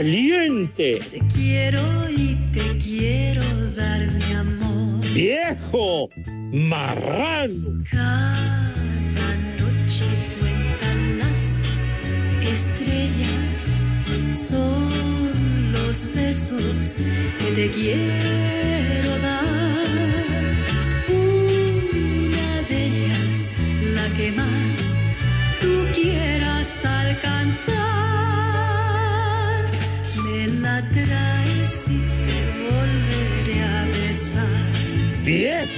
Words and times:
Caliente! 0.00 0.98
Te 1.10 1.18
quiero 1.34 2.08
y 2.08 2.34
te 2.54 2.78
quiero 2.78 3.42
dar 3.72 4.10
mi 4.10 4.32
amor. 4.32 5.04
¡Viejo 5.12 6.08
marrano! 6.52 7.84
Cada 7.90 8.72
noche 9.58 10.06
cuentan 10.38 11.18
las 11.18 11.62
estrellas, 12.40 13.78
son 14.30 15.72
los 15.72 16.06
besos 16.14 16.96
que 17.38 17.50
te 17.54 17.70
quiero 17.70 19.18
dar. 19.18 19.59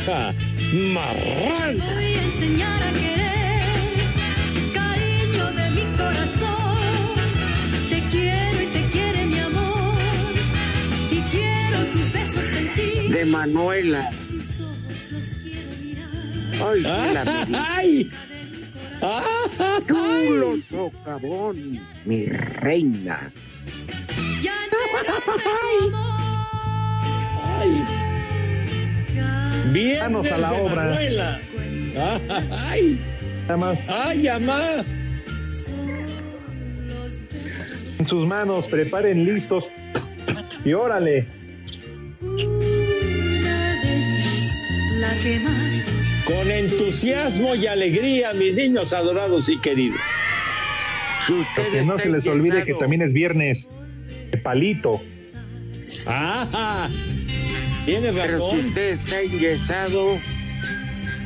¡Vieja 0.04 0.34
marrano! 0.92 1.84
Te 1.84 1.94
voy 1.94 2.14
a 2.14 2.22
enseñar 2.22 2.82
a 2.82 2.92
querer, 2.92 3.60
cariño 4.74 5.52
de 5.52 5.70
mi 5.70 5.84
corazón. 5.96 6.76
Te 7.88 8.00
quiero 8.10 8.62
y 8.62 8.66
te 8.66 8.88
quiere 8.90 9.26
mi 9.26 9.38
amor. 9.38 9.94
Y 11.08 11.20
quiero 11.30 11.84
tus 11.92 12.12
besos 12.12 12.44
sentir. 12.44 13.12
De 13.12 13.24
Manuela. 13.26 14.10
Tus 14.28 14.60
ojos 14.60 15.12
los 15.12 15.24
quiero 15.40 15.70
mirar. 15.80 16.08
Ay, 16.68 16.78
sí, 16.78 17.14
la. 17.14 17.46
¡Ay! 17.76 18.10
Chulo 19.86 20.56
socavón, 20.68 21.80
mi 22.04 22.26
reina. 22.26 23.30
Ya 24.42 24.56
no 24.66 24.78
¡Ay! 27.60 28.11
Viernes 29.72 30.02
Manos 30.02 30.30
a 30.30 30.38
la 30.38 30.52
obra. 30.52 31.40
¡Ay! 32.68 32.98
Nada 33.42 33.56
más 33.56 33.88
¡Ay, 33.88 34.22
ya 34.22 34.38
más! 34.38 34.94
en 38.02 38.08
sus 38.08 38.26
manos, 38.26 38.66
preparen 38.66 39.24
listos. 39.24 39.70
Y 40.64 40.72
órale. 40.72 41.26
La 44.98 45.14
que 45.22 45.40
más 45.40 46.04
Con 46.24 46.50
entusiasmo 46.50 47.54
y 47.54 47.66
alegría, 47.68 48.32
mis 48.32 48.54
niños 48.54 48.92
adorados 48.92 49.48
y 49.48 49.58
queridos. 49.60 50.00
Que 51.72 51.84
no 51.84 51.96
se 51.96 52.10
les 52.10 52.26
olvide 52.26 52.64
que 52.64 52.74
también 52.74 53.02
es 53.02 53.12
viernes. 53.12 53.68
De 54.32 54.38
palito. 54.38 55.00
¡Ah! 56.06 56.88
Tiene 57.84 58.12
Pero 58.12 58.26
si 58.50 58.56
razón. 58.56 58.66
usted 58.66 58.88
está 58.90 59.20
enyesado, 59.20 60.18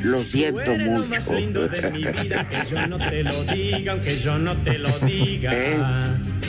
lo 0.03 0.23
siento 0.23 0.61
Tú 0.63 0.71
eres 0.71 0.85
lo 0.87 0.91
mucho. 0.93 1.07
más 1.09 1.29
lindo 1.31 1.67
de 1.67 1.91
mi 1.91 2.03
vida, 2.03 2.47
que 2.49 2.69
yo 2.69 2.87
no 2.87 2.97
te 2.97 3.23
lo 3.23 3.43
diga, 3.43 3.91
aunque 3.93 4.17
yo 4.17 4.37
no 4.39 4.55
te 4.57 4.77
lo 4.77 4.99
diga. 4.99 5.51
¿Eh? 5.55 5.77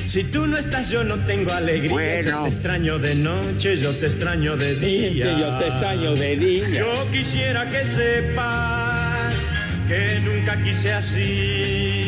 Si 0.07 0.25
tú 0.25 0.47
no 0.47 0.57
estás, 0.57 0.89
yo 0.89 1.05
no 1.05 1.17
tengo 1.27 1.53
alegría. 1.53 1.91
Bueno. 1.93 2.31
Yo 2.31 2.43
te 2.45 2.49
extraño 2.49 2.99
de 2.99 3.15
noche, 3.15 3.77
yo 3.77 3.91
te 3.97 4.07
extraño 4.07 4.57
de 4.57 4.75
día. 4.77 5.37
Yo 5.37 5.59
te 5.59 5.69
extraño 5.69 6.15
de 6.15 6.37
día. 6.37 6.69
Yo 6.71 7.11
quisiera 7.13 7.69
que 7.69 7.85
sepas 7.85 9.33
que 9.87 10.21
nunca 10.21 10.63
quise 10.65 10.95
así. 10.95 12.07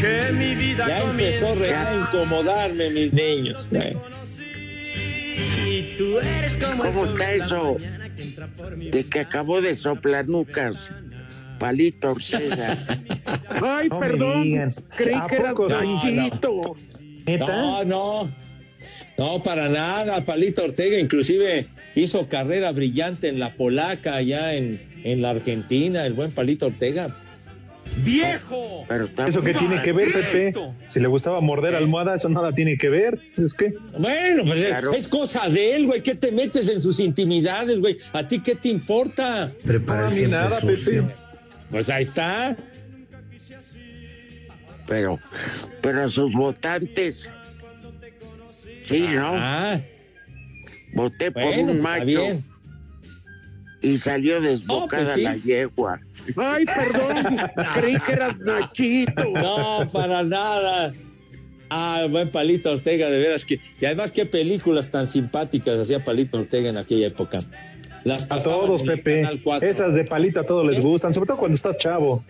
Que 0.00 0.32
mi 0.32 0.56
vida 0.56 0.86
Ya 0.88 0.98
empezó 0.98 1.46
a 1.48 1.94
incomodarme, 1.94 2.90
mis 2.90 3.12
niños. 3.12 3.68
Tú 5.96 6.18
eres 6.18 6.56
como 6.56 6.84
el 6.84 6.90
¿Cómo 6.92 7.04
está 7.06 7.32
eso? 7.32 7.76
De 8.90 9.04
que 9.04 9.20
acabó 9.20 9.60
de 9.60 9.74
soplar 9.74 10.28
nucas. 10.28 10.90
Palito 11.58 12.12
Ortega. 12.12 12.78
Ay, 13.62 13.88
No 13.88 14.00
perdón. 14.00 14.72
Creí 14.96 15.14
¿A 15.14 15.26
que 15.26 15.36
era. 15.36 15.54
¿Neta? 17.26 17.46
No, 17.46 17.84
no. 17.84 18.30
No, 19.18 19.42
para 19.42 19.68
nada. 19.68 20.20
Palito 20.24 20.64
Ortega 20.64 20.98
inclusive 20.98 21.66
hizo 21.94 22.28
carrera 22.28 22.72
brillante 22.72 23.28
en 23.28 23.40
la 23.40 23.54
polaca, 23.54 24.16
allá 24.16 24.54
en, 24.54 24.80
en 25.04 25.22
la 25.22 25.30
Argentina, 25.30 26.04
el 26.04 26.12
buen 26.12 26.30
Palito 26.30 26.66
Ortega. 26.66 27.14
¡Viejo! 27.98 28.84
Pero 28.88 29.04
está 29.04 29.26
¿Eso 29.26 29.40
qué 29.40 29.54
tiene 29.54 29.80
que 29.82 29.92
ver, 29.92 30.12
Pepe? 30.12 30.52
Si 30.88 31.00
le 31.00 31.08
gustaba 31.08 31.40
morder 31.40 31.74
almohada, 31.74 32.14
eso 32.14 32.28
nada 32.28 32.52
tiene 32.52 32.76
que 32.76 32.88
ver. 32.88 33.18
¿Es 33.38 33.54
que 33.54 33.70
Bueno, 33.98 34.44
pues 34.44 34.60
es- 34.60 34.68
Claro. 34.68 34.92
es 34.94 35.08
cosa 35.08 35.48
de 35.48 35.76
él, 35.76 35.86
güey. 35.86 36.02
¿Qué 36.02 36.14
te 36.14 36.30
metes 36.30 36.68
en 36.68 36.80
sus 36.80 37.00
intimidades, 37.00 37.80
güey? 37.80 37.98
¿A 38.12 38.26
ti 38.26 38.40
qué 38.40 38.54
te 38.54 38.68
importa? 38.68 39.50
No, 39.64 39.92
a 39.92 40.10
mí 40.10 40.22
nada, 40.26 40.60
Pepe. 40.60 41.02
Pues 41.70 41.88
ahí 41.90 42.02
está. 42.02 42.56
pero, 44.86 45.18
pero 45.82 46.04
a 46.04 46.08
sus 46.08 46.32
votantes. 46.32 47.28
Sí, 48.84 49.00
¿no? 49.00 49.32
Ah, 49.34 49.80
Voté 50.94 51.32
por 51.32 51.42
un 51.42 51.70
está 51.70 51.82
macho 51.82 52.04
bien. 52.04 52.44
Y 53.86 53.96
salió 53.98 54.40
desbocada 54.40 55.04
pues 55.04 55.14
sí. 55.14 55.22
la 55.22 55.36
yegua. 55.36 56.00
Ay, 56.36 56.64
perdón, 56.64 57.38
creí 57.74 57.96
que 58.00 58.12
eras 58.12 58.36
Nachito. 58.38 59.24
No, 59.30 59.88
para 59.92 60.22
nada. 60.22 60.92
Ah, 61.68 62.00
el 62.04 62.10
buen 62.10 62.30
Palito 62.30 62.70
Ortega, 62.70 63.10
de 63.10 63.18
veras 63.18 63.44
que. 63.44 63.60
Y 63.80 63.84
además, 63.84 64.10
qué 64.10 64.26
películas 64.26 64.90
tan 64.90 65.06
simpáticas 65.06 65.78
hacía 65.78 66.04
Palito 66.04 66.38
Ortega 66.38 66.68
en 66.68 66.76
aquella 66.76 67.08
época. 67.08 67.38
Las 68.04 68.26
A 68.30 68.40
todos, 68.40 68.82
el 68.82 68.88
Pepe. 68.88 69.22
Canal 69.22 69.40
4. 69.42 69.68
Esas 69.68 69.94
de 69.94 70.04
palito 70.04 70.40
a 70.40 70.44
todos 70.44 70.64
les 70.64 70.80
gustan, 70.80 71.12
sobre 71.12 71.26
todo 71.26 71.38
cuando 71.38 71.56
estás 71.56 71.76
chavo. 71.78 72.24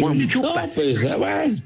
Buen, 0.00 0.28
No, 0.28 0.52
pues, 0.52 0.78
eh, 0.78 1.14
bueno. 1.18 1.62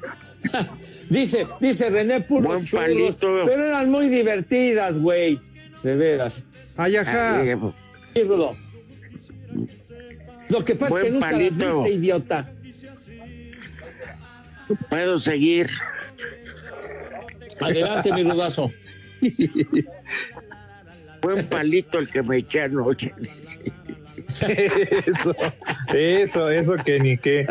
dice, 1.10 1.46
dice 1.60 1.90
René 1.90 2.22
Puro 2.22 2.60
palito. 2.72 3.42
pero 3.44 3.64
eran 3.64 3.90
muy 3.90 4.08
divertidas, 4.08 4.98
güey. 4.98 5.38
De 5.82 5.94
veras. 5.96 6.44
Ay, 6.76 6.96
Ay, 6.96 7.54
Sí, 8.14 8.22
Rudo. 8.22 8.56
Lo 10.48 10.64
que 10.64 10.74
pasa 10.74 10.96
es 10.98 11.04
que 11.04 11.10
Buen 11.10 11.14
nunca 11.14 11.30
las 11.32 11.40
palito. 11.40 11.82
viste, 11.82 11.98
idiota. 11.98 12.50
Puedo 14.88 15.18
seguir. 15.18 15.68
Adelante, 17.60 18.12
mi 18.12 18.22
rudazo. 18.24 18.70
Buen 21.22 21.48
palito 21.48 21.98
el 21.98 22.08
que 22.10 22.22
me 22.22 22.38
eché 22.38 22.62
anoche. 22.62 23.12
Eso, 24.40 25.34
eso, 25.94 26.50
eso 26.50 26.74
que 26.84 26.98
ni 27.00 27.16
qué. 27.16 27.46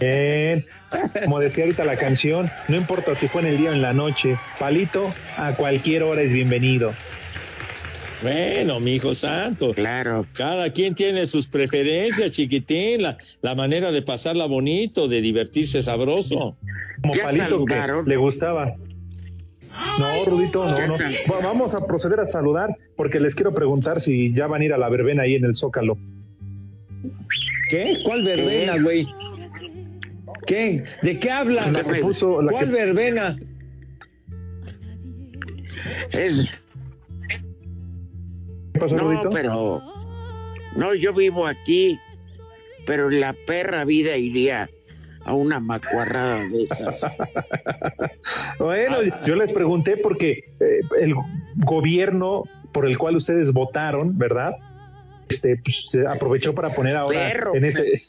Bien. 0.00 0.64
Como 1.24 1.40
decía 1.40 1.64
ahorita 1.64 1.84
la 1.84 1.96
canción, 1.96 2.50
no 2.68 2.76
importa 2.76 3.14
si 3.14 3.26
fue 3.28 3.42
en 3.42 3.48
el 3.48 3.58
día 3.58 3.70
o 3.70 3.72
en 3.72 3.82
la 3.82 3.92
noche, 3.92 4.36
palito 4.58 5.12
a 5.36 5.52
cualquier 5.52 6.02
hora 6.02 6.22
es 6.22 6.32
bienvenido. 6.32 6.92
Bueno, 8.24 8.80
mi 8.80 8.94
hijo 8.94 9.14
santo. 9.14 9.72
Claro. 9.74 10.26
Cada 10.32 10.72
quien 10.72 10.94
tiene 10.94 11.26
sus 11.26 11.46
preferencias, 11.46 12.32
chiquitín, 12.32 13.02
la, 13.02 13.18
la 13.42 13.54
manera 13.54 13.92
de 13.92 14.00
pasarla 14.02 14.46
bonito, 14.46 15.06
de 15.08 15.20
divertirse 15.20 15.82
sabroso. 15.82 16.56
Como 17.02 17.14
Ya 17.14 17.24
palito 17.24 17.64
que 17.66 17.76
le 18.06 18.16
gustaba. 18.16 18.74
No, 19.98 20.24
Rudito, 20.24 20.64
no, 20.64 20.86
no. 20.86 20.94
Vamos 21.42 21.74
a 21.74 21.86
proceder 21.86 22.20
a 22.20 22.26
saludar 22.26 22.70
porque 22.96 23.20
les 23.20 23.34
quiero 23.34 23.52
preguntar 23.52 24.00
si 24.00 24.32
ya 24.32 24.46
van 24.46 24.62
a 24.62 24.64
ir 24.64 24.72
a 24.72 24.78
la 24.78 24.88
verbena 24.88 25.24
ahí 25.24 25.34
en 25.34 25.44
el 25.44 25.54
Zócalo. 25.54 25.98
¿Qué? 27.70 27.98
¿Cuál 28.04 28.22
verbena, 28.24 28.80
güey? 28.80 29.06
¿Qué? 30.46 30.84
¿De 31.02 31.18
qué 31.18 31.30
hablas? 31.30 31.72
La 31.72 31.82
que 31.82 32.00
puso, 32.00 32.40
la 32.40 32.52
¿Cuál 32.52 32.68
que- 32.70 32.74
verbena? 32.74 33.36
Es, 36.12 36.44
¿Qué 36.44 36.48
pasó, 38.78 38.96
no, 38.96 39.04
Rudito? 39.04 39.30
pero. 39.30 39.82
No, 40.76 40.94
yo 40.94 41.12
vivo 41.14 41.46
aquí, 41.46 41.98
pero 42.86 43.10
en 43.10 43.20
la 43.20 43.32
perra 43.46 43.84
vida 43.84 44.16
iría 44.16 44.68
a 45.24 45.34
una 45.34 45.60
macuarrada 45.60 46.48
de 46.48 46.64
esas. 46.64 47.06
Bueno, 48.58 48.98
yo 49.26 49.36
les 49.36 49.52
pregunté 49.52 49.96
porque 49.96 50.42
eh, 50.60 50.80
el 51.00 51.14
gobierno 51.56 52.44
por 52.72 52.86
el 52.86 52.96
cual 52.96 53.16
ustedes 53.16 53.52
votaron, 53.52 54.16
¿verdad? 54.18 54.54
Este, 55.28 55.56
pues, 55.62 55.90
se 55.90 56.06
aprovechó 56.06 56.54
para 56.54 56.70
poner 56.70 56.96
ahora 56.96 57.28
Perro. 57.28 57.54
en 57.54 57.64
este 57.64 58.00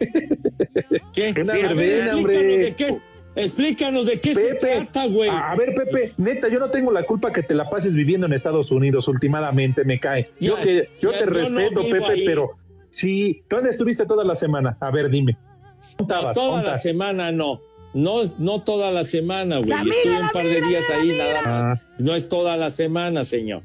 ¿Qué? 1.14 1.34
Una 1.40 1.54
verbena, 1.54 2.12
explícanos 2.12 2.14
hombre. 2.14 2.58
de 2.58 2.74
qué, 2.74 2.98
explícanos 3.36 4.06
de 4.06 4.20
qué 4.20 4.34
se 4.34 4.54
Pepe, 4.54 4.58
trata, 4.86 5.06
güey. 5.06 5.28
a 5.30 5.54
ver, 5.56 5.74
Pepe, 5.74 6.12
neta, 6.16 6.48
yo 6.48 6.58
no 6.60 6.70
tengo 6.70 6.92
la 6.92 7.02
culpa 7.04 7.32
que 7.32 7.42
te 7.42 7.54
la 7.54 7.68
pases 7.68 7.94
viviendo 7.94 8.26
en 8.26 8.32
Estados 8.32 8.70
Unidos 8.70 9.08
últimamente, 9.08 9.84
me 9.84 9.98
cae. 10.00 10.28
Yo 10.40 10.56
que 10.56 10.88
yo 11.00 11.12
ya, 11.12 11.18
te 11.18 11.24
yo 11.24 11.30
respeto, 11.30 11.82
Pepe, 11.82 12.04
ahí. 12.04 12.24
pero 12.26 12.50
sí, 12.90 13.42
¿dónde 13.50 13.70
estuviste 13.70 14.06
toda 14.06 14.24
la 14.24 14.34
semana? 14.34 14.76
A 14.80 14.90
ver, 14.90 15.10
dime. 15.10 15.32
No, 15.32 15.96
¿Contabas? 15.98 16.34
toda 16.34 16.62
la 16.62 16.78
semana 16.78 17.30
no. 17.32 17.60
No, 17.92 18.22
no 18.38 18.60
toda 18.62 18.90
la 18.90 19.04
semana, 19.04 19.58
güey. 19.58 19.70
Estuve 19.70 20.20
un 20.20 20.28
par 20.30 20.44
de 20.44 20.60
días 20.62 20.84
ahí 20.90 21.16
nada 21.16 21.32
más. 21.42 21.46
Ah, 21.46 21.88
No 21.98 22.14
es 22.16 22.28
toda 22.28 22.56
la 22.56 22.70
semana, 22.70 23.24
señor. 23.24 23.62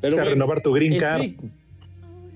Pero 0.00 0.20
a 0.20 0.24
renovar 0.24 0.60
tu 0.60 0.72
green 0.72 0.98
card. 0.98 1.22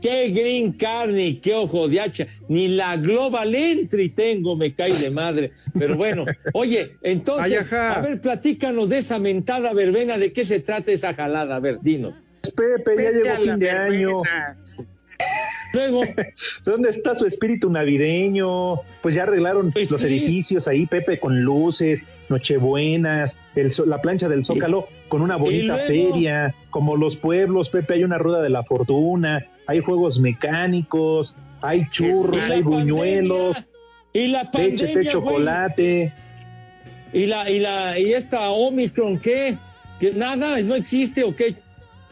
¿Qué 0.01 0.31
green 0.31 0.73
card 0.73 1.11
ni 1.11 1.35
qué 1.37 1.55
ojo 1.55 1.89
de 1.89 2.01
hacha? 2.01 2.27
Ni 2.49 2.69
la 2.69 2.97
Global 2.97 3.55
Entry 3.55 4.11
tengo, 4.11 4.57
me 4.57 4.73
cae 4.75 4.93
de 4.93 5.11
madre. 5.11 5.53
Pero 5.79 5.97
bueno, 5.97 6.25
oye, 6.53 6.87
entonces, 7.03 7.73
a 7.73 8.01
ver, 8.01 8.21
platícanos 8.21 8.89
de 8.89 8.99
esa 8.99 9.19
mentada 9.19 9.73
verbena, 9.73 10.19
¿de 10.19 10.33
qué 10.33 10.45
se 10.45 10.61
trata 10.61 10.93
esa 10.93 11.15
jalada? 11.15 11.57
A 11.57 11.61
ver, 11.61 11.81
dinos. 11.81 12.15
Pepe, 12.57 13.03
ya 13.03 13.11
llegó 13.11 13.37
fin 13.43 13.59
de 13.59 13.71
año. 13.71 14.23
Luego, 15.75 16.03
¿Dónde 16.65 16.91
está 16.91 17.17
su 17.19 17.27
espíritu 17.27 17.69
navideño? 17.71 18.77
Pues 19.03 19.15
ya 19.15 19.25
arreglaron 19.25 19.73
Pues 19.73 19.91
los 19.91 20.01
sí. 20.01 20.07
edificios 20.07 20.67
ahí, 20.69 20.87
Pepe, 20.87 21.19
con 21.19 21.43
luces, 21.43 22.05
nochebuenas, 22.29 23.39
el, 23.55 23.71
la 23.87 24.01
plancha 24.01 24.29
del 24.29 24.45
Zócalo 24.45 24.89
con 25.09 25.21
una 25.23 25.37
bonita 25.37 25.75
luego? 25.75 25.87
feria, 25.87 26.55
como 26.71 26.97
los 26.97 27.17
pueblos, 27.17 27.69
Pepe, 27.71 27.95
hay 27.95 28.05
una 28.05 28.17
rueda 28.19 28.41
de 28.43 28.49
la 28.51 28.63
fortuna, 28.65 29.45
hay 29.69 29.81
juegos 29.81 30.19
mecánicos, 30.19 31.37
hay 31.61 31.87
churros, 31.91 32.49
hay 32.49 32.63
buñuelos, 32.63 33.57
pandemia, 33.57 33.69
y 34.15 34.29
la 34.29 34.51
pandemia, 34.51 34.71
leche, 34.71 34.95
güey. 34.95 35.07
chocolate. 35.07 36.13
y 37.13 37.27
la 37.27 37.51
y 37.51 37.61
la 37.61 37.99
y 37.99 38.13
esta 38.15 38.49
Omicron, 38.49 39.19
¿qué? 39.19 39.57
¿Que 40.01 40.13
nada, 40.13 40.61
no 40.63 40.75
existe 40.75 41.23
o 41.23 41.37
qué? 41.37 41.55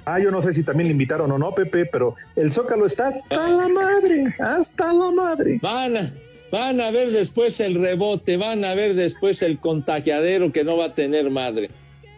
Ah, 0.04 0.20
yo 0.20 0.30
no 0.30 0.42
sé 0.42 0.52
si 0.52 0.62
también 0.62 0.88
le 0.88 0.92
invitaron 0.92 1.32
o 1.32 1.38
no, 1.38 1.52
Pepe, 1.52 1.86
pero 1.86 2.14
el 2.36 2.52
Zócalo 2.52 2.86
está 2.86 3.08
hasta 3.08 3.48
la 3.48 3.68
madre, 3.68 4.34
hasta 4.38 4.92
la 4.92 5.10
madre. 5.10 5.58
Van 5.62 5.96
a, 5.96 6.12
van 6.52 6.80
a 6.80 6.90
ver 6.90 7.10
después 7.10 7.58
el 7.60 7.74
rebote, 7.74 8.36
van 8.36 8.64
a 8.66 8.74
ver 8.74 8.94
después 8.94 9.40
el 9.40 9.58
contagiadero 9.58 10.52
que 10.52 10.62
no 10.62 10.76
va 10.76 10.86
a 10.86 10.94
tener 10.94 11.30
madre. 11.30 11.70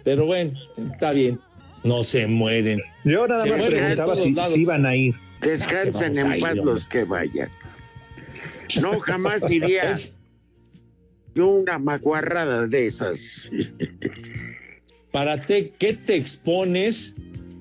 Pero 0.02 0.26
bueno, 0.26 0.58
está 0.92 1.12
bien. 1.12 1.38
No 1.84 2.02
se 2.02 2.26
mueren. 2.26 2.82
Yo 3.04 3.26
nada 3.28 3.44
Se 3.44 3.50
más 3.50 3.62
preguntaba 3.62 4.14
de 4.14 4.20
si, 4.20 4.34
si 4.34 4.60
iban 4.62 4.84
a 4.84 4.96
ir. 4.96 5.14
Descansen 5.40 6.18
en 6.18 6.40
paz 6.40 6.56
los 6.56 6.86
que 6.86 7.04
vayan. 7.04 7.50
No, 8.80 8.98
jamás 8.98 9.50
iría 9.50 9.94
yo 11.34 11.48
una 11.48 11.78
macuarrada 11.78 12.66
de 12.66 12.86
esas. 12.86 13.48
para 15.12 15.40
te, 15.40 15.70
¿qué 15.78 15.94
te 15.94 16.16
expones 16.16 17.14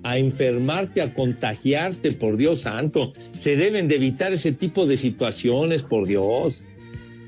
a 0.03 0.18
enfermarte, 0.18 1.01
a 1.01 1.13
contagiarte, 1.13 2.12
por 2.12 2.38
Dios 2.38 2.62
santo? 2.62 3.13
Se 3.38 3.56
deben 3.56 3.88
de 3.88 3.95
evitar 3.95 4.33
ese 4.33 4.51
tipo 4.51 4.85
de 4.85 4.97
situaciones, 4.97 5.81
por 5.83 6.07
Dios. 6.07 6.68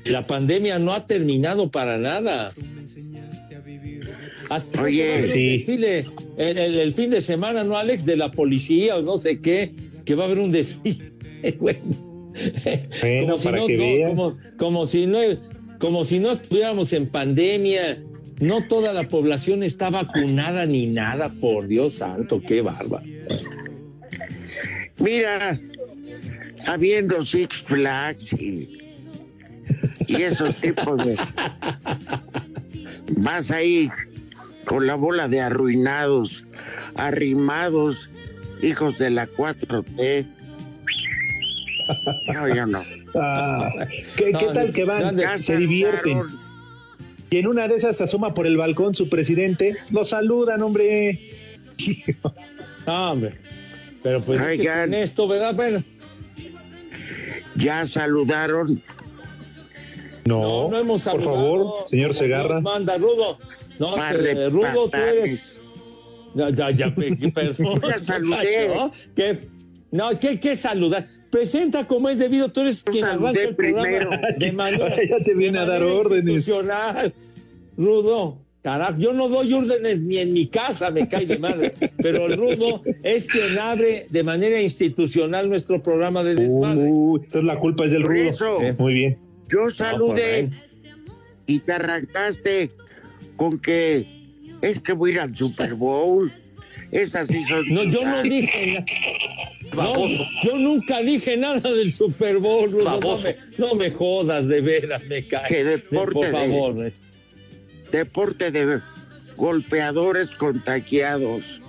La 0.04 0.26
pandemia 0.26 0.78
no 0.78 0.92
ha 0.92 1.06
terminado 1.06 1.70
para 1.70 1.98
nada. 1.98 2.50
Ah, 4.48 4.62
Oye, 4.82 5.22
un 5.22 5.28
sí. 5.28 5.48
desfile 5.58 6.06
el, 6.36 6.58
el- 6.58 6.78
el 6.80 6.92
fin 6.94 7.10
de 7.10 7.20
semana, 7.20 7.62
¿no, 7.64 7.76
Alex? 7.76 8.04
De 8.04 8.16
la 8.16 8.30
policía 8.32 8.96
o 8.96 9.02
no 9.02 9.16
sé 9.16 9.40
qué, 9.40 9.72
que 10.10 10.16
va 10.16 10.24
a 10.24 10.26
haber 10.26 10.40
un 10.40 10.50
desfile. 10.50 11.12
güey. 11.60 11.76
Bueno, 13.00 13.36
Como 13.36 13.38
si 13.38 13.44
para 13.44 13.58
no- 13.58 13.66
que 13.68 13.76
no, 13.76 13.82
veas. 13.84 14.10
como, 14.10 14.36
como 14.58 14.86
si 14.86 15.06
no 15.06 15.18
como 15.78 16.04
si 16.04 16.18
no 16.18 16.32
estuviéramos 16.32 16.92
en 16.92 17.06
pandemia 17.06 18.02
no 18.40 18.66
toda 18.66 18.92
la 18.92 19.06
población 19.08 19.62
está 19.62 19.88
vacunada 19.88 20.66
ni 20.66 20.86
nada 20.88 21.28
por 21.40 21.68
Dios 21.68 21.94
santo 21.94 22.42
qué 22.44 22.60
barba 22.60 23.02
Mira, 24.98 25.60
habiendo 26.66 27.22
Six 27.22 27.62
Flags 27.62 28.32
y, 28.34 28.68
y 30.08 30.14
esos 30.22 30.56
tipos 30.60 31.06
de... 31.06 31.16
Vas 33.16 33.50
ahí 33.52 33.88
con 34.66 34.86
la 34.86 34.96
bola 34.96 35.26
de 35.28 35.40
arruinados, 35.40 36.44
arrimados, 36.96 38.10
hijos 38.62 38.98
de 38.98 39.10
la 39.10 39.26
4T. 39.28 40.26
No, 42.34 42.54
yo 42.54 42.66
no. 42.66 42.84
Ah, 43.14 43.70
¿qué, 44.16 44.30
No, 44.32 44.38
qué 44.38 44.46
tal 44.46 44.72
que 44.72 44.84
van? 44.84 45.18
Se 45.42 45.56
divierten. 45.56 46.22
Y 47.30 47.38
en 47.38 47.46
una 47.46 47.68
de 47.68 47.76
esas 47.76 47.96
se 47.96 48.04
asoma 48.04 48.34
por 48.34 48.46
el 48.46 48.56
balcón 48.56 48.94
su 48.94 49.08
presidente. 49.08 49.76
Lo 49.90 50.04
saludan, 50.04 50.62
hombre. 50.62 51.20
Ah, 52.86 53.12
hombre 53.12 53.34
pero 54.02 54.22
pues 54.22 54.40
esto 54.40 55.28
verdad 55.28 55.54
bueno 55.54 55.84
Ya 57.56 57.86
saludaron. 57.86 58.80
no, 60.24 60.68
no 60.68 60.78
hemos 60.78 61.04
por 61.04 61.22
saludado. 61.22 61.34
favor, 61.36 61.88
señor 61.88 62.14
Segarra. 62.14 62.60
Manda 62.60 62.96
Rudo 62.96 63.38
no 63.78 63.94
Par 63.94 64.20
de 64.20 64.48
Rudo 64.48 64.88
tú 64.88 64.98
eres 64.98 65.59
ya 66.34 66.50
ya 66.50 66.70
ya 66.70 66.94
pe- 66.94 67.16
perdón 67.34 67.80
Ya 67.82 67.98
saludé. 68.04 68.68
¿no? 68.74 68.92
¿Qué? 69.16 69.38
No, 69.92 70.10
¿qué, 70.20 70.38
qué 70.38 70.54
saludar? 70.56 71.04
Presenta 71.32 71.86
como 71.86 72.08
es 72.08 72.18
debido, 72.18 72.48
tú 72.48 72.60
eres 72.60 72.82
quien 72.84 73.04
arranca 73.04 73.40
el 73.42 73.56
programa 73.56 73.82
primero. 73.82 74.10
de 74.38 74.52
manera, 74.52 74.96
ya 75.08 75.24
te 75.24 75.34
viene 75.34 75.58
de 75.58 75.64
a 75.64 75.66
dar 75.66 75.82
órdenes. 75.82 76.28
institucional. 76.36 77.12
Rudo, 77.76 78.38
carajo, 78.62 78.98
yo 78.98 79.12
no 79.12 79.28
doy 79.28 79.52
órdenes 79.52 80.00
ni 80.00 80.18
en 80.18 80.32
mi 80.32 80.46
casa, 80.46 80.90
me 80.90 81.08
cae 81.08 81.26
de 81.26 81.38
madre, 81.38 81.72
pero 81.98 82.26
el 82.26 82.36
Rudo 82.36 82.82
es 83.02 83.26
quien 83.26 83.58
abre 83.58 84.06
de 84.10 84.22
manera 84.22 84.60
institucional 84.60 85.48
nuestro 85.48 85.82
programa 85.82 86.22
de 86.22 86.34
desmadre. 86.36 86.88
Uy, 86.92 87.20
entonces 87.24 87.44
la 87.44 87.58
culpa 87.58 87.86
es 87.86 87.92
del 87.92 88.04
rudo. 88.04 88.22
eso. 88.28 88.58
Sí, 88.60 88.66
Muy 88.78 88.92
bien. 88.94 89.18
Yo 89.48 89.70
saludé 89.70 90.50
y 91.46 91.58
te 91.60 91.72
arrancaste 91.72 92.70
con 93.36 93.58
que 93.58 94.19
es 94.62 94.80
que 94.80 94.92
voy 94.92 95.10
a 95.10 95.14
ir 95.14 95.20
al 95.20 95.36
Super 95.36 95.74
Bowl. 95.74 96.32
Esas 96.92 97.28
sí 97.28 97.44
son. 97.44 97.64
No, 97.68 97.84
yo 97.84 98.04
no 98.04 98.22
dije 98.22 98.66
nada. 98.74 98.86
No, 99.72 99.94
yo 100.42 100.56
nunca 100.58 100.98
dije 100.98 101.36
nada 101.36 101.60
del 101.70 101.92
Super 101.92 102.38
Bowl. 102.38 102.72
No 102.82 102.98
me, 103.18 103.36
no 103.56 103.74
me 103.76 103.92
jodas, 103.92 104.48
de 104.48 104.60
veras, 104.60 105.00
me 105.04 105.24
cae. 105.28 105.46
Que 105.46 105.62
deporte 105.62 106.12
Por 106.14 106.24
de- 106.26 106.32
favor. 106.32 106.86
eh. 106.86 106.92
Deporte 107.92 108.50
de 108.50 108.80
golpeadores 109.36 110.30
contagiados, 110.34 111.60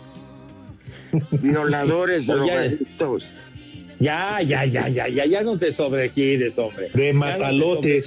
violadores, 1.32 2.26
drogadictos. 2.26 3.32
Ya, 4.00 4.42
ya, 4.42 4.66
ya, 4.66 4.88
ya, 4.90 5.08
ya, 5.08 5.26
ya 5.28 5.44
no 5.44 5.58
te 5.60 5.72
sobregires, 5.72 6.58
hombre. 6.58 6.90
De 6.96 7.14
Ya 7.14 7.52
no 7.52 7.78
te 7.78 8.02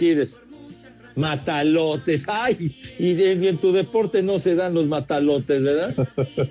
matalotes. 1.16 2.25
ay, 2.28 2.75
y, 2.99 3.23
en 3.47 3.56
tu 3.59 3.73
deporte 3.73 4.23
no 4.23 4.38
se 4.38 4.54
dan 4.54 4.75
los 4.75 4.87
matalotes, 4.87 5.62
¿verdad? 5.62 5.94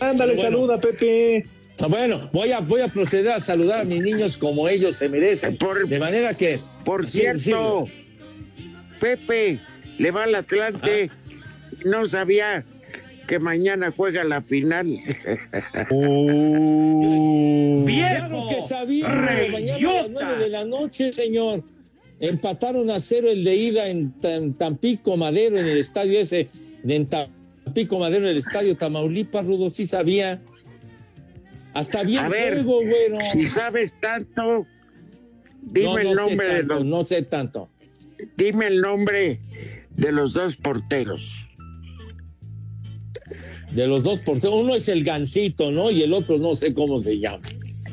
Ándale, 0.00 0.34
Bueno. 0.34 0.50
saluda, 0.50 0.80
Pepe. 0.80 1.44
Ah, 1.80 1.86
Bueno, 1.86 2.28
voy 2.32 2.52
a, 2.52 2.60
voy 2.60 2.80
a 2.80 2.88
proceder 2.88 3.32
a 3.32 3.40
saludar 3.40 3.80
a 3.80 3.84
mis 3.84 4.02
niños 4.02 4.36
como 4.36 4.68
ellos 4.68 4.96
se 4.96 5.08
merecen. 5.08 5.56
Por- 5.56 5.88
de 5.88 5.98
manera 5.98 6.34
que. 6.34 6.60
Por 6.84 7.08
Sí, 7.08 7.20
cierto, 7.20 7.86
Pepe 9.00 9.58
le 9.98 10.10
va 10.10 10.24
al 10.24 10.34
Atlante. 10.34 11.10
No 11.84 12.06
sabía 12.06 12.64
que 13.28 13.38
mañana 13.38 13.92
juega 13.96 14.24
la 14.24 14.42
final. 14.42 14.86
Uh, 15.90 17.84
Claro 17.86 18.46
que 18.48 18.60
sabía, 18.68 19.08
mañana 19.50 19.76
a 19.88 19.92
las 20.02 20.10
nueve 20.10 20.36
de 20.38 20.48
la 20.48 20.64
noche, 20.64 21.12
señor. 21.12 21.62
Empataron 22.22 22.88
a 22.90 23.00
cero 23.00 23.28
el 23.28 23.42
de 23.42 23.56
ida 23.56 23.88
en 23.88 24.14
Tam- 24.20 24.56
Tampico 24.56 25.16
Madero, 25.16 25.58
en 25.58 25.66
el 25.66 25.76
estadio 25.76 26.20
ese, 26.20 26.48
de 26.84 26.94
en 26.96 27.06
Tampico 27.06 27.98
Madero, 27.98 28.24
en 28.26 28.30
el 28.32 28.38
estadio 28.38 28.76
Tamaulipas, 28.76 29.46
Rudo, 29.48 29.70
sí 29.70 29.86
sabía. 29.88 30.38
Hasta 31.74 32.04
bien 32.04 32.24
A 32.24 32.28
ver, 32.28 32.62
juego, 32.62 32.80
güero. 32.82 33.18
Si 33.32 33.44
sabes 33.44 33.92
tanto, 34.00 34.66
dime 35.62 35.86
No, 35.86 35.94
no 35.94 36.10
el 36.10 36.16
nombre 36.16 36.54
de 36.54 36.62
los, 36.62 36.84
No 36.84 37.04
sé 37.04 37.22
tanto. 37.22 37.68
dime 38.36 38.68
el 38.68 38.80
nombre 38.80 39.40
de 39.96 40.12
los 40.12 40.34
dos 40.34 40.56
porteros. 40.56 41.34
De 43.72 43.86
los 43.88 44.04
dos 44.04 44.20
porteros, 44.20 44.56
uno 44.56 44.74
es 44.76 44.86
el 44.88 45.02
Gancito, 45.02 45.72
¿no? 45.72 45.90
Y 45.90 46.02
el 46.02 46.12
otro 46.12 46.38
no 46.38 46.54
sé 46.54 46.72
cómo 46.72 46.98
se 46.98 47.18
llama. 47.18 47.42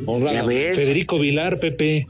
Honrado. 0.06 0.48
Federico 0.50 1.18
Vilar, 1.18 1.60
Pepe. 1.60 2.06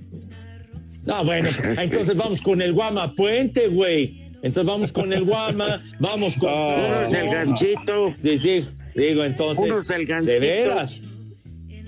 No, 1.05 1.23
bueno, 1.23 1.49
entonces 1.77 2.15
vamos 2.15 2.41
con 2.41 2.61
el 2.61 2.73
Guama 2.73 3.13
Puente, 3.15 3.67
güey. 3.67 4.29
Entonces 4.41 4.65
vamos 4.65 4.91
con 4.91 5.11
el 5.11 5.23
Guama, 5.23 5.81
vamos 5.99 6.35
con. 6.37 6.49
uno 6.53 7.01
es 7.01 7.13
el 7.13 7.29
ganchito, 7.29 8.13
Sí, 8.21 8.37
sí, 8.37 8.69
digo, 8.95 9.23
entonces. 9.23 9.63
Uno 9.63 9.79
es 9.81 9.89
el 9.89 10.05
Gancito. 10.05 10.31
De 10.31 10.39
veras. 10.39 11.01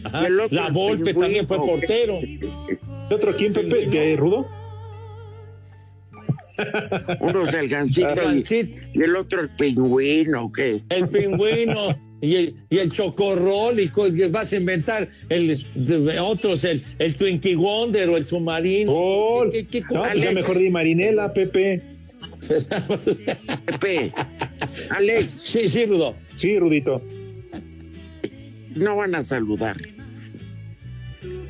Ajá, 0.03 0.27
el 0.27 0.37
La 0.49 0.67
el 0.67 0.73
Volpe 0.73 1.13
también 1.13 1.47
fue 1.47 1.57
portero. 1.57 2.19
¿Y 2.21 2.39
otro 3.13 3.35
quién, 3.35 3.53
Pepe? 3.53 3.87
¿De 3.87 4.15
Rudo? 4.15 4.47
uno 7.19 7.47
es 7.47 7.53
el 7.53 7.67
gancito 7.69 8.09
El 8.09 8.39
y, 8.39 8.75
y 8.93 9.03
el 9.03 9.15
otro 9.15 9.41
el 9.41 9.49
pingüino, 9.49 10.51
¿qué? 10.51 10.81
El 10.89 11.09
pingüino 11.09 11.97
y 12.21 12.35
el, 12.35 12.53
y 12.69 12.77
el 12.77 12.91
chocorrol, 12.91 13.79
y 13.79 13.87
vas 14.29 14.53
a 14.53 14.57
inventar 14.57 15.09
el 15.29 15.57
otros, 16.21 16.63
el, 16.63 16.83
el 16.99 17.15
Twinkie 17.15 17.55
Wonder 17.55 18.09
o 18.09 18.17
el 18.17 18.25
submarino. 18.25 18.91
Gol. 18.91 19.51
¿Qué- 19.51 19.65
qué- 19.65 19.81
No, 19.91 20.03
pues 20.03 20.15
ya 20.15 20.31
mejor 20.31 20.57
di 20.57 20.69
Marinela, 20.69 21.33
Pepe. 21.33 21.81
Pepe, 23.65 24.11
Alex, 24.89 25.33
sí, 25.33 25.67
sí, 25.67 25.85
Rudo. 25.85 26.15
Sí, 26.35 26.57
Rudito. 26.59 27.01
no 28.75 28.95
van 28.97 29.15
a 29.15 29.23
saludar. 29.23 29.77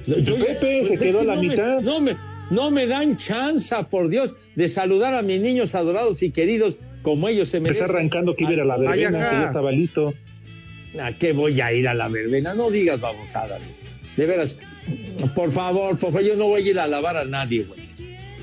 Yo- 0.05 0.37
Pepe, 0.37 0.85
se 0.85 0.93
es 0.95 0.99
quedó 0.99 1.19
que 1.19 1.23
a 1.23 1.23
la 1.23 1.35
no 1.35 1.43
me- 1.43 1.49
mitad. 1.49 1.81
no, 1.81 2.01
me, 2.01 2.15
no 2.49 2.71
me 2.71 2.87
dan 2.87 3.17
chance, 3.17 3.75
por 3.89 4.09
Dios, 4.09 4.33
de 4.55 4.67
saludar 4.67 5.13
a 5.13 5.21
mis 5.21 5.39
niños 5.41 5.75
adorados 5.75 6.23
y 6.23 6.31
queridos 6.31 6.77
como 7.03 7.27
ellos 7.27 7.49
se 7.49 7.57
Empecé 7.57 7.81
merecen. 7.81 7.95
arrancando 7.97 8.33
que 8.35 8.43
iba 8.45 8.61
a 8.63 8.65
la 8.65 8.77
verbena, 8.77 9.29
que 9.29 9.35
ya 9.35 9.45
estaba 9.45 9.71
listo. 9.71 10.13
¿A 10.99 11.11
qué 11.13 11.31
voy 11.33 11.61
a 11.61 11.71
ir 11.73 11.87
a 11.87 11.93
la 11.93 12.07
verbena? 12.09 12.53
No 12.53 12.69
digas 12.69 12.99
babosada. 12.99 13.57
güey. 13.57 13.69
De 14.17 14.25
veras, 14.25 14.57
por 15.35 15.51
favor, 15.51 15.97
por 15.97 16.11
favor, 16.11 16.21
yo 16.27 16.35
no 16.35 16.47
voy 16.47 16.67
a 16.67 16.69
ir 16.71 16.79
a 16.79 16.83
alabar 16.83 17.15
a 17.17 17.23
nadie, 17.23 17.63
güey. 17.63 17.79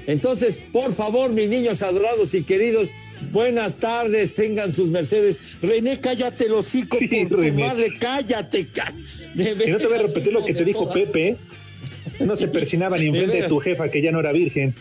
Entonces, 0.07 0.61
por 0.73 0.95
favor, 0.95 1.31
mis 1.31 1.49
niños 1.51 1.83
adorados 1.83 2.33
y 2.33 2.43
queridos, 2.43 2.89
buenas 3.33 3.77
tardes, 3.77 4.33
tengan 4.35 4.73
sus 4.73 4.89
mercedes. 4.89 5.39
René, 5.61 6.01
cállate 6.01 6.47
el 6.47 6.55
hocico, 6.55 6.97
Sí, 6.99 7.07
por 7.29 7.41
René. 7.41 7.63
madre, 7.65 7.89
cállate. 8.01 8.67
cá- 8.69 8.95
de 9.35 9.51
Y 9.67 9.71
no 9.71 9.79
te 9.79 9.87
voy 9.87 9.99
a 9.99 10.03
repetir 10.03 10.33
lo 10.33 10.43
que 10.45 10.55
te 10.55 10.65
dijo 10.65 10.85
toda- 10.85 10.95
Pepe. 10.95 11.29
¿eh? 11.29 11.37
No 12.21 12.35
se 12.37 12.49
persinaba 12.49 12.97
ni 12.97 13.07
enfrente 13.09 13.43
de 13.43 13.49
tu 13.49 13.59
jefa, 13.59 13.89
que 13.91 14.01
ya 14.01 14.11
no 14.11 14.21
era 14.21 14.33
virgen. 14.33 14.75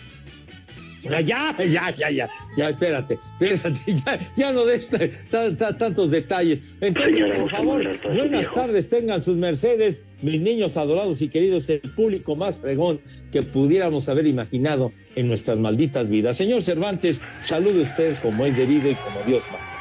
Ya, 1.03 1.21
ya, 1.21 1.55
ya, 1.63 2.09
ya, 2.09 2.29
ya, 2.57 2.69
espérate, 2.69 3.19
espérate, 3.39 3.79
ya, 4.05 4.19
ya 4.35 4.51
no 4.51 4.65
des 4.65 4.89
ta- 4.89 4.99
ta- 5.29 5.55
ta- 5.55 5.77
tantos 5.77 6.11
detalles. 6.11 6.59
Entonces, 6.81 7.23
por 7.39 7.49
favor, 7.49 7.99
buenas 8.15 8.51
tardes, 8.53 8.89
tengan 8.89 9.21
sus 9.21 9.37
mercedes, 9.37 10.03
mis 10.21 10.41
niños 10.41 10.75
adorados 10.75 11.21
y 11.21 11.29
queridos, 11.29 11.69
el 11.69 11.81
público 11.81 12.35
más 12.35 12.55
fregón 12.55 12.99
que 13.31 13.43
pudiéramos 13.43 14.09
haber 14.09 14.25
imaginado 14.27 14.91
en 15.15 15.27
nuestras 15.27 15.57
malditas 15.57 16.09
vidas. 16.09 16.35
Señor 16.37 16.63
Cervantes, 16.63 17.21
salude 17.43 17.81
usted 17.83 18.15
como 18.21 18.45
es 18.45 18.57
debido 18.57 18.89
y 18.89 18.95
como 18.95 19.19
Dios 19.25 19.43
manda. 19.51 19.76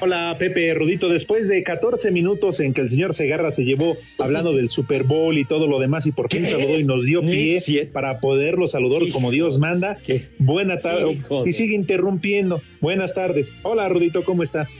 Hola 0.00 0.36
Pepe 0.38 0.72
Rudito, 0.74 1.08
después 1.08 1.48
de 1.48 1.62
14 1.64 2.12
minutos 2.12 2.60
en 2.60 2.72
que 2.72 2.82
el 2.82 2.88
señor 2.88 3.14
Segarra 3.14 3.50
se 3.50 3.64
llevó 3.64 3.96
hablando 4.18 4.54
del 4.54 4.70
Super 4.70 5.02
Bowl 5.02 5.36
y 5.36 5.44
todo 5.44 5.66
lo 5.66 5.80
demás 5.80 6.06
y 6.06 6.12
por 6.12 6.30
fin 6.30 6.44
¿Qué? 6.44 6.50
saludó 6.50 6.78
y 6.78 6.84
nos 6.84 7.04
dio 7.04 7.20
pie 7.20 7.90
para 7.92 8.20
poderlo 8.20 8.68
saludar 8.68 9.02
como 9.10 9.32
Dios 9.32 9.58
manda. 9.58 9.96
¿Qué? 9.96 10.28
Buena 10.38 10.78
tarde. 10.78 11.20
Y 11.44 11.52
sigue 11.52 11.74
interrumpiendo. 11.74 12.62
Buenas 12.80 13.12
tardes. 13.12 13.56
Hola 13.62 13.88
Rudito, 13.88 14.22
¿cómo 14.22 14.44
estás? 14.44 14.78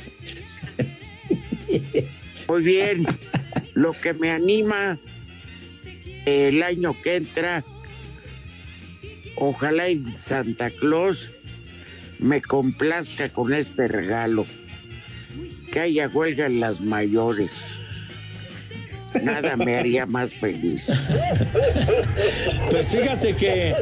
Muy 2.48 2.62
bien, 2.62 3.04
lo 3.75 3.92
que 3.94 4.14
me 4.14 4.30
anima 4.30 5.00
el 6.26 6.62
año 6.62 6.94
que 7.02 7.16
entra, 7.16 7.64
ojalá 9.37 9.90
y 9.90 10.04
Santa 10.16 10.70
Claus 10.70 11.32
me 12.18 12.40
complazca 12.40 13.28
con 13.28 13.52
este 13.52 13.88
regalo, 13.88 14.46
que 15.73 15.80
haya 15.80 16.09
huelga 16.09 16.47
en 16.47 16.61
las 16.61 16.80
mayores. 16.80 17.71
Nada 19.23 19.57
me 19.57 19.76
haría 19.76 20.07
más 20.07 20.35
feliz. 20.35 20.92
Pues 22.71 22.88
fíjate 22.88 23.35
que 23.35 23.75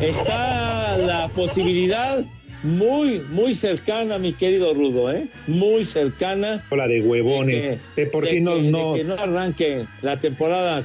está 0.00 0.96
la 0.96 1.28
posibilidad 1.28 2.24
muy, 2.62 3.20
muy 3.30 3.54
cercana, 3.54 4.18
mi 4.18 4.32
querido 4.32 4.72
Rudo, 4.72 5.12
¿eh? 5.12 5.26
Muy 5.46 5.84
cercana. 5.84 6.64
Hola 6.70 6.88
de 6.88 7.00
huevones. 7.02 7.64
de 7.64 7.78
De 7.96 8.06
por 8.06 8.24
de 8.24 8.30
sí 8.30 8.40
no, 8.40 8.56
de 8.56 8.70
no. 8.70 8.94
que 8.94 9.04
no 9.04 9.14
arranque 9.14 9.86
la 10.02 10.18
temporada 10.18 10.84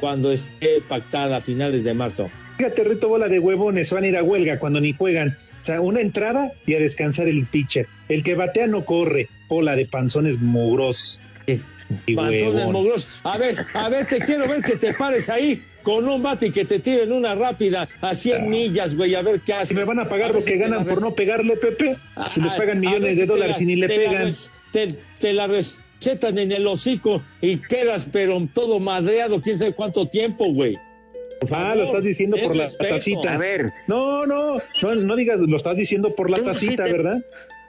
cuando 0.00 0.32
esté 0.32 0.80
pactada 0.88 1.38
a 1.38 1.40
finales 1.40 1.84
de 1.84 1.94
marzo. 1.94 2.30
Fíjate, 2.56 2.84
Rito, 2.84 3.08
bola 3.08 3.28
de 3.28 3.38
huevones, 3.38 3.92
van 3.92 4.04
a 4.04 4.06
ir 4.08 4.16
a 4.16 4.22
huelga 4.22 4.58
cuando 4.58 4.80
ni 4.80 4.92
juegan. 4.92 5.36
O 5.66 5.72
sea, 5.74 5.80
una 5.80 6.00
entrada 6.00 6.52
y 6.64 6.74
a 6.74 6.78
descansar 6.78 7.26
el 7.26 7.44
pitcher. 7.44 7.88
El 8.08 8.22
que 8.22 8.36
batea 8.36 8.68
no 8.68 8.84
corre. 8.84 9.28
Bola 9.48 9.74
de 9.74 9.84
panzones 9.84 10.38
mugrosos. 10.40 11.18
Y 11.48 12.14
Panzones 12.14 12.42
huevones. 12.44 12.66
mugrosos. 12.72 13.20
A 13.24 13.36
ver, 13.36 13.56
a 13.74 13.88
ver, 13.88 14.06
te 14.06 14.20
quiero 14.20 14.46
ver 14.46 14.62
que 14.62 14.76
te 14.76 14.94
pares 14.94 15.28
ahí 15.28 15.60
con 15.82 16.08
un 16.08 16.22
bate 16.22 16.46
y 16.46 16.50
que 16.52 16.64
te 16.64 16.78
tiren 16.78 17.10
una 17.10 17.34
rápida 17.34 17.88
a 18.00 18.14
100 18.14 18.48
millas, 18.48 18.94
güey, 18.94 19.16
a 19.16 19.22
ver 19.22 19.40
qué 19.40 19.54
haces. 19.54 19.70
Si 19.70 19.74
me 19.74 19.82
van 19.82 19.98
a 19.98 20.08
pagar 20.08 20.32
ver 20.32 20.40
lo 20.40 20.46
que 20.46 20.56
ganan 20.56 20.86
por 20.86 21.00
no 21.02 21.12
pegarle, 21.16 21.56
Pepe. 21.56 21.96
Si 22.28 22.40
les 22.40 22.52
Ay, 22.52 22.58
pagan 22.60 22.76
a 22.76 22.80
millones 22.82 23.14
si 23.16 23.20
de 23.22 23.26
dólares 23.26 23.56
la- 23.56 23.62
y 23.64 23.66
ni 23.66 23.74
le 23.74 23.88
te 23.88 23.96
pegan. 23.96 24.32
te, 24.70 24.94
te 25.20 25.32
la 25.32 25.48
recetan 25.48 26.38
en 26.38 26.52
el 26.52 26.64
hocico 26.68 27.24
y 27.40 27.56
quedas 27.56 28.08
pero 28.12 28.40
todo 28.54 28.78
madreado, 28.78 29.40
quién 29.42 29.58
sabe 29.58 29.72
cuánto 29.72 30.06
tiempo, 30.06 30.46
güey. 30.52 30.76
Ah, 31.50 31.74
lo 31.74 31.84
estás 31.84 32.04
diciendo 32.04 32.36
por 32.42 32.56
la 32.56 32.68
tacita. 32.70 33.34
A 33.34 33.38
ver, 33.38 33.72
No, 33.86 34.26
no, 34.26 34.56
no, 34.82 34.94
no 34.94 35.16
digas, 35.16 35.40
lo 35.40 35.56
estás 35.56 35.76
diciendo 35.76 36.14
por 36.14 36.30
la 36.30 36.38
sí 36.38 36.44
tacita, 36.44 36.84
te- 36.84 36.92
¿verdad? 36.92 37.18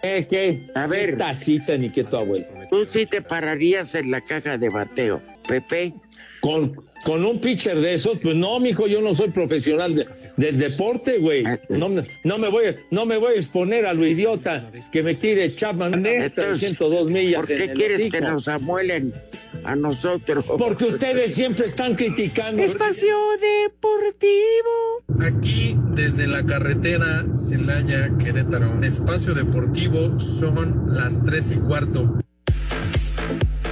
¿Qué, 0.02 0.28
qué? 0.30 0.60
A 0.76 0.88
ver. 0.88 1.12
¿Qué 1.12 1.16
tacita 1.18 1.78
ni 1.78 1.90
qué 1.90 2.04
tu 2.04 2.16
abuelo? 2.18 2.46
tú 2.70 2.86
sí 2.86 3.06
te 3.06 3.22
pararías 3.22 3.94
en 3.96 4.12
la 4.12 4.22
caja 4.22 4.58
de 4.58 4.70
bateo, 4.70 5.22
Pepe. 5.48 5.94
Con, 6.40 6.87
con 7.06 7.26
un 7.26 7.40
pitcher 7.40 7.80
de 7.80 7.94
esos, 7.94 8.20
pues 8.20 8.36
no, 8.36 8.60
mijo, 8.60 8.88
yo 8.88 9.02
no 9.02 9.14
soy 9.14 9.30
profesional 9.30 9.96
de- 9.96 10.06
del 10.36 10.58
deporte, 10.58 11.20
güey. 11.20 11.44
No, 11.70 11.90
me- 11.90 12.04
no, 12.24 12.38
me 12.38 12.50
voy, 12.50 12.66
a- 12.68 12.76
no 12.92 13.06
me 13.06 13.18
voy 13.18 13.36
a 13.36 13.38
exponer 13.38 13.86
a 13.86 13.94
lo 13.94 14.06
idiota 14.06 14.70
que 14.92 15.04
me 15.04 15.16
tire 15.16 15.54
Chapman 15.56 16.06
Entonces, 16.06 16.60
102 16.60 17.10
millas. 17.10 17.42
¿Por 17.42 17.52
en 17.52 17.58
qué 17.58 17.64
el 17.66 17.74
quieres 17.74 18.00
hocico. 18.00 18.18
que 18.18 18.22
nos 18.22 18.48
amuelen 18.48 19.14
a 19.64 19.76
nosotros? 19.76 20.46
Porque 20.58 20.86
ustedes 20.86 21.34
siempre 21.34 21.68
están 21.68 21.96
criticando. 21.96 22.62
Espacio 22.62 23.16
Deportivo. 23.40 25.04
Aquí 25.22 25.76
desde 25.96 26.28
la 26.28 26.46
carretera 26.46 27.24
Celaya 27.34 28.10
Querétaro, 28.20 28.84
espacio 28.84 29.34
deportivo, 29.34 30.18
son 30.20 30.94
las 30.94 31.24
tres 31.24 31.52
y 31.52 31.56
cuarto. 31.60 32.20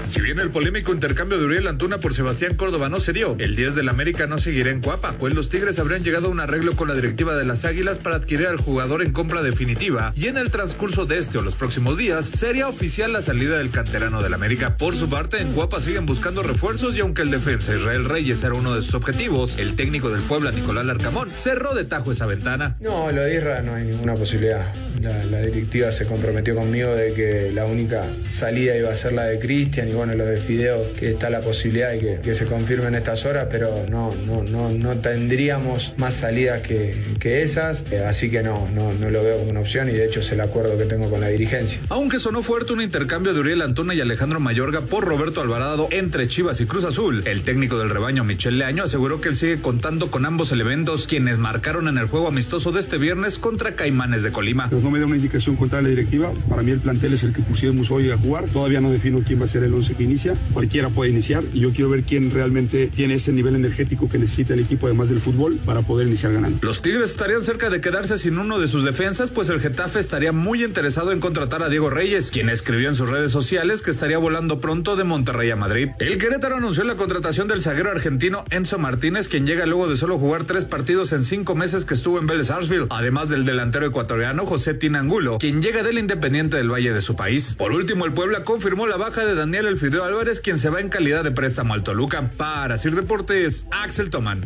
Si 0.07 0.21
bien 0.21 0.39
el 0.39 0.51
polémico 0.51 0.93
intercambio 0.93 1.39
de 1.39 1.45
Uriel 1.45 1.65
Antuna 1.67 1.97
por 1.97 2.13
Sebastián 2.13 2.53
Córdoba 2.55 2.89
no 2.89 2.99
se 2.99 3.11
dio, 3.11 3.35
el 3.39 3.55
10 3.55 3.73
del 3.73 3.89
América 3.89 4.27
no 4.27 4.37
seguirá 4.37 4.69
en 4.69 4.79
Cuapa, 4.79 5.15
pues 5.19 5.33
los 5.33 5.49
Tigres 5.49 5.79
habrían 5.79 6.03
llegado 6.03 6.27
a 6.27 6.29
un 6.29 6.39
arreglo 6.39 6.75
con 6.75 6.87
la 6.87 6.93
directiva 6.93 7.35
de 7.35 7.43
las 7.43 7.65
Águilas 7.65 7.97
para 7.97 8.17
adquirir 8.17 8.45
al 8.45 8.57
jugador 8.57 9.01
en 9.01 9.11
compra 9.11 9.41
definitiva 9.41 10.13
y 10.15 10.27
en 10.27 10.37
el 10.37 10.51
transcurso 10.51 11.07
de 11.07 11.17
este 11.17 11.39
o 11.39 11.41
los 11.41 11.55
próximos 11.55 11.97
días 11.97 12.27
sería 12.27 12.67
oficial 12.67 13.13
la 13.13 13.23
salida 13.23 13.57
del 13.57 13.71
canterano 13.71 14.21
del 14.21 14.35
América. 14.35 14.77
Por 14.77 14.95
su 14.95 15.09
parte, 15.09 15.41
en 15.41 15.53
Cuapa 15.53 15.81
siguen 15.81 16.05
buscando 16.05 16.43
refuerzos 16.43 16.95
y 16.95 16.99
aunque 16.99 17.23
el 17.23 17.31
defensa 17.31 17.75
Israel 17.75 18.05
Reyes 18.05 18.43
era 18.43 18.53
uno 18.53 18.75
de 18.75 18.83
sus 18.83 18.93
objetivos, 18.93 19.57
el 19.57 19.75
técnico 19.75 20.09
del 20.09 20.21
Puebla 20.21 20.51
Nicolás 20.51 20.85
Larcamón 20.85 21.31
cerró 21.33 21.73
de 21.73 21.83
tajo 21.83 22.11
esa 22.11 22.27
ventana. 22.27 22.75
No, 22.79 23.11
lo 23.11 23.23
de 23.23 23.37
Isra 23.37 23.61
no 23.61 23.73
hay 23.73 23.85
ninguna 23.85 24.13
posibilidad. 24.13 24.71
La, 25.01 25.25
la 25.25 25.39
directiva 25.39 25.91
se 25.91 26.05
comprometió 26.05 26.55
conmigo 26.55 26.91
de 26.91 27.13
que 27.13 27.51
la 27.51 27.65
única 27.65 28.03
salida 28.29 28.77
iba 28.77 28.91
a 28.91 28.95
ser 28.95 29.13
la 29.13 29.25
de 29.25 29.39
Cristian 29.39 29.94
bueno, 29.95 30.15
lo 30.15 30.25
de 30.25 30.37
Fideo, 30.37 30.81
que 30.99 31.11
está 31.11 31.29
la 31.29 31.41
posibilidad 31.41 31.91
de 31.91 31.99
que, 31.99 32.19
que 32.21 32.35
se 32.35 32.45
confirme 32.45 32.87
en 32.87 32.95
estas 32.95 33.25
horas, 33.25 33.47
pero 33.51 33.85
no, 33.89 34.13
no, 34.25 34.43
no, 34.43 34.69
no 34.69 34.93
tendríamos 34.97 35.93
más 35.97 36.15
salidas 36.15 36.61
que, 36.61 36.95
que 37.19 37.41
esas, 37.41 37.83
eh, 37.91 38.03
así 38.05 38.29
que 38.29 38.43
no, 38.43 38.67
no, 38.73 38.93
no 38.93 39.09
lo 39.09 39.23
veo 39.23 39.37
como 39.37 39.51
una 39.51 39.59
opción 39.61 39.89
y 39.89 39.93
de 39.93 40.05
hecho 40.05 40.19
es 40.19 40.31
el 40.31 40.41
acuerdo 40.41 40.77
que 40.77 40.85
tengo 40.85 41.09
con 41.09 41.21
la 41.21 41.29
dirigencia. 41.29 41.79
Aunque 41.89 42.19
sonó 42.19 42.43
fuerte 42.43 42.73
un 42.73 42.81
intercambio 42.81 43.33
de 43.33 43.39
Uriel 43.39 43.61
Antuna 43.61 43.93
y 43.93 44.01
Alejandro 44.01 44.39
Mayorga 44.39 44.81
por 44.81 45.05
Roberto 45.05 45.41
Alvarado 45.41 45.87
entre 45.91 46.27
Chivas 46.27 46.61
y 46.61 46.65
Cruz 46.65 46.85
Azul, 46.85 47.23
el 47.25 47.43
técnico 47.43 47.77
del 47.79 47.89
rebaño 47.89 48.23
Michel 48.23 48.57
Leaño 48.57 48.83
aseguró 48.83 49.21
que 49.21 49.29
él 49.29 49.35
sigue 49.35 49.61
contando 49.61 50.11
con 50.11 50.25
ambos 50.25 50.51
elementos 50.51 51.07
quienes 51.07 51.37
marcaron 51.37 51.87
en 51.87 51.97
el 51.97 52.07
juego 52.07 52.27
amistoso 52.27 52.71
de 52.71 52.79
este 52.79 52.97
viernes 52.97 53.39
contra 53.39 53.75
Caimanes 53.75 54.21
de 54.21 54.31
Colima. 54.31 54.69
Pues 54.69 54.83
no 54.83 54.91
me 54.91 54.99
da 54.99 55.05
una 55.05 55.15
indicación 55.15 55.55
contra 55.55 55.81
la 55.81 55.89
directiva. 55.89 56.31
Para 56.49 56.63
mí 56.63 56.71
el 56.71 56.79
plantel 56.79 57.13
es 57.13 57.23
el 57.23 57.33
que 57.33 57.41
pusimos 57.41 57.91
hoy 57.91 58.11
a 58.11 58.17
jugar. 58.17 58.45
Todavía 58.45 58.81
no 58.81 58.91
defino 58.91 59.21
quién 59.25 59.41
va 59.41 59.45
a 59.45 59.47
ser 59.47 59.63
el 59.63 59.73
11 59.73 59.84
que 59.93 60.03
inicia. 60.03 60.35
Cualquiera 60.53 60.89
puede 60.89 61.11
iniciar 61.11 61.43
y 61.53 61.59
yo 61.59 61.71
quiero 61.71 61.89
ver 61.89 62.03
quién 62.03 62.31
realmente 62.31 62.87
tiene 62.87 63.15
ese 63.15 63.31
nivel 63.31 63.55
energético 63.55 64.09
que 64.09 64.17
necesita 64.17 64.53
el 64.53 64.61
equipo 64.61 64.87
además 64.87 65.09
del 65.09 65.21
fútbol 65.21 65.59
para 65.65 65.81
poder 65.81 66.07
iniciar 66.07 66.33
ganando. 66.33 66.57
Los 66.61 66.81
Tigres 66.81 67.11
estarían 67.11 67.43
cerca 67.43 67.69
de 67.69 67.81
quedarse 67.81 68.17
sin 68.17 68.37
uno 68.37 68.59
de 68.59 68.67
sus 68.67 68.85
defensas, 68.85 69.31
pues 69.31 69.49
el 69.49 69.61
Getafe 69.61 69.99
estaría 69.99 70.31
muy 70.31 70.63
interesado 70.63 71.11
en 71.11 71.19
contratar 71.19 71.61
a 71.63 71.69
Diego 71.69 71.89
Reyes, 71.89 72.31
quien 72.31 72.49
escribió 72.49 72.89
en 72.89 72.95
sus 72.95 73.09
redes 73.09 73.31
sociales 73.31 73.81
que 73.81 73.91
estaría 73.91 74.17
volando 74.17 74.59
pronto 74.59 74.95
de 74.95 75.03
Monterrey 75.03 75.49
a 75.51 75.55
Madrid. 75.55 75.89
El 75.99 76.17
Querétaro 76.17 76.57
anunció 76.57 76.83
la 76.83 76.95
contratación 76.95 77.47
del 77.47 77.61
zaguero 77.61 77.91
argentino 77.91 78.43
Enzo 78.49 78.79
Martínez, 78.79 79.27
quien 79.27 79.45
llega 79.45 79.65
luego 79.65 79.87
de 79.87 79.97
solo 79.97 80.17
jugar 80.17 80.45
tres 80.45 80.65
partidos 80.65 81.13
en 81.13 81.23
cinco 81.23 81.55
meses 81.55 81.85
que 81.85 81.93
estuvo 81.93 82.19
en 82.19 82.27
Vélez 82.27 82.47
Sarsfield, 82.47 82.87
además 82.89 83.29
del 83.29 83.45
delantero 83.45 83.85
ecuatoriano 83.85 84.45
José 84.45 84.73
Tinangulo, 84.73 85.37
quien 85.37 85.61
llega 85.61 85.83
del 85.83 85.97
Independiente 85.97 86.57
del 86.57 86.71
Valle 86.71 86.93
de 86.93 87.01
su 87.01 87.15
país. 87.15 87.55
Por 87.57 87.71
último, 87.71 88.05
el 88.05 88.13
Puebla 88.13 88.43
confirmó 88.43 88.87
la 88.87 88.97
baja 88.97 89.25
de 89.25 89.35
Daniel 89.35 89.67
Elfideo 89.75 90.05
Álvarez, 90.05 90.39
quien 90.39 90.57
se 90.57 90.69
va 90.69 90.79
en 90.79 90.87
calidad 90.87 91.25
de 91.25 91.31
préstamo 91.31 91.73
al 91.73 91.83
Toluca. 91.83 92.31
Para 92.37 92.77
Sir 92.77 92.95
Deportes, 92.95 93.67
Axel 93.71 94.09
Tomán. 94.09 94.39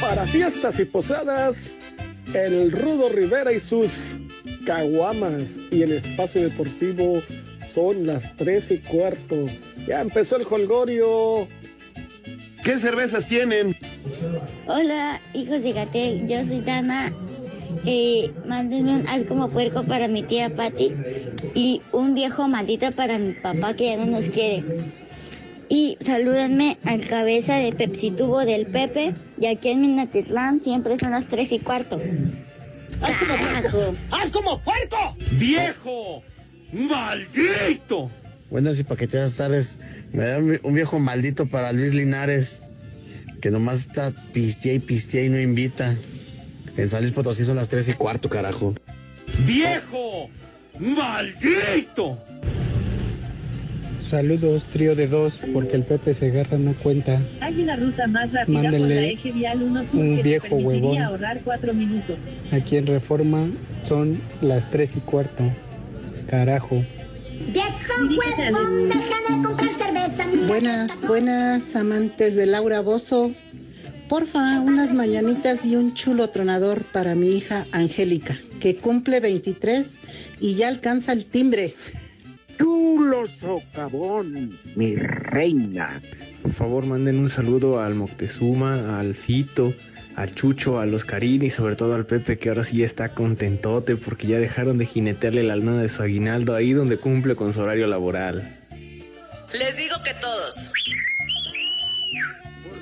Para 0.00 0.26
fiestas 0.26 0.80
y 0.80 0.84
posadas, 0.84 1.70
el 2.34 2.72
Rudo 2.72 3.08
Rivera 3.08 3.52
y 3.52 3.60
sus 3.60 4.16
caguamas 4.66 5.44
y 5.70 5.82
el 5.82 5.92
espacio 5.92 6.42
deportivo 6.42 7.22
son 7.72 8.04
las 8.04 8.36
tres 8.36 8.68
y 8.72 8.78
cuarto. 8.78 9.46
Ya 9.86 10.00
empezó 10.00 10.38
el 10.38 10.46
holgorio. 10.50 11.46
¿Qué 12.64 12.78
cervezas 12.78 13.28
tienen? 13.28 13.76
Hola, 14.66 15.20
hijos 15.34 15.62
de 15.62 15.72
Gatel, 15.72 16.26
yo 16.26 16.44
soy 16.44 16.62
Dana. 16.62 17.12
Eh, 17.84 18.32
mándenme 18.46 19.00
un 19.00 19.08
haz 19.08 19.24
como 19.24 19.50
puerco 19.50 19.82
para 19.82 20.06
mi 20.06 20.22
tía 20.22 20.54
Patti 20.54 20.92
y 21.54 21.82
un 21.90 22.14
viejo 22.14 22.46
maldito 22.46 22.92
para 22.92 23.18
mi 23.18 23.32
papá 23.32 23.74
que 23.74 23.86
ya 23.86 23.96
no 23.96 24.06
nos 24.06 24.28
quiere. 24.28 24.64
Y 25.68 25.96
salúdenme 26.04 26.78
al 26.84 27.06
cabeza 27.06 27.56
de 27.56 27.72
Pepsi 27.72 28.10
Tubo 28.10 28.40
del 28.40 28.66
Pepe 28.66 29.14
y 29.40 29.46
aquí 29.46 29.70
en 29.70 29.80
Minatitlán 29.80 30.60
siempre 30.60 30.98
son 30.98 31.12
las 31.12 31.26
tres 31.26 31.50
y 31.50 31.58
cuarto. 31.58 32.00
¡Haz 33.00 33.16
como 33.16 33.36
puerco! 33.36 33.94
¡Haz 34.10 34.30
como 34.30 34.60
puerco! 34.60 35.16
¡Viejo! 35.32 36.22
¡Maldito! 36.72 38.10
Buenas 38.50 38.78
y 38.78 38.84
paqueteadas 38.84 39.36
tardes. 39.36 39.78
Me 40.12 40.24
da 40.24 40.38
un 40.38 40.58
un 40.62 40.74
viejo 40.74 41.00
maldito 41.00 41.46
para 41.46 41.72
Luis 41.72 41.94
Linares, 41.94 42.60
que 43.40 43.50
nomás 43.50 43.80
está 43.80 44.12
pistea 44.32 44.74
y 44.74 44.78
pistea 44.78 45.24
y 45.24 45.30
no 45.30 45.40
invita. 45.40 45.92
En 46.76 46.88
San 46.88 47.00
Luis 47.00 47.12
Potosí 47.12 47.44
son 47.44 47.56
las 47.56 47.68
tres 47.68 47.88
y 47.88 47.92
cuarto, 47.94 48.28
carajo. 48.28 48.74
¡Viejo! 49.46 50.30
¡Maldito! 50.78 52.18
Saludos, 54.00 54.64
trío 54.72 54.94
de 54.94 55.06
dos, 55.06 55.40
porque 55.54 55.74
el 55.76 55.84
Pepe 55.84 56.12
Segarra 56.12 56.58
no 56.58 56.74
cuenta. 56.74 57.22
Hay 57.40 57.62
una 57.62 57.76
ruta 57.76 58.06
más 58.06 58.30
rápida 58.32 58.44
por 58.44 58.62
Mándele 58.64 58.94
la 58.94 59.02
eje 59.04 59.32
vial 59.32 59.62
1 59.62 59.84
sur 59.86 60.00
un 60.00 60.16
que 60.16 60.22
viejo 60.22 60.42
permitiría 60.48 60.68
huevón. 60.80 61.02
ahorrar 61.02 61.40
cuatro 61.42 61.72
minutos. 61.72 62.20
Aquí 62.50 62.76
en 62.76 62.86
Reforma 62.86 63.48
son 63.88 64.20
las 64.42 64.70
tres 64.70 64.96
y 64.96 65.00
cuarto. 65.00 65.44
Carajo. 66.28 66.84
Buenas, 70.46 71.00
buenas 71.06 71.74
amantes 71.76 72.36
de 72.36 72.46
Laura 72.46 72.80
Bozo. 72.80 73.32
Porfa, 74.12 74.60
unas 74.60 74.92
mañanitas 74.92 75.64
y 75.64 75.74
un 75.74 75.94
chulo 75.94 76.28
tronador 76.28 76.84
para 76.84 77.14
mi 77.14 77.30
hija 77.30 77.64
Angélica, 77.72 78.38
que 78.60 78.76
cumple 78.76 79.20
23 79.20 79.96
y 80.38 80.54
ya 80.54 80.68
alcanza 80.68 81.12
el 81.12 81.24
timbre. 81.24 81.74
Chulo 82.58 83.24
socavón, 83.24 84.58
mi 84.76 84.96
reina. 84.96 85.98
Por 86.42 86.52
favor, 86.52 86.84
manden 86.84 87.20
un 87.20 87.30
saludo 87.30 87.80
al 87.80 87.94
Moctezuma, 87.94 89.00
al 89.00 89.14
Fito, 89.14 89.72
al 90.14 90.34
Chucho, 90.34 90.78
a 90.78 90.84
los 90.84 91.06
Karin 91.06 91.42
y 91.42 91.48
sobre 91.48 91.74
todo 91.74 91.94
al 91.94 92.04
Pepe, 92.04 92.36
que 92.36 92.50
ahora 92.50 92.64
sí 92.64 92.76
ya 92.76 92.84
está 92.84 93.14
contentote 93.14 93.96
porque 93.96 94.26
ya 94.26 94.38
dejaron 94.38 94.76
de 94.76 94.84
jinetearle 94.84 95.42
la 95.42 95.56
lana 95.56 95.80
de 95.80 95.88
su 95.88 96.02
aguinaldo 96.02 96.54
ahí 96.54 96.74
donde 96.74 96.98
cumple 96.98 97.34
con 97.34 97.54
su 97.54 97.60
horario 97.60 97.86
laboral. 97.86 98.58
Les 99.58 99.74
digo 99.78 99.96
que 100.04 100.12
todos. 100.20 100.70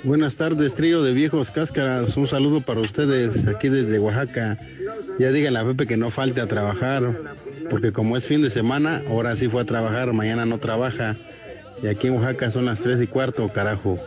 Buenas 0.03 0.37
tardes, 0.37 0.75
trío 0.75 1.03
de 1.03 1.13
viejos 1.13 1.51
cáscaras. 1.51 2.17
Un 2.17 2.27
saludo 2.27 2.63
para 2.63 2.81
ustedes 2.81 3.47
aquí 3.47 3.69
desde 3.69 3.99
Oaxaca. 3.99 4.57
Ya 5.19 5.31
díganle 5.31 5.59
a 5.59 5.65
Pepe 5.65 5.87
que 5.87 5.99
no 5.99 6.11
falte 6.11 6.41
a 6.41 6.47
trabajar, 6.47 7.21
porque 7.69 7.93
como 7.93 8.17
es 8.17 8.27
fin 8.27 8.41
de 8.41 8.49
semana, 8.49 9.03
ahora 9.09 9.37
sí 9.37 9.49
fue 9.49 9.61
a 9.61 9.67
trabajar, 9.67 10.13
mañana 10.15 10.47
no 10.47 10.59
trabaja. 10.59 11.17
Y 11.83 11.87
aquí 11.89 12.07
en 12.07 12.15
Oaxaca 12.15 12.51
son 12.51 12.65
las 12.65 12.81
tres 12.81 13.03
y 13.03 13.07
cuarto, 13.07 13.49
carajo. 13.53 13.99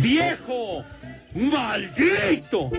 ¡Viejo! 0.00 0.84
¡Maldito! 1.34 2.70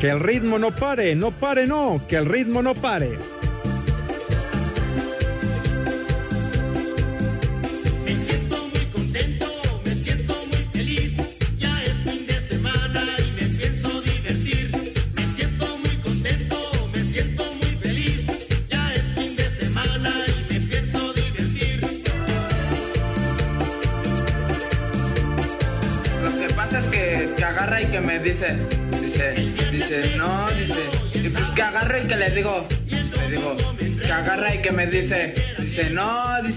Que 0.00 0.08
el 0.08 0.20
ritmo 0.20 0.58
no 0.58 0.70
pare, 0.70 1.14
no 1.14 1.30
pare, 1.30 1.66
no, 1.66 2.00
que 2.08 2.16
el 2.16 2.24
ritmo 2.24 2.62
no 2.62 2.74
pare. 2.74 3.18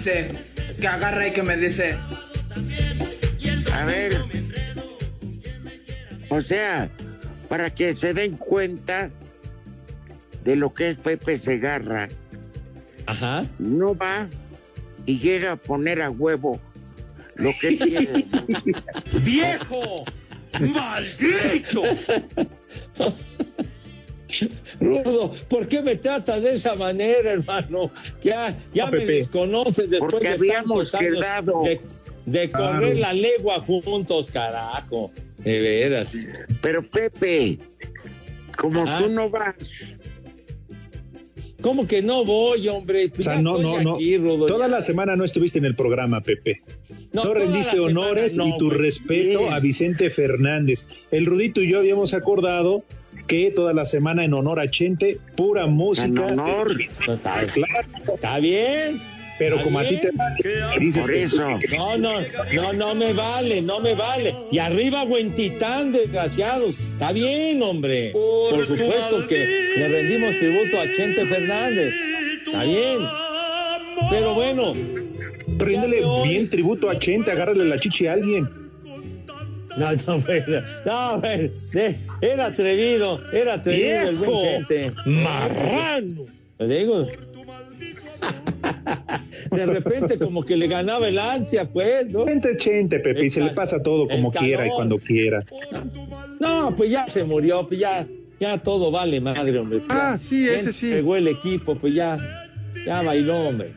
Dice, 0.03 0.31
que 0.79 0.87
agarra 0.87 1.27
y 1.27 1.31
que 1.31 1.43
me 1.43 1.55
dice, 1.55 1.97
A 3.71 3.85
ver. 3.85 4.17
O 6.29 6.41
sea, 6.41 6.89
para 7.47 7.69
que 7.69 7.93
se 7.93 8.13
den 8.13 8.35
cuenta 8.35 9.11
de 10.43 10.55
lo 10.55 10.73
que 10.73 10.89
es 10.89 10.97
Pepe 10.97 11.37
Segarra. 11.37 12.09
Ajá. 13.05 13.45
No 13.59 13.95
va 13.95 14.27
y 15.05 15.19
llega 15.19 15.53
a 15.53 15.55
poner 15.55 16.01
a 16.01 16.09
huevo 16.09 16.59
lo 17.35 17.51
que 17.61 17.77
quiere. 17.77 18.25
¡Viejo! 19.23 20.03
¡Maldito! 20.59 21.83
Rudo, 24.83 25.33
¿por 25.49 25.67
qué 25.67 25.81
me 25.81 25.95
tratas 25.95 26.41
de 26.43 26.53
esa 26.55 26.75
manera, 26.75 27.31
hermano? 27.31 27.91
Ya, 28.23 28.55
ya 28.73 28.85
No, 28.85 28.91
me 28.91 28.99
Pepe. 28.99 29.13
desconoces 29.13 29.89
después 29.89 30.11
Porque 30.13 30.27
de 30.29 30.33
habíamos 30.33 30.91
quedado. 30.91 31.63
de, 31.63 31.79
de 32.25 32.49
correr 32.51 32.95
Claro. 32.97 32.99
la 32.99 33.13
legua 33.13 33.59
juntos, 33.61 34.29
carajo. 34.31 35.11
De 35.37 35.59
veras. 35.59 36.13
Pero 36.61 36.81
Pepe, 36.83 37.57
como 38.57 38.83
Ajá. 38.83 38.99
tú 38.99 39.09
no 39.09 39.29
vas 39.29 39.55
¿Cómo 41.61 41.87
que 41.87 42.01
no 42.01 42.25
voy, 42.25 42.67
hombre? 42.67 43.07
Pues 43.07 43.19
O 43.21 43.23
sea, 43.31 43.41
no, 43.41 43.57
no, 43.57 43.81
no. 43.81 43.93
aquí, 43.95 44.17
Rudo, 44.17 44.47
Toda 44.47 44.67
ya. 44.67 44.75
la 44.75 44.81
semana 44.81 45.15
no 45.15 45.23
estuviste 45.23 45.59
en 45.59 45.65
el 45.65 45.75
programa, 45.75 46.19
Pepe. 46.19 46.57
No, 47.13 47.33
rendiste 47.33 47.79
honores 47.79 48.35
no, 48.35 48.47
y 48.47 48.57
tu 48.57 48.69
respeto 48.69 49.49
a 49.49 49.59
Vicente 49.61 50.09
Fernández. 50.09 50.87
El 51.09 51.25
Rudito 51.25 51.61
y 51.61 51.71
yo 51.71 51.79
habíamos 51.79 52.13
acordado 52.13 52.83
que 53.27 53.51
toda 53.51 53.73
la 53.73 53.85
semana 53.85 54.23
en 54.25 54.33
honor 54.33 54.59
a 54.59 54.69
Chente, 54.69 55.17
pura 55.35 55.65
música. 55.67 56.07
En 56.07 56.17
honor. 56.17 56.75
Claro, 57.21 57.47
Está 58.15 58.37
bien. 58.39 59.01
pero 59.39 59.55
Está 59.55 59.63
como 59.63 59.79
a 59.79 59.83
ti 59.83 59.97
te 59.97 60.11
dices 60.79 61.01
Por 61.01 61.11
que- 61.11 61.23
eso. 61.23 61.49
No, 61.75 61.97
no, 61.97 62.13
no, 62.53 62.73
no 62.73 62.95
me 62.95 63.13
vale, 63.13 63.61
no 63.61 63.79
me 63.79 63.95
vale. 63.95 64.35
Y 64.51 64.59
arriba 64.59 65.03
Huentitán, 65.03 65.91
desgraciados. 65.91 66.79
Está 66.79 67.11
bien, 67.11 67.61
hombre. 67.63 68.11
Por 68.11 68.65
supuesto 68.65 69.27
que 69.27 69.73
le 69.77 69.87
rendimos 69.87 70.37
tributo 70.37 70.79
a 70.79 70.83
Chente 70.95 71.25
Fernández. 71.25 71.93
Está 72.45 72.63
bien. 72.63 72.99
Pero 74.09 74.33
bueno, 74.35 74.73
Ríndele 75.57 76.03
bien 76.23 76.49
tributo 76.49 76.89
a 76.89 76.97
Chente, 76.97 77.29
agárrale 77.31 77.65
la 77.65 77.79
chichi 77.79 78.07
a 78.07 78.13
alguien. 78.13 78.49
No, 79.77 79.91
no, 79.93 80.23
pero- 80.25 80.61
no, 80.85 81.19
pero, 81.21 81.49
era 82.21 82.45
atrevido, 82.45 83.21
era 83.31 83.53
atrevido 83.55 84.09
el 84.09 84.15
buen 84.17 84.29
¡Viejo! 84.29 84.41
Chente. 84.41 84.91
¡Marrano! 85.05 86.21
Te 86.57 86.67
digo. 86.67 87.07
De 89.51 89.65
repente 89.65 90.17
como 90.17 90.43
que 90.43 90.57
le 90.57 90.67
ganaba 90.67 91.07
el 91.07 91.19
ansia, 91.19 91.69
pues, 91.69 92.09
¿no? 92.09 92.25
Chente, 92.25 92.57
Chente, 92.57 92.99
Pepe, 92.99 93.25
y 93.25 93.29
se 93.29 93.41
le 93.41 93.51
pasa 93.51 93.81
todo 93.81 94.07
como 94.07 94.31
quiera 94.31 94.65
y 94.65 94.69
cuando 94.69 94.97
quiera. 94.97 95.39
No, 96.39 96.73
pues 96.75 96.89
ya 96.89 97.05
se 97.07 97.23
murió, 97.23 97.67
pues 97.67 97.79
ya, 97.79 98.05
ya 98.39 98.57
todo 98.57 98.89
vale 98.91 99.19
madre, 99.21 99.59
hombre. 99.59 99.81
Ah, 99.89 100.11
Ya, 100.13 100.17
sí, 100.17 100.49
ese 100.49 100.73
sí. 100.73 100.89
Pegó 100.91 101.15
el 101.15 101.27
equipo, 101.27 101.75
pues 101.77 101.93
ya, 101.93 102.17
ya 102.85 103.01
bailó, 103.03 103.49
hombre. 103.49 103.71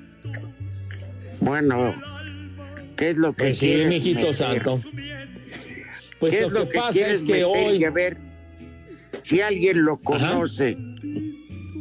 Bueno, 1.41 1.95
¿qué 2.97 3.11
es 3.11 3.17
lo 3.17 3.33
que 3.35 3.45
Pues 3.45 3.59
sí, 3.59 3.85
mijito 3.87 4.33
santo. 4.33 4.81
Pues 6.21 6.35
¿Qué 6.35 6.41
lo 6.43 6.47
es 6.47 6.53
lo 6.53 6.61
que, 6.67 6.73
que 6.73 6.79
pasa 6.79 7.07
es 7.09 7.23
que 7.23 7.33
meter 7.33 7.45
hoy, 7.45 7.77
y 7.77 7.85
a 7.85 7.91
ver 7.91 8.17
si 9.23 9.41
alguien 9.41 9.85
lo 9.85 9.99
conoce? 9.99 10.77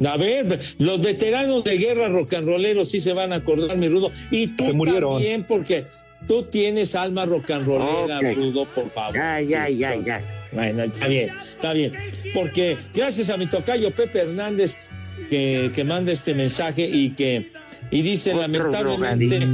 a 0.06 0.16
ver, 0.18 0.60
los 0.78 1.00
veteranos 1.00 1.64
de 1.64 1.78
guerra 1.78 2.08
rock 2.08 2.34
and 2.34 2.46
rolleros 2.46 2.90
sí 2.90 3.00
se 3.00 3.12
van 3.12 3.32
a 3.32 3.36
acordar, 3.36 3.78
mi 3.78 3.88
Rudo. 3.88 4.12
Y 4.30 4.48
tú 4.48 4.64
Se 4.64 4.72
murieron. 4.74 5.14
también, 5.14 5.44
porque 5.44 5.86
tú 6.28 6.42
tienes 6.42 6.94
alma 6.94 7.24
rock 7.24 7.50
and 7.50 7.64
rollera, 7.64 8.18
Ok. 8.18 8.36
Rudo, 8.36 8.64
por 8.66 8.90
favor. 8.90 9.14
Ya, 9.14 9.40
ya, 9.40 9.66
Sí, 9.66 9.78
ya, 9.78 9.96
ya. 9.96 10.22
Bueno, 10.52 10.84
está 10.84 11.08
bien, 11.08 11.30
está 11.54 11.72
bien. 11.72 11.92
Porque 12.34 12.76
gracias 12.94 13.30
a 13.30 13.36
mi 13.36 13.46
tocayo 13.46 13.90
Pepe 13.90 14.20
Hernández 14.20 14.76
que, 15.30 15.70
que 15.74 15.82
manda 15.84 16.12
este 16.12 16.34
mensaje 16.34 16.86
y 16.86 17.10
que 17.10 17.50
y 17.90 18.02
dice 18.02 18.32
Otro 18.34 18.42
lamentablemente. 18.42 19.46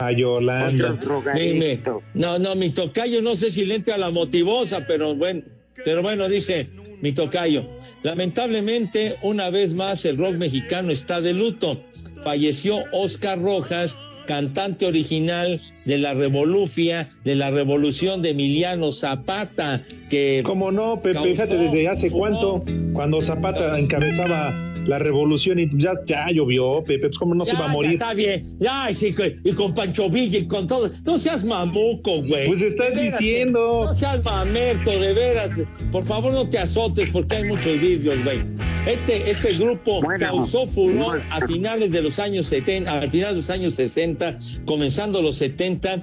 A 0.00 0.12
Yolanda. 0.12 0.92
Otro 0.92 1.22
Dime, 1.34 1.80
no, 2.14 2.38
no, 2.38 2.54
mi 2.54 2.70
tocayo, 2.70 3.20
no 3.20 3.36
sé 3.36 3.50
si 3.50 3.64
le 3.64 3.76
entra 3.76 3.98
la 3.98 4.10
motivosa, 4.10 4.86
pero 4.86 5.14
bueno, 5.14 5.42
pero 5.84 6.02
bueno, 6.02 6.28
dice 6.28 6.68
mi 7.00 7.12
tocayo. 7.12 7.66
Lamentablemente, 8.02 9.16
una 9.22 9.50
vez 9.50 9.74
más, 9.74 10.04
el 10.04 10.16
rock 10.16 10.34
mexicano 10.34 10.90
está 10.90 11.20
de 11.20 11.34
luto. 11.34 11.82
Falleció 12.22 12.84
Oscar 12.92 13.40
Rojas, 13.40 13.96
cantante 14.26 14.86
original 14.86 15.60
de 15.84 15.98
la 15.98 16.14
Revolufia, 16.14 17.06
de 17.24 17.34
la 17.34 17.50
revolución 17.50 18.22
de 18.22 18.30
Emiliano 18.30 18.92
Zapata, 18.92 19.84
que 20.08 20.42
Como 20.44 20.70
no, 20.70 21.00
Pepe, 21.00 21.14
Causó 21.14 21.30
fíjate 21.30 21.56
desde 21.56 21.88
hace 21.88 22.10
cuánto, 22.10 22.64
cuando 22.92 23.20
Zapata 23.20 23.78
encabezaba 23.78 24.69
la 24.90 24.98
revolución 24.98 25.60
y 25.60 25.68
ya, 25.78 25.92
ya 26.04 26.26
llovió, 26.32 26.82
Pepe, 26.84 27.06
pues 27.06 27.18
cómo 27.18 27.34
no 27.34 27.44
se 27.44 27.54
va 27.54 27.66
a 27.66 27.66
ya 27.68 27.72
morir. 27.72 27.92
está 27.92 28.12
bien. 28.12 28.42
Ya, 28.58 28.90
y, 28.90 28.94
sí, 28.94 29.14
y 29.44 29.52
con 29.52 29.72
Pancho 29.72 30.10
Villa 30.10 30.38
y 30.40 30.46
con 30.48 30.66
todo. 30.66 30.88
No 31.04 31.16
seas 31.16 31.44
mamuco, 31.44 32.22
güey. 32.22 32.48
Pues 32.48 32.60
estás 32.60 32.92
veras, 32.94 33.18
diciendo. 33.18 33.84
No 33.86 33.92
seas 33.94 34.22
mamerto, 34.24 34.90
de 34.90 35.12
veras. 35.12 35.50
Por 35.92 36.04
favor, 36.04 36.32
no 36.32 36.48
te 36.48 36.58
azotes 36.58 37.08
porque 37.10 37.36
hay 37.36 37.44
muchos 37.44 37.80
vídeos, 37.80 38.22
güey. 38.24 38.40
Este, 38.86 39.30
este 39.30 39.52
grupo 39.52 40.00
Bueno, 40.02 40.26
causó 40.26 40.66
furor 40.66 41.20
bueno. 41.20 41.22
a 41.30 41.46
finales 41.46 41.92
de 41.92 42.02
los 42.02 42.18
años 42.18 42.46
70, 42.46 42.92
a 42.98 43.00
finales 43.02 43.34
de 43.34 43.40
los 43.42 43.50
años 43.50 43.74
60, 43.74 44.38
comenzando 44.64 45.22
los 45.22 45.36
70, 45.36 46.00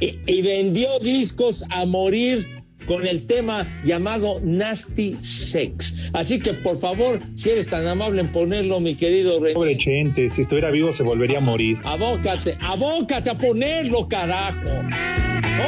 y, 0.00 0.18
y 0.26 0.42
vendió 0.42 0.98
discos 0.98 1.64
a 1.70 1.86
morir 1.86 2.46
con 2.86 3.06
el 3.06 3.26
tema 3.26 3.66
llamado 3.84 4.40
Nasty 4.42 5.12
Sex. 5.12 5.94
Así 6.12 6.38
que, 6.38 6.52
por 6.54 6.78
favor, 6.78 7.18
si 7.36 7.50
eres 7.50 7.68
tan 7.68 7.86
amable 7.86 8.20
en 8.20 8.28
ponerlo, 8.28 8.80
mi 8.80 8.94
querido 8.94 9.40
René. 9.40 9.54
Pobre 9.54 9.76
Chente, 9.78 10.28
si 10.30 10.42
estuviera 10.42 10.70
vivo 10.70 10.92
se 10.92 11.02
volvería 11.02 11.38
a 11.38 11.40
morir. 11.40 11.78
Abócate, 11.84 12.56
abócate 12.60 13.30
a 13.30 13.34
ponerlo, 13.38 14.06
carajo. 14.08 14.58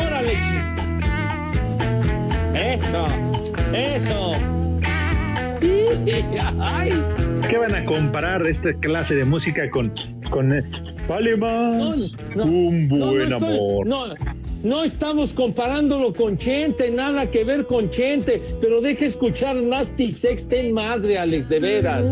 Órale, 0.06 0.30
chi- 0.30 0.62
Eso, 2.58 3.06
eso. 3.74 4.32
Ay, 6.60 6.92
¿Qué 7.48 7.56
van 7.58 7.74
a 7.74 7.84
comparar 7.84 8.46
esta 8.46 8.72
clase 8.74 9.14
de 9.14 9.24
música 9.24 9.68
con, 9.70 9.92
con 10.30 10.52
eh, 10.56 10.62
Vale 11.08 11.36
más 11.36 12.12
no, 12.36 12.44
un 12.44 12.88
no, 12.88 12.96
no 12.96 13.06
buen 13.12 13.22
estoy- 13.32 13.56
amor? 13.56 14.16
No, 14.66 14.82
estamos 14.84 15.32
comparándolo 15.32 16.12
con 16.12 16.36
Chente, 16.36 16.90
nada 16.90 17.30
que 17.30 17.44
ver 17.44 17.66
con 17.66 17.88
Chente, 17.88 18.42
pero 18.60 18.80
deja 18.80 19.04
escuchar 19.06 19.56
Nasty 19.56 20.12
Sex, 20.12 20.48
ten 20.48 20.72
madre, 20.72 21.18
Alex, 21.18 21.48
de 21.48 21.60
veras. 21.60 22.04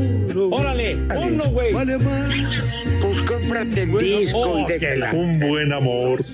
Órale, 0.50 0.96
ponlo, 1.12 1.44
güey. 1.50 1.72
Pues 1.72 3.20
cómprate 3.22 3.82
el 3.82 3.98
disco 3.98 4.38
Oh, 4.40 4.58
y 4.60 4.64
déjala. 4.72 5.12
Un 5.12 5.38
buen 5.40 5.72
amor, 5.72 6.24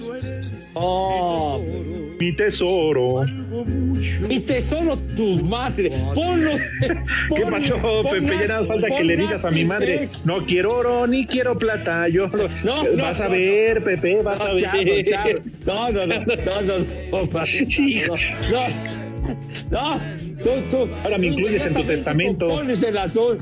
Oh, 0.75 1.61
mi 2.21 2.33
tesoro. 2.33 3.25
mi 4.29 4.41
tesoro, 4.41 4.97
tu 5.17 5.43
madre. 5.45 5.91
Ponlo. 6.15 6.51
¿Qué 6.81 7.43
pon- 7.43 7.51
pasó, 7.51 8.03
Pepe? 8.11 8.37
Ya 8.41 8.47
nada 8.49 8.65
falta 8.67 8.89
que 8.89 9.05
le 9.05 9.17
digas 9.17 9.45
a 9.45 9.51
mi 9.51 9.65
madre, 9.65 9.99
Sex. 10.01 10.27
no 10.27 10.45
quiero 10.45 10.77
oro 10.77 11.07
ni 11.07 11.27
quiero 11.27 11.59
plata. 11.59 12.09
Yo 12.09 12.29
No, 12.29 12.83
no, 12.85 13.03
vas 13.03 13.21
a 13.21 13.25
no, 13.25 13.31
ver, 13.31 13.83
Pepe, 13.83 14.23
vas 14.23 14.41
a 14.41 14.53
ver. 14.53 14.57
charro, 14.61 15.03
charro. 15.05 15.41
No, 15.67 15.91
no, 15.93 16.07
no, 16.07 16.19
no, 16.21 16.37
no, 16.37 16.61
no, 16.63 16.79
no, 16.79 17.21
no, 18.51 18.69
no, 19.71 20.01
tú, 20.43 20.51
tú. 20.71 20.89
Ahora 21.05 21.19
me 21.19 21.27
incluyes 21.29 21.65
en 21.67 21.75
tu 21.75 21.85
testamento. 21.85 22.49
Pones 22.49 22.83
el 22.83 22.99
azul. 22.99 23.39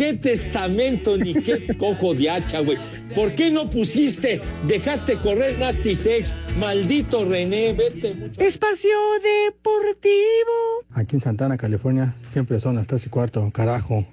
¿Qué 0.00 0.14
testamento 0.14 1.18
ni 1.18 1.34
qué 1.34 1.76
cojo 1.76 2.14
de 2.14 2.30
hacha, 2.30 2.60
güey? 2.60 2.78
¿Por 3.14 3.34
qué 3.34 3.50
no 3.50 3.68
pusiste, 3.68 4.40
dejaste 4.66 5.16
correr 5.18 5.58
Nasty 5.58 5.94
Sex? 5.94 6.32
Maldito 6.58 7.26
René, 7.26 7.74
vete. 7.74 8.14
mucho- 8.14 8.40
Espacio 8.40 8.96
Deportivo. 9.22 10.86
Aquí 10.94 11.16
en 11.16 11.20
Santana, 11.20 11.58
California, 11.58 12.14
siempre 12.26 12.60
son 12.60 12.76
las 12.76 12.86
3 12.86 13.04
y 13.04 13.10
cuarto, 13.10 13.50
carajo. 13.52 14.06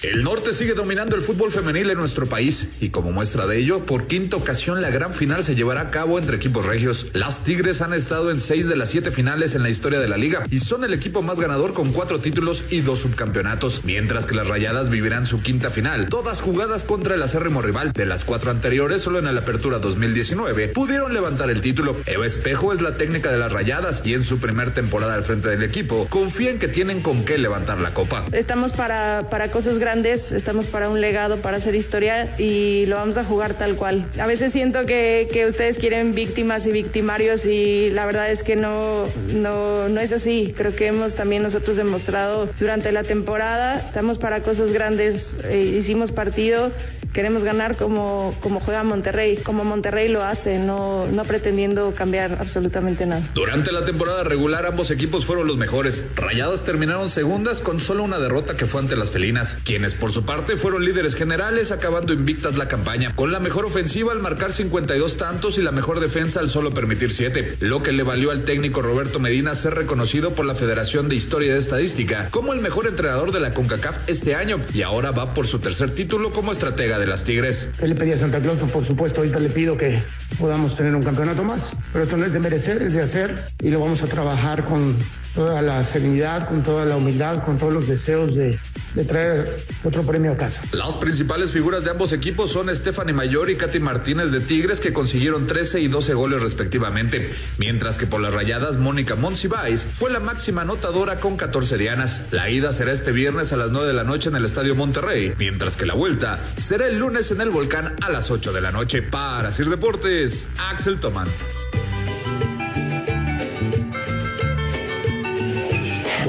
El 0.00 0.22
norte 0.22 0.54
sigue 0.54 0.74
dominando 0.74 1.16
el 1.16 1.22
fútbol 1.22 1.50
femenil 1.50 1.90
en 1.90 1.98
nuestro 1.98 2.24
país 2.24 2.68
y 2.80 2.90
como 2.90 3.10
muestra 3.10 3.48
de 3.48 3.58
ello, 3.58 3.84
por 3.84 4.06
quinta 4.06 4.36
ocasión 4.36 4.80
la 4.80 4.90
gran 4.90 5.12
final 5.12 5.42
se 5.42 5.56
llevará 5.56 5.80
a 5.80 5.90
cabo 5.90 6.20
entre 6.20 6.36
equipos 6.36 6.64
regios. 6.64 7.08
Las 7.14 7.42
Tigres 7.42 7.82
han 7.82 7.92
estado 7.92 8.30
en 8.30 8.38
seis 8.38 8.68
de 8.68 8.76
las 8.76 8.90
siete 8.90 9.10
finales 9.10 9.56
en 9.56 9.64
la 9.64 9.70
historia 9.70 9.98
de 9.98 10.06
la 10.06 10.16
liga 10.16 10.44
y 10.52 10.60
son 10.60 10.84
el 10.84 10.94
equipo 10.94 11.20
más 11.20 11.40
ganador 11.40 11.72
con 11.72 11.92
cuatro 11.92 12.20
títulos 12.20 12.62
y 12.70 12.82
dos 12.82 13.00
subcampeonatos, 13.00 13.84
mientras 13.84 14.24
que 14.24 14.36
las 14.36 14.46
Rayadas 14.46 14.88
vivirán 14.88 15.26
su 15.26 15.42
quinta 15.42 15.70
final, 15.70 16.08
todas 16.08 16.42
jugadas 16.42 16.84
contra 16.84 17.16
el 17.16 17.22
acérrimo 17.22 17.60
rival. 17.60 17.92
De 17.92 18.06
las 18.06 18.24
cuatro 18.24 18.52
anteriores, 18.52 19.02
solo 19.02 19.18
en 19.18 19.24
la 19.24 19.40
apertura 19.40 19.80
2019 19.80 20.68
pudieron 20.68 21.12
levantar 21.12 21.50
el 21.50 21.60
título. 21.60 21.96
Eva 22.06 22.24
Espejo 22.24 22.72
es 22.72 22.80
la 22.82 22.96
técnica 22.96 23.32
de 23.32 23.38
las 23.38 23.50
Rayadas 23.50 24.02
y 24.04 24.14
en 24.14 24.24
su 24.24 24.38
primer 24.38 24.72
temporada 24.72 25.14
al 25.14 25.24
frente 25.24 25.48
del 25.48 25.64
equipo 25.64 26.06
confía 26.08 26.52
en 26.52 26.60
que 26.60 26.68
tienen 26.68 27.02
con 27.02 27.24
qué 27.24 27.36
levantar 27.36 27.80
la 27.80 27.92
copa. 27.92 28.24
Estamos 28.30 28.70
para, 28.70 29.28
para 29.28 29.50
cosas 29.50 29.78
grandes, 29.78 29.87
estamos 29.88 30.66
para 30.66 30.90
un 30.90 31.00
legado, 31.00 31.38
para 31.38 31.56
hacer 31.56 31.74
historia 31.74 32.28
y 32.38 32.84
lo 32.86 32.96
vamos 32.96 33.16
a 33.16 33.24
jugar 33.24 33.54
tal 33.54 33.74
cual. 33.74 34.06
A 34.20 34.26
veces 34.26 34.52
siento 34.52 34.84
que, 34.84 35.28
que 35.32 35.46
ustedes 35.46 35.78
quieren 35.78 36.14
víctimas 36.14 36.66
y 36.66 36.72
victimarios 36.72 37.46
y 37.46 37.88
la 37.90 38.04
verdad 38.04 38.30
es 38.30 38.42
que 38.42 38.54
no, 38.54 39.06
no, 39.34 39.88
no 39.88 40.00
es 40.00 40.12
así. 40.12 40.52
Creo 40.56 40.74
que 40.74 40.86
hemos 40.88 41.14
también 41.14 41.42
nosotros 41.42 41.76
demostrado 41.76 42.48
durante 42.60 42.92
la 42.92 43.02
temporada, 43.02 43.78
estamos 43.78 44.18
para 44.18 44.42
cosas 44.42 44.72
grandes, 44.72 45.36
eh, 45.44 45.74
hicimos 45.78 46.12
partido 46.12 46.70
Queremos 47.12 47.44
ganar 47.44 47.76
como, 47.76 48.34
como 48.40 48.60
juega 48.60 48.84
Monterrey, 48.84 49.36
como 49.36 49.64
Monterrey 49.64 50.08
lo 50.08 50.24
hace, 50.24 50.58
no, 50.58 51.06
no 51.06 51.24
pretendiendo 51.24 51.92
cambiar 51.92 52.38
absolutamente 52.40 53.06
nada. 53.06 53.22
Durante 53.34 53.72
la 53.72 53.84
temporada 53.84 54.24
regular 54.24 54.66
ambos 54.66 54.90
equipos 54.90 55.24
fueron 55.24 55.46
los 55.46 55.56
mejores. 55.56 56.04
Rayadas 56.14 56.64
terminaron 56.64 57.10
segundas 57.10 57.60
con 57.60 57.80
solo 57.80 58.04
una 58.04 58.18
derrota 58.18 58.56
que 58.56 58.66
fue 58.66 58.80
ante 58.80 58.96
las 58.96 59.10
felinas, 59.10 59.58
quienes 59.64 59.94
por 59.94 60.12
su 60.12 60.24
parte 60.24 60.56
fueron 60.56 60.84
líderes 60.84 61.14
generales 61.14 61.72
acabando 61.72 62.12
invictas 62.12 62.56
la 62.56 62.68
campaña, 62.68 63.12
con 63.14 63.32
la 63.32 63.40
mejor 63.40 63.64
ofensiva 63.64 64.12
al 64.12 64.20
marcar 64.20 64.52
52 64.52 65.16
tantos 65.16 65.58
y 65.58 65.62
la 65.62 65.72
mejor 65.72 66.00
defensa 66.00 66.40
al 66.40 66.48
solo 66.48 66.70
permitir 66.72 67.12
7, 67.12 67.56
lo 67.60 67.82
que 67.82 67.92
le 67.92 68.02
valió 68.02 68.30
al 68.30 68.44
técnico 68.44 68.82
Roberto 68.82 69.18
Medina 69.18 69.54
ser 69.54 69.74
reconocido 69.74 70.32
por 70.32 70.46
la 70.46 70.54
Federación 70.54 71.08
de 71.08 71.16
Historia 71.16 71.52
de 71.52 71.58
Estadística 71.58 72.28
como 72.30 72.52
el 72.52 72.60
mejor 72.60 72.86
entrenador 72.86 73.32
de 73.32 73.40
la 73.40 73.52
CONCACAF 73.52 74.08
este 74.08 74.34
año 74.34 74.58
y 74.74 74.82
ahora 74.82 75.10
va 75.10 75.34
por 75.34 75.46
su 75.46 75.58
tercer 75.58 75.90
título 75.90 76.32
como 76.32 76.52
estratega 76.52 76.97
de 76.98 77.06
las 77.06 77.24
Tigres. 77.24 77.68
¿Qué 77.78 77.86
le 77.86 77.94
pedí 77.94 78.12
a 78.12 78.18
Santa 78.18 78.40
Claus? 78.40 78.58
Pues, 78.58 78.72
por 78.72 78.84
supuesto, 78.84 79.20
ahorita 79.20 79.38
le 79.40 79.48
pido 79.48 79.76
que 79.76 80.02
podamos 80.38 80.76
tener 80.76 80.94
un 80.94 81.02
campeonato 81.02 81.44
más, 81.44 81.72
pero 81.92 82.04
esto 82.04 82.16
no 82.16 82.24
es 82.26 82.32
de 82.32 82.40
merecer, 82.40 82.82
es 82.82 82.92
de 82.92 83.02
hacer 83.02 83.34
y 83.62 83.70
lo 83.70 83.80
vamos 83.80 84.02
a 84.02 84.06
trabajar 84.06 84.64
con 84.64 84.96
toda 85.38 85.62
la 85.62 85.84
serenidad, 85.84 86.48
con 86.48 86.64
toda 86.64 86.84
la 86.84 86.96
humildad, 86.96 87.44
con 87.44 87.58
todos 87.58 87.72
los 87.72 87.86
deseos 87.86 88.34
de, 88.34 88.58
traer 89.06 89.48
otro 89.84 90.02
premio 90.02 90.32
a 90.32 90.36
casa. 90.36 90.60
Las 90.72 90.96
principales 90.96 91.52
figuras 91.52 91.84
de 91.84 91.90
ambos 91.90 92.12
equipos 92.12 92.50
son 92.50 92.74
Stephanie 92.74 93.14
Mayor 93.14 93.48
y 93.48 93.54
Katy 93.54 93.78
Martínez 93.78 94.32
de 94.32 94.40
Tigres 94.40 94.80
que 94.80 94.92
consiguieron 94.92 95.46
13 95.46 95.78
y 95.78 95.86
12 95.86 96.14
goles 96.14 96.42
respectivamente, 96.42 97.32
mientras 97.56 97.98
que 97.98 98.08
por 98.08 98.20
las 98.20 98.34
rayadas 98.34 98.78
Mónica 98.78 99.14
Monsiváis 99.14 99.84
fue 99.84 100.10
la 100.10 100.18
máxima 100.18 100.62
anotadora 100.62 101.18
con 101.18 101.36
14 101.36 101.78
dianas. 101.78 102.22
La 102.32 102.50
ida 102.50 102.72
será 102.72 102.90
este 102.90 103.12
viernes 103.12 103.52
a 103.52 103.56
las 103.56 103.70
9 103.70 103.86
de 103.86 103.94
la 103.94 104.02
noche 104.02 104.30
en 104.30 104.34
el 104.34 104.44
Estadio 104.44 104.74
Monterrey, 104.74 105.34
mientras 105.38 105.76
que 105.76 105.86
la 105.86 105.94
vuelta 105.94 106.40
será 106.56 106.88
el 106.88 106.98
lunes 106.98 107.30
en 107.30 107.40
el 107.40 107.50
Volcán 107.50 107.94
a 108.00 108.10
las 108.10 108.32
8 108.32 108.52
de 108.52 108.60
la 108.60 108.72
noche. 108.72 109.02
Para 109.02 109.52
Sir 109.52 109.68
Deportes, 109.68 110.48
Axel 110.58 110.98
Toman. 110.98 111.28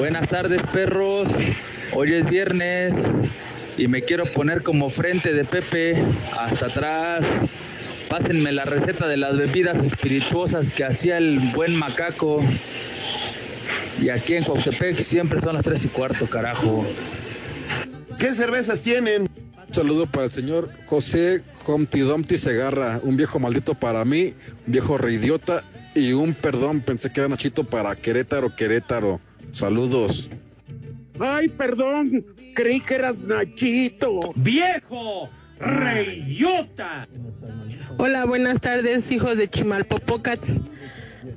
Buenas 0.00 0.30
tardes, 0.30 0.62
perros. 0.72 1.28
Hoy 1.92 2.14
es 2.14 2.24
viernes 2.24 2.94
y 3.76 3.86
me 3.86 4.00
quiero 4.00 4.24
poner 4.24 4.62
como 4.62 4.88
frente 4.88 5.34
de 5.34 5.44
Pepe 5.44 5.94
hasta 6.38 6.66
atrás. 6.66 7.20
Pásenme 8.08 8.50
la 8.50 8.64
receta 8.64 9.06
de 9.08 9.18
las 9.18 9.36
bebidas 9.36 9.84
espirituosas 9.84 10.70
que 10.70 10.84
hacía 10.84 11.18
el 11.18 11.38
buen 11.54 11.76
macaco. 11.76 12.40
Y 14.00 14.08
aquí 14.08 14.36
en 14.36 14.44
Coxtepec 14.44 14.96
siempre 14.96 15.42
son 15.42 15.56
las 15.56 15.64
tres 15.64 15.84
y 15.84 15.88
cuarto, 15.88 16.26
carajo. 16.26 16.82
¿Qué 18.18 18.32
cervezas 18.32 18.80
tienen? 18.80 19.28
Un 19.68 19.74
saludo 19.74 20.06
para 20.06 20.24
el 20.24 20.30
señor 20.30 20.70
José 20.86 21.42
Humpty 21.66 22.00
Dumpty 22.00 22.38
Segarra, 22.38 23.00
un 23.02 23.18
viejo 23.18 23.38
maldito 23.38 23.74
para 23.74 24.06
mí, 24.06 24.32
un 24.66 24.72
viejo 24.72 24.96
reidiota 24.96 25.62
y 25.94 26.14
un 26.14 26.32
perdón, 26.32 26.80
pensé 26.80 27.12
que 27.12 27.20
era 27.20 27.28
Nachito 27.28 27.64
para 27.64 27.94
Querétaro, 27.96 28.56
Querétaro. 28.56 29.20
Saludos. 29.52 30.30
Ay, 31.18 31.48
perdón, 31.48 32.24
creí 32.54 32.80
que 32.80 32.94
eras 32.94 33.18
Nachito. 33.18 34.20
¡Viejo! 34.36 35.28
¡Reyota! 35.58 37.06
Hola, 37.98 38.24
buenas 38.24 38.60
tardes, 38.60 39.10
hijos 39.12 39.36
de 39.36 39.48
Chimalpopocat. 39.48 40.40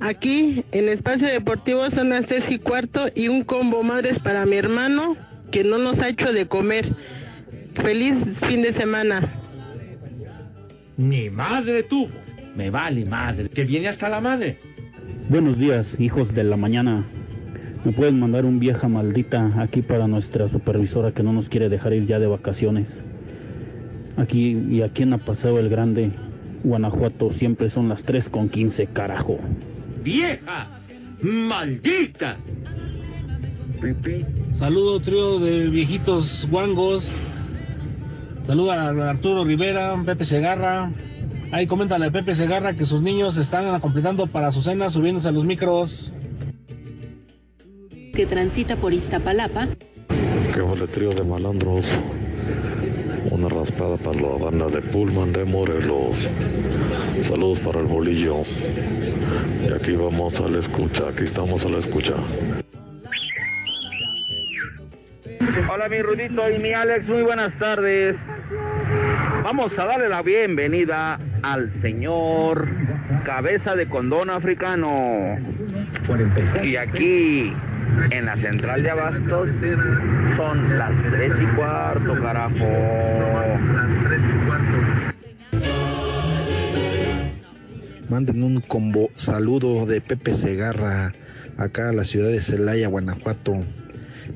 Aquí 0.00 0.64
en 0.72 0.88
Espacio 0.88 1.28
Deportivo 1.28 1.90
son 1.90 2.08
las 2.08 2.26
tres 2.26 2.50
y 2.50 2.58
cuarto 2.58 3.06
y 3.14 3.28
un 3.28 3.44
combo 3.44 3.82
madres 3.82 4.18
para 4.18 4.46
mi 4.46 4.56
hermano 4.56 5.16
que 5.50 5.62
no 5.62 5.78
nos 5.78 6.00
ha 6.00 6.08
hecho 6.08 6.32
de 6.32 6.46
comer. 6.46 6.86
Feliz 7.74 8.40
fin 8.40 8.62
de 8.62 8.72
semana. 8.72 9.28
Ni 10.96 11.28
madre 11.28 11.82
tuvo. 11.82 12.10
Me 12.56 12.70
vale 12.70 13.04
madre. 13.04 13.48
Que 13.48 13.64
viene 13.64 13.88
hasta 13.88 14.08
la 14.08 14.20
madre. 14.20 14.58
Buenos 15.28 15.58
días, 15.58 15.96
hijos 15.98 16.34
de 16.34 16.44
la 16.44 16.56
mañana. 16.56 17.06
¿Me 17.84 17.92
pueden 17.92 18.18
mandar 18.18 18.46
un 18.46 18.58
vieja 18.58 18.88
maldita 18.88 19.60
aquí 19.60 19.82
para 19.82 20.08
nuestra 20.08 20.48
supervisora 20.48 21.12
que 21.12 21.22
no 21.22 21.34
nos 21.34 21.50
quiere 21.50 21.68
dejar 21.68 21.92
ir 21.92 22.06
ya 22.06 22.18
de 22.18 22.26
vacaciones? 22.26 23.00
Aquí 24.16 24.56
y 24.70 24.80
aquí 24.80 25.02
en 25.02 25.12
Apaseo 25.12 25.58
el 25.58 25.68
Grande, 25.68 26.10
Guanajuato, 26.62 27.30
siempre 27.30 27.68
son 27.68 27.90
las 27.90 28.04
3 28.04 28.30
con 28.30 28.48
15, 28.48 28.86
carajo. 28.86 29.38
¡Vieja! 30.02 30.80
¡Maldita! 31.20 32.38
Saludo 34.50 35.00
trío 35.00 35.38
de 35.38 35.68
viejitos 35.68 36.48
guangos. 36.50 37.14
Saluda 38.44 38.88
a 38.88 39.10
Arturo 39.10 39.44
Rivera, 39.44 39.94
Pepe 40.06 40.24
Segarra. 40.24 40.90
Ahí 41.52 41.66
coméntale 41.66 42.06
a 42.06 42.10
Pepe 42.10 42.34
Segarra 42.34 42.74
que 42.74 42.86
sus 42.86 43.02
niños 43.02 43.36
están 43.36 43.78
completando 43.80 44.26
para 44.26 44.52
su 44.52 44.62
cena 44.62 44.88
subiéndose 44.88 45.28
a 45.28 45.32
los 45.32 45.44
micros. 45.44 46.14
Que 48.14 48.26
transita 48.26 48.76
por 48.76 48.92
Iztapalapa. 48.92 49.66
Que 50.54 50.60
vale 50.60 50.86
trío 50.86 51.10
de 51.10 51.24
malandros. 51.24 51.86
Una 53.30 53.48
raspada 53.48 53.96
para 53.96 54.20
la 54.20 54.28
banda 54.38 54.66
de 54.68 54.80
Pullman 54.80 55.32
de 55.32 55.44
Morelos. 55.44 56.28
Saludos 57.20 57.58
para 57.58 57.80
el 57.80 57.86
bolillo. 57.86 58.42
Y 59.68 59.72
aquí 59.72 59.92
vamos 59.92 60.40
a 60.40 60.48
la 60.48 60.60
escucha, 60.60 61.08
aquí 61.08 61.24
estamos 61.24 61.66
a 61.66 61.70
la 61.70 61.78
escucha. 61.78 62.14
Hola 65.72 65.88
mi 65.88 66.00
Rudito 66.00 66.48
y 66.50 66.58
mi 66.58 66.72
Alex, 66.72 67.08
muy 67.08 67.22
buenas 67.22 67.58
tardes. 67.58 68.16
Vamos 69.42 69.76
a 69.78 69.86
darle 69.86 70.08
la 70.08 70.22
bienvenida 70.22 71.18
al 71.42 71.72
señor 71.82 72.68
Cabeza 73.24 73.74
de 73.74 73.86
Condón 73.86 74.30
Africano. 74.30 75.36
Y 76.62 76.76
aquí 76.76 77.52
en 78.10 78.26
la 78.26 78.36
central 78.36 78.82
de 78.82 78.90
Abastos 78.90 79.48
son 80.36 80.78
las 80.78 80.92
tres 81.10 81.32
y 81.40 81.46
cuarto, 81.56 82.20
carajo. 82.20 82.54
Manden 88.08 88.42
un 88.42 88.60
combo 88.60 89.08
saludo 89.16 89.86
de 89.86 90.00
Pepe 90.00 90.34
Segarra 90.34 91.12
acá 91.56 91.88
a 91.88 91.92
la 91.92 92.04
ciudad 92.04 92.28
de 92.28 92.40
Celaya, 92.42 92.88
Guanajuato. 92.88 93.54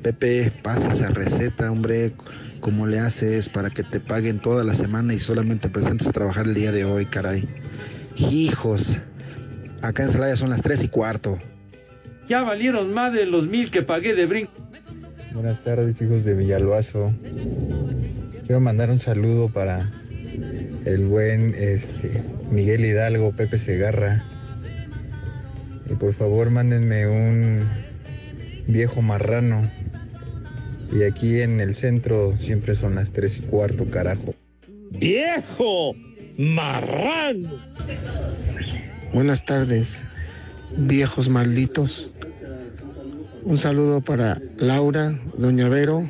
Pepe, 0.02 0.52
pasa 0.62 0.90
esa 0.90 1.08
receta, 1.08 1.70
hombre. 1.70 2.12
¿Cómo 2.60 2.86
le 2.86 2.98
haces 2.98 3.48
para 3.48 3.70
que 3.70 3.84
te 3.84 4.00
paguen 4.00 4.40
toda 4.40 4.64
la 4.64 4.74
semana 4.74 5.14
y 5.14 5.20
solamente 5.20 5.68
presentes 5.68 6.08
a 6.08 6.12
trabajar 6.12 6.46
el 6.46 6.54
día 6.54 6.72
de 6.72 6.84
hoy, 6.84 7.06
caray? 7.06 7.48
Hijos, 8.16 9.00
acá 9.80 10.02
en 10.02 10.10
Celaya 10.10 10.36
son 10.36 10.50
las 10.50 10.62
tres 10.62 10.82
y 10.82 10.88
cuarto. 10.88 11.38
Ya 12.28 12.42
valieron 12.42 12.92
más 12.92 13.12
de 13.14 13.24
los 13.24 13.46
mil 13.46 13.70
que 13.70 13.82
pagué 13.82 14.14
de 14.14 14.26
brinco. 14.26 14.52
Buenas 15.32 15.64
tardes, 15.64 16.02
hijos 16.02 16.24
de 16.24 16.34
Villalbazo. 16.34 17.12
Quiero 18.44 18.60
mandar 18.60 18.90
un 18.90 18.98
saludo 18.98 19.48
para 19.48 19.90
el 20.84 21.06
buen 21.06 21.54
este, 21.54 22.22
Miguel 22.50 22.84
Hidalgo, 22.84 23.32
Pepe 23.32 23.56
Segarra. 23.56 24.22
Y 25.90 25.94
por 25.94 26.12
favor, 26.12 26.50
mándenme 26.50 27.06
un 27.06 27.66
viejo 28.66 29.00
marrano. 29.00 29.70
Y 30.92 31.04
aquí 31.04 31.40
en 31.40 31.60
el 31.60 31.74
centro 31.74 32.36
siempre 32.38 32.74
son 32.74 32.94
las 32.94 33.12
tres 33.12 33.38
y 33.38 33.40
cuarto, 33.40 33.86
carajo. 33.90 34.34
¡Viejo! 34.90 35.94
¡Marrano! 36.36 37.50
Buenas 39.14 39.44
tardes, 39.46 40.02
viejos 40.76 41.30
malditos. 41.30 42.12
Un 43.48 43.56
saludo 43.56 44.02
para 44.02 44.42
Laura, 44.58 45.18
Doña 45.38 45.70
Vero 45.70 46.06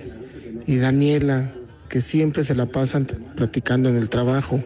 y 0.66 0.79
Daniela, 0.79 1.53
que 1.88 2.01
siempre 2.01 2.42
se 2.42 2.57
la 2.57 2.66
pasan 2.66 3.07
platicando 3.37 3.88
en 3.88 3.94
el 3.94 4.09
trabajo. 4.09 4.61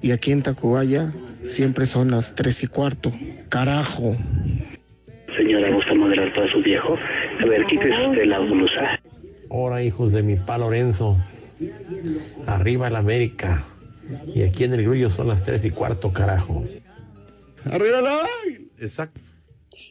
Y 0.00 0.12
aquí 0.12 0.30
en 0.30 0.44
Tacubaya 0.44 1.12
siempre 1.42 1.86
son 1.86 2.12
las 2.12 2.36
tres 2.36 2.62
y 2.62 2.68
cuarto. 2.68 3.12
Carajo. 3.48 4.16
Señora, 5.36 5.68
¿gusta 5.72 5.94
moderar 5.94 6.32
para 6.32 6.48
su 6.52 6.62
viejo? 6.62 6.96
A 7.40 7.44
ver, 7.44 7.66
quítese 7.66 8.06
usted 8.06 8.24
la 8.24 8.38
blusa. 8.38 9.00
Ahora, 9.50 9.82
hijos 9.82 10.12
de 10.12 10.22
mi 10.22 10.36
pa 10.36 10.58
Lorenzo. 10.58 11.16
Arriba 12.46 12.88
la 12.88 13.00
América. 13.00 13.64
Y 14.32 14.44
aquí 14.44 14.62
en 14.62 14.74
el 14.74 14.84
grullo 14.84 15.10
son 15.10 15.26
las 15.26 15.42
tres 15.42 15.64
y 15.64 15.70
cuarto, 15.70 16.12
carajo. 16.12 16.62
¡Arriba 17.64 18.00
la 18.00 18.20
Exacto. 18.78 19.31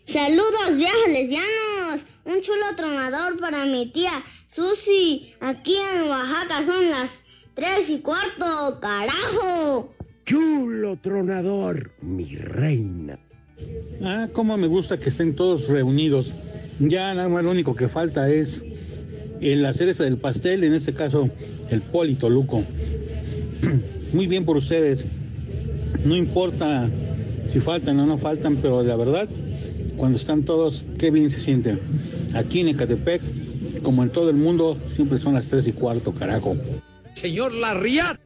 Saludos, 0.06 0.78
viajes 0.78 1.14
lesbianos. 1.14 2.02
Un 2.26 2.42
chulo 2.42 2.76
tronador 2.76 3.40
para 3.40 3.66
mi 3.66 3.88
tía 3.88 4.24
Susi. 4.48 5.34
Aquí 5.40 5.76
en 5.76 6.10
Oaxaca 6.10 6.66
son 6.66 6.90
las 6.90 7.10
tres 7.54 7.90
y 7.90 8.00
cuarto, 8.00 8.80
carajo. 8.82 9.94
Chulo 10.26 10.98
tronador, 10.98 11.92
mi 12.02 12.36
reina. 12.36 13.20
Ah, 14.04 14.28
cómo 14.34 14.58
me 14.58 14.68
gusta 14.68 14.98
que 14.98 15.10
estén 15.10 15.36
todos 15.36 15.68
reunidos. 15.68 16.32
Ya 16.80 17.14
nada 17.14 17.30
más 17.30 17.44
lo 17.44 17.52
único 17.52 17.76
que 17.76 17.88
falta 17.88 18.30
es 18.30 18.64
en 19.42 19.62
la 19.62 19.74
cereza 19.74 20.04
del 20.04 20.18
pastel, 20.18 20.64
en 20.64 20.74
este 20.74 20.94
caso 20.94 21.30
el 21.70 21.82
Polito 21.82 22.30
Luco. 22.30 22.64
muy 24.14 24.28
bien 24.28 24.46
por 24.46 24.58
ustedes. 24.58 25.06
No 26.06 26.16
importa 26.16 26.90
si 27.48 27.60
faltan 27.60 28.00
o 28.00 28.06
no 28.06 28.18
faltan, 28.18 28.56
pero 28.58 28.82
la 28.84 28.96
verdad, 28.96 29.28
cuando 30.02 30.18
están 30.18 30.42
todos, 30.42 30.84
qué 30.98 31.12
bien 31.12 31.30
se 31.30 31.40
sienten. 31.40 31.80
Aquí 32.34 32.62
en 32.62 32.70
Ecatepec, 32.70 33.22
como 33.84 34.02
en 34.02 34.10
todo 34.10 34.32
el 34.32 34.36
mundo, 34.36 34.76
siempre 34.88 35.20
son 35.20 35.36
las 35.36 35.48
tres 35.48 35.68
y 35.68 35.74
cuarto, 35.74 36.12
carajo. 36.12 36.58
Señor 37.14 37.54
Larriat. 37.54 38.20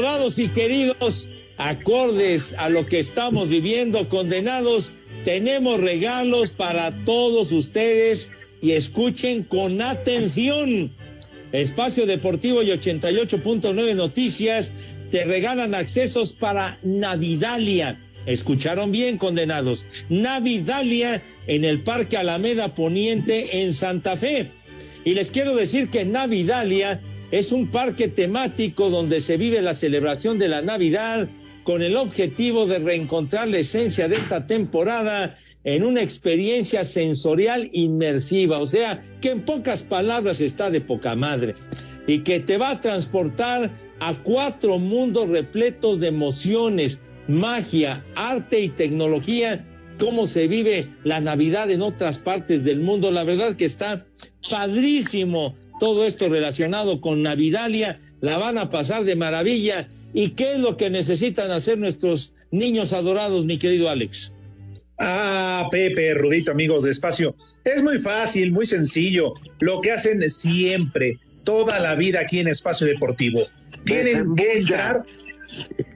Adorados 0.00 0.38
y 0.38 0.48
queridos, 0.48 1.28
acordes 1.58 2.54
a 2.56 2.70
lo 2.70 2.86
que 2.86 2.98
estamos 2.98 3.50
viviendo, 3.50 4.08
condenados, 4.08 4.92
tenemos 5.26 5.78
regalos 5.78 6.52
para 6.52 6.90
todos 7.04 7.52
ustedes 7.52 8.30
y 8.62 8.72
escuchen 8.72 9.42
con 9.42 9.82
atención. 9.82 10.90
Espacio 11.52 12.06
Deportivo 12.06 12.62
y 12.62 12.68
88.9 12.68 13.94
Noticias 13.94 14.72
te 15.10 15.24
regalan 15.24 15.74
accesos 15.74 16.32
para 16.32 16.78
Navidalia. 16.82 18.00
Escucharon 18.24 18.92
bien, 18.92 19.18
condenados. 19.18 19.84
Navidalia 20.08 21.22
en 21.46 21.66
el 21.66 21.80
Parque 21.80 22.16
Alameda 22.16 22.74
Poniente 22.74 23.62
en 23.62 23.74
Santa 23.74 24.16
Fe. 24.16 24.50
Y 25.04 25.12
les 25.12 25.30
quiero 25.30 25.54
decir 25.54 25.90
que 25.90 26.06
Navidalia 26.06 27.02
es 27.30 27.52
un 27.52 27.68
parque 27.68 28.08
temático 28.08 28.90
donde 28.90 29.20
se 29.20 29.36
vive 29.36 29.62
la 29.62 29.74
celebración 29.74 30.38
de 30.38 30.48
la 30.48 30.62
Navidad 30.62 31.28
con 31.62 31.82
el 31.82 31.96
objetivo 31.96 32.66
de 32.66 32.78
reencontrar 32.78 33.48
la 33.48 33.58
esencia 33.58 34.08
de 34.08 34.14
esta 34.14 34.46
temporada 34.46 35.38
en 35.64 35.84
una 35.84 36.02
experiencia 36.02 36.84
sensorial 36.84 37.68
inmersiva, 37.72 38.56
o 38.56 38.66
sea, 38.66 39.02
que 39.20 39.30
en 39.30 39.42
pocas 39.42 39.82
palabras 39.82 40.40
está 40.40 40.70
de 40.70 40.80
poca 40.80 41.14
madre 41.14 41.54
y 42.06 42.20
que 42.20 42.40
te 42.40 42.56
va 42.56 42.70
a 42.70 42.80
transportar 42.80 43.70
a 44.00 44.14
cuatro 44.22 44.78
mundos 44.78 45.28
repletos 45.28 46.00
de 46.00 46.08
emociones, 46.08 47.12
magia, 47.28 48.02
arte 48.14 48.60
y 48.60 48.68
tecnología, 48.70 49.64
cómo 49.98 50.26
se 50.26 50.48
vive 50.48 50.82
la 51.04 51.20
Navidad 51.20 51.70
en 51.70 51.82
otras 51.82 52.18
partes 52.18 52.64
del 52.64 52.80
mundo. 52.80 53.10
La 53.10 53.24
verdad 53.24 53.54
que 53.54 53.66
está 53.66 54.06
padrísimo 54.50 55.54
todo 55.80 56.06
esto 56.06 56.28
relacionado 56.28 57.00
con 57.00 57.22
Navidalia, 57.22 57.98
la 58.20 58.38
van 58.38 58.58
a 58.58 58.68
pasar 58.68 59.02
de 59.04 59.16
maravilla. 59.16 59.88
¿Y 60.12 60.30
qué 60.30 60.52
es 60.52 60.60
lo 60.60 60.76
que 60.76 60.90
necesitan 60.90 61.50
hacer 61.50 61.78
nuestros 61.78 62.34
niños 62.52 62.92
adorados, 62.92 63.46
mi 63.46 63.58
querido 63.58 63.88
Alex? 63.88 64.36
Ah, 64.98 65.66
Pepe, 65.72 66.12
Rudito, 66.12 66.52
amigos 66.52 66.84
de 66.84 66.90
espacio. 66.90 67.34
Es 67.64 67.82
muy 67.82 67.98
fácil, 67.98 68.52
muy 68.52 68.66
sencillo. 68.66 69.32
Lo 69.58 69.80
que 69.80 69.92
hacen 69.92 70.28
siempre, 70.28 71.18
toda 71.44 71.80
la 71.80 71.94
vida 71.94 72.20
aquí 72.20 72.40
en 72.40 72.48
Espacio 72.48 72.86
Deportivo. 72.86 73.40
Tienen 73.84 74.36
que 74.36 74.58
entrar 74.58 75.06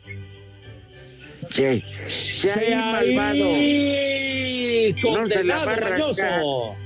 Sí. 1.37 1.83
Sea 1.93 2.93
malvado. 2.93 3.57
No 5.03 5.27
se 5.27 5.45
la 5.45 5.65
va. 5.65 6.84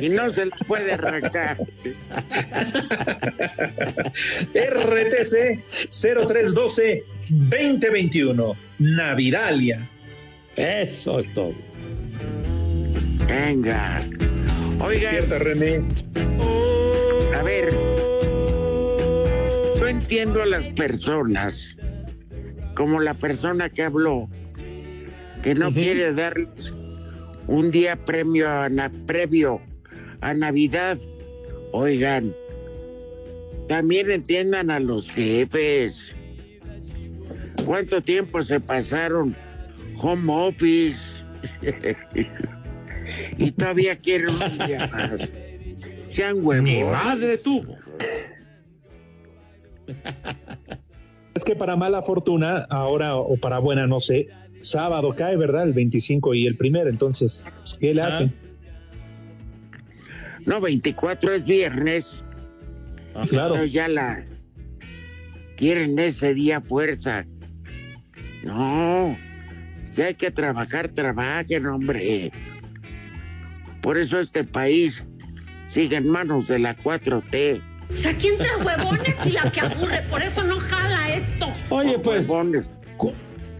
Y 0.00 0.08
no 0.10 0.30
se 0.30 0.46
la 0.46 0.56
puede 0.66 0.92
arrancar. 0.92 1.58
RTC 4.54 5.62
0312 5.90 7.04
2021. 7.30 8.56
Navidalia. 8.78 9.88
Eso 10.56 11.20
es 11.20 11.32
todo. 11.34 11.54
Venga. 13.26 14.00
Oiga. 14.80 15.12
Despierta, 15.12 15.38
René. 15.38 15.82
A 17.36 17.42
ver. 17.42 17.72
Yo 19.78 19.88
entiendo 19.88 20.42
a 20.42 20.46
las 20.46 20.66
personas, 20.68 21.76
como 22.74 23.00
la 23.00 23.14
persona 23.14 23.70
que 23.70 23.84
habló, 23.84 24.28
que 25.42 25.54
no 25.54 25.72
quiere 25.72 26.12
darles 26.12 26.74
un 27.46 27.70
día 27.70 27.96
premio 28.04 28.48
a 28.50 28.68
previo 29.06 29.62
a 30.20 30.34
Navidad. 30.34 30.98
Oigan, 31.72 32.34
también 33.68 34.10
entiendan 34.10 34.70
a 34.70 34.80
los 34.80 35.10
jefes. 35.10 36.14
¿Cuánto 37.66 38.00
tiempo 38.00 38.42
se 38.42 38.60
pasaron 38.60 39.36
home 39.96 40.32
office? 40.32 41.22
y 43.38 43.50
todavía 43.52 43.96
quieren 43.96 44.30
un 44.30 44.66
día 44.66 44.86
más. 44.88 45.28
Sean 46.10 46.44
huevos. 46.44 46.64
Mi 46.64 46.82
madre 46.82 47.38
tuvo. 47.38 47.76
Es 51.34 51.44
que 51.44 51.54
para 51.54 51.76
mala 51.76 52.02
fortuna, 52.02 52.66
ahora 52.70 53.16
o 53.16 53.36
para 53.36 53.58
buena, 53.58 53.86
no 53.86 54.00
sé, 54.00 54.28
sábado 54.60 55.14
cae, 55.16 55.36
¿verdad? 55.36 55.64
El 55.64 55.72
25 55.72 56.34
y 56.34 56.46
el 56.46 56.56
primero, 56.56 56.90
entonces, 56.90 57.46
pues, 57.58 57.74
¿qué 57.74 57.94
le 57.94 58.02
hacen? 58.02 58.47
No, 60.48 60.60
24 60.60 61.34
es 61.34 61.44
viernes. 61.44 62.24
Claro. 63.28 63.54
Entonces 63.54 63.72
ya 63.72 63.88
la 63.88 64.24
quieren 65.56 65.98
ese 65.98 66.34
día 66.34 66.60
fuerza. 66.60 67.24
No, 68.44 69.16
si 69.90 70.02
hay 70.02 70.14
que 70.14 70.30
trabajar, 70.30 70.88
trabajen, 70.88 71.66
hombre. 71.66 72.30
Por 73.82 73.98
eso 73.98 74.20
este 74.20 74.44
país 74.44 75.04
sigue 75.70 75.96
en 75.96 76.08
manos 76.08 76.46
de 76.48 76.58
la 76.60 76.76
4T. 76.76 77.60
O 77.90 77.92
sea, 77.96 78.12
aquí 78.12 78.28
entra 78.28 78.56
huevones 78.64 79.26
y 79.26 79.32
la 79.32 79.50
que 79.50 79.60
aburre, 79.60 80.02
por 80.10 80.22
eso 80.22 80.44
no 80.44 80.58
jala 80.60 81.14
esto. 81.14 81.46
Oye, 81.70 81.98
pues, 81.98 82.26
¿cu- 82.96 83.12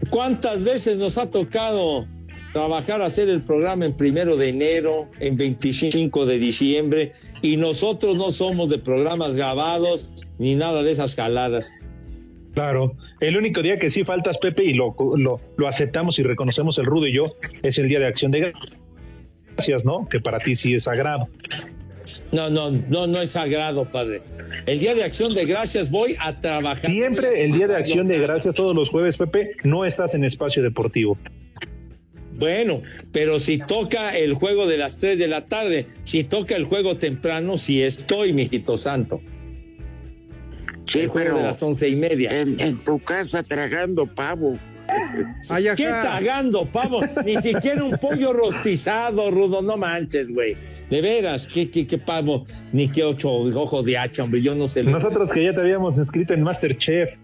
¿cuántas 0.09 0.63
veces 0.63 0.97
nos 0.97 1.17
ha 1.17 1.29
tocado 1.29 2.07
trabajar, 2.53 3.01
hacer 3.01 3.29
el 3.29 3.41
programa 3.41 3.85
en 3.85 3.93
primero 3.93 4.37
de 4.37 4.49
enero, 4.49 5.09
en 5.19 5.37
25 5.37 6.25
de 6.25 6.39
diciembre, 6.39 7.11
y 7.41 7.57
nosotros 7.57 8.17
no 8.17 8.31
somos 8.31 8.69
de 8.69 8.79
programas 8.79 9.35
grabados 9.35 10.11
ni 10.37 10.55
nada 10.55 10.83
de 10.83 10.91
esas 10.91 11.15
jaladas? 11.15 11.71
Claro, 12.53 12.95
el 13.19 13.37
único 13.37 13.61
día 13.61 13.77
que 13.77 13.89
sí 13.89 14.03
faltas, 14.03 14.37
Pepe, 14.39 14.65
y 14.65 14.73
lo, 14.73 14.95
lo, 15.17 15.39
lo 15.57 15.67
aceptamos 15.67 16.17
y 16.19 16.23
reconocemos 16.23 16.77
el 16.77 16.85
Rudo 16.85 17.07
y 17.07 17.13
yo, 17.13 17.35
es 17.61 17.77
el 17.77 17.87
Día 17.87 17.99
de 17.99 18.07
Acción 18.07 18.31
de 18.31 18.51
Gracias, 19.55 19.85
¿no? 19.85 20.07
Que 20.09 20.19
para 20.19 20.39
ti 20.39 20.55
sí 20.55 20.73
es 20.73 20.83
sagrado. 20.83 21.27
No, 22.31 22.49
no, 22.49 22.71
no, 22.71 23.07
no 23.07 23.21
es 23.21 23.31
sagrado, 23.31 23.85
padre. 23.85 24.17
El 24.65 24.79
día 24.79 24.95
de 24.95 25.03
acción 25.03 25.33
de 25.33 25.45
gracias 25.45 25.91
voy 25.91 26.15
a 26.19 26.39
trabajar. 26.39 26.85
Siempre 26.85 27.43
el 27.43 27.51
Día 27.51 27.67
de 27.67 27.75
Acción 27.75 28.07
de 28.07 28.17
Gracias, 28.19 28.55
todos 28.55 28.75
los 28.75 28.89
jueves, 28.89 29.17
Pepe, 29.17 29.51
no 29.63 29.85
estás 29.85 30.13
en 30.13 30.23
espacio 30.23 30.63
deportivo. 30.63 31.17
Bueno, 32.39 32.81
pero 33.11 33.37
si 33.37 33.57
toca 33.57 34.17
el 34.17 34.33
juego 34.33 34.65
de 34.65 34.77
las 34.77 34.97
3 34.97 35.19
de 35.19 35.27
la 35.27 35.45
tarde, 35.45 35.87
si 36.05 36.23
toca 36.23 36.55
el 36.55 36.63
juego 36.63 36.95
temprano, 36.95 37.57
sí 37.57 37.83
estoy, 37.83 38.31
mijito 38.31 38.77
santo. 38.77 39.21
Sí, 40.85 41.01
el 41.01 41.07
juego 41.09 41.25
pero 41.25 41.37
de 41.37 41.43
las 41.43 41.61
once 41.61 41.87
y 41.87 41.95
media. 41.95 42.31
En, 42.39 42.59
en 42.59 42.83
tu 42.83 42.97
casa 42.99 43.43
tragando 43.43 44.07
pavo. 44.07 44.57
¿Qué 45.75 45.85
tragando, 45.85 46.65
pavo? 46.65 47.01
Ni 47.25 47.35
siquiera 47.37 47.83
un 47.83 47.97
pollo 47.97 48.33
rostizado, 48.33 49.29
Rudo, 49.29 49.61
no 49.61 49.77
manches, 49.77 50.29
güey. 50.29 50.55
De 50.89 51.01
veras, 51.01 51.47
¿qué, 51.47 51.69
qué, 51.69 51.85
qué 51.85 51.97
pavo? 51.97 52.45
Ni 52.71 52.87
qué 52.89 53.03
ocho 53.03 53.31
ojo 53.31 53.83
de 53.83 53.97
hacha, 53.97 54.23
hombre, 54.23 54.41
yo 54.41 54.55
no 54.55 54.67
sé. 54.67 54.83
Nosotros 54.83 55.31
que 55.31 55.43
ya 55.43 55.53
te 55.53 55.59
habíamos 55.59 55.99
inscrito 55.99 56.33
en 56.33 56.41
Masterchef 56.41 57.17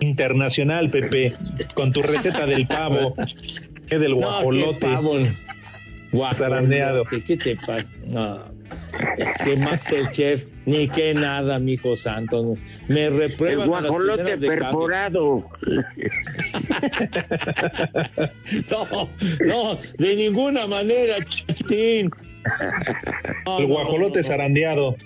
Internacional, 0.00 0.90
Pepe, 0.90 1.32
con 1.74 1.92
tu 1.92 2.02
receta 2.02 2.46
del 2.46 2.66
pavo, 2.66 3.14
que 3.86 3.98
del 3.98 4.12
No, 4.12 4.16
guajolote. 4.18 4.78
qué 4.80 4.86
pavo. 4.86 5.14
Guajolote, 6.12 6.38
Zarandeado. 6.38 7.04
¿Qué 7.04 7.36
te 7.36 7.56
pasa? 7.56 7.84
No. 8.10 8.54
Que 9.44 9.56
Masterchef, 9.56 10.44
ni 10.64 10.88
que 10.88 11.12
nada, 11.14 11.58
mijo 11.58 11.94
santo. 11.96 12.56
Me 12.88 13.10
reprueban. 13.10 13.62
El 13.62 13.68
guajolote 13.68 14.38
perforado. 14.38 15.48
no, 18.70 19.08
no, 19.44 19.78
de 19.98 20.16
ninguna 20.16 20.66
manera, 20.66 21.16
el 23.58 23.66
guajolote 23.66 24.22
zarandeado. 24.22 24.96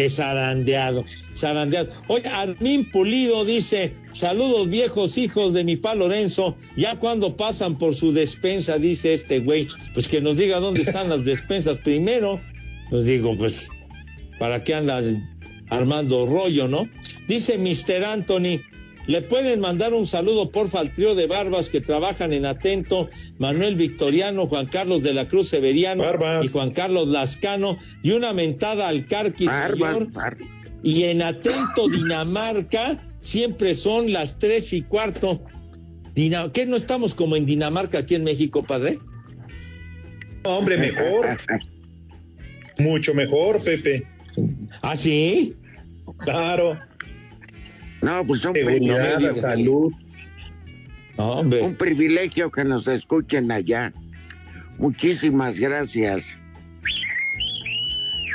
Que 0.00 0.08
zarandeado, 0.08 1.04
zarandeado. 1.36 1.92
Oye, 2.08 2.26
Armín 2.26 2.90
Pulido 2.90 3.44
dice, 3.44 3.92
saludos 4.14 4.70
viejos 4.70 5.18
hijos 5.18 5.52
de 5.52 5.62
mi 5.62 5.76
pa 5.76 5.94
Lorenzo, 5.94 6.56
ya 6.74 6.98
cuando 6.98 7.36
pasan 7.36 7.76
por 7.76 7.94
su 7.94 8.10
despensa, 8.10 8.78
dice 8.78 9.12
este 9.12 9.40
güey, 9.40 9.68
pues 9.92 10.08
que 10.08 10.22
nos 10.22 10.38
diga 10.38 10.58
dónde 10.58 10.80
están 10.80 11.10
las 11.10 11.26
despensas 11.26 11.76
primero. 11.76 12.40
Pues 12.88 13.04
digo, 13.04 13.36
pues, 13.36 13.68
¿para 14.38 14.64
qué 14.64 14.72
andan 14.72 15.28
armando 15.68 16.24
rollo, 16.24 16.66
no? 16.66 16.88
Dice 17.28 17.58
Mr. 17.58 18.02
Anthony, 18.02 18.58
le 19.06 19.22
pueden 19.22 19.60
mandar 19.60 19.94
un 19.94 20.06
saludo 20.06 20.50
porfa 20.50 20.80
al 20.80 20.92
trío 20.92 21.14
de 21.14 21.26
barbas 21.26 21.68
que 21.68 21.80
trabajan 21.80 22.32
en 22.32 22.46
Atento, 22.46 23.08
Manuel 23.38 23.76
Victoriano, 23.76 24.46
Juan 24.46 24.66
Carlos 24.66 25.02
de 25.02 25.14
la 25.14 25.26
Cruz 25.26 25.48
Severiano 25.48 26.04
y 26.42 26.48
Juan 26.48 26.70
Carlos 26.70 27.08
Lascano, 27.08 27.78
y 28.02 28.12
una 28.12 28.32
mentada 28.32 28.88
al 28.88 29.06
Carqui. 29.06 29.48
Y 30.82 31.04
en 31.04 31.22
Atento, 31.22 31.88
Dinamarca, 31.88 32.98
siempre 33.20 33.74
son 33.74 34.12
las 34.12 34.38
tres 34.38 34.72
y 34.72 34.82
cuarto. 34.82 35.42
¿Qué 36.14 36.66
no 36.66 36.76
estamos 36.76 37.14
como 37.14 37.36
en 37.36 37.46
Dinamarca 37.46 37.98
aquí 37.98 38.14
en 38.14 38.24
México, 38.24 38.62
padre? 38.62 38.96
hombre, 40.42 40.76
mejor. 40.76 41.38
Mucho 42.78 43.14
mejor, 43.14 43.62
Pepe. 43.62 44.06
¿Ah, 44.82 44.96
sí? 44.96 45.54
Claro. 46.18 46.78
No, 48.02 48.24
pues 48.26 48.44
un 48.44 48.54
Seguridad, 48.54 49.14
privilegio. 49.14 49.34
salud. 49.34 49.92
hombre. 51.16 51.62
Un 51.62 51.76
privilegio 51.76 52.50
que 52.50 52.64
nos 52.64 52.88
escuchen 52.88 53.50
allá. 53.52 53.92
Muchísimas 54.78 55.58
gracias. 55.58 56.34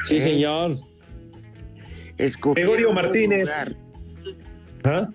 Sí, 0.05 0.22
señor. 0.22 0.78
Escogieron 2.18 2.74
Gregorio 2.74 2.93
Martínez. 2.93 3.51
¿Ah? 4.84 5.09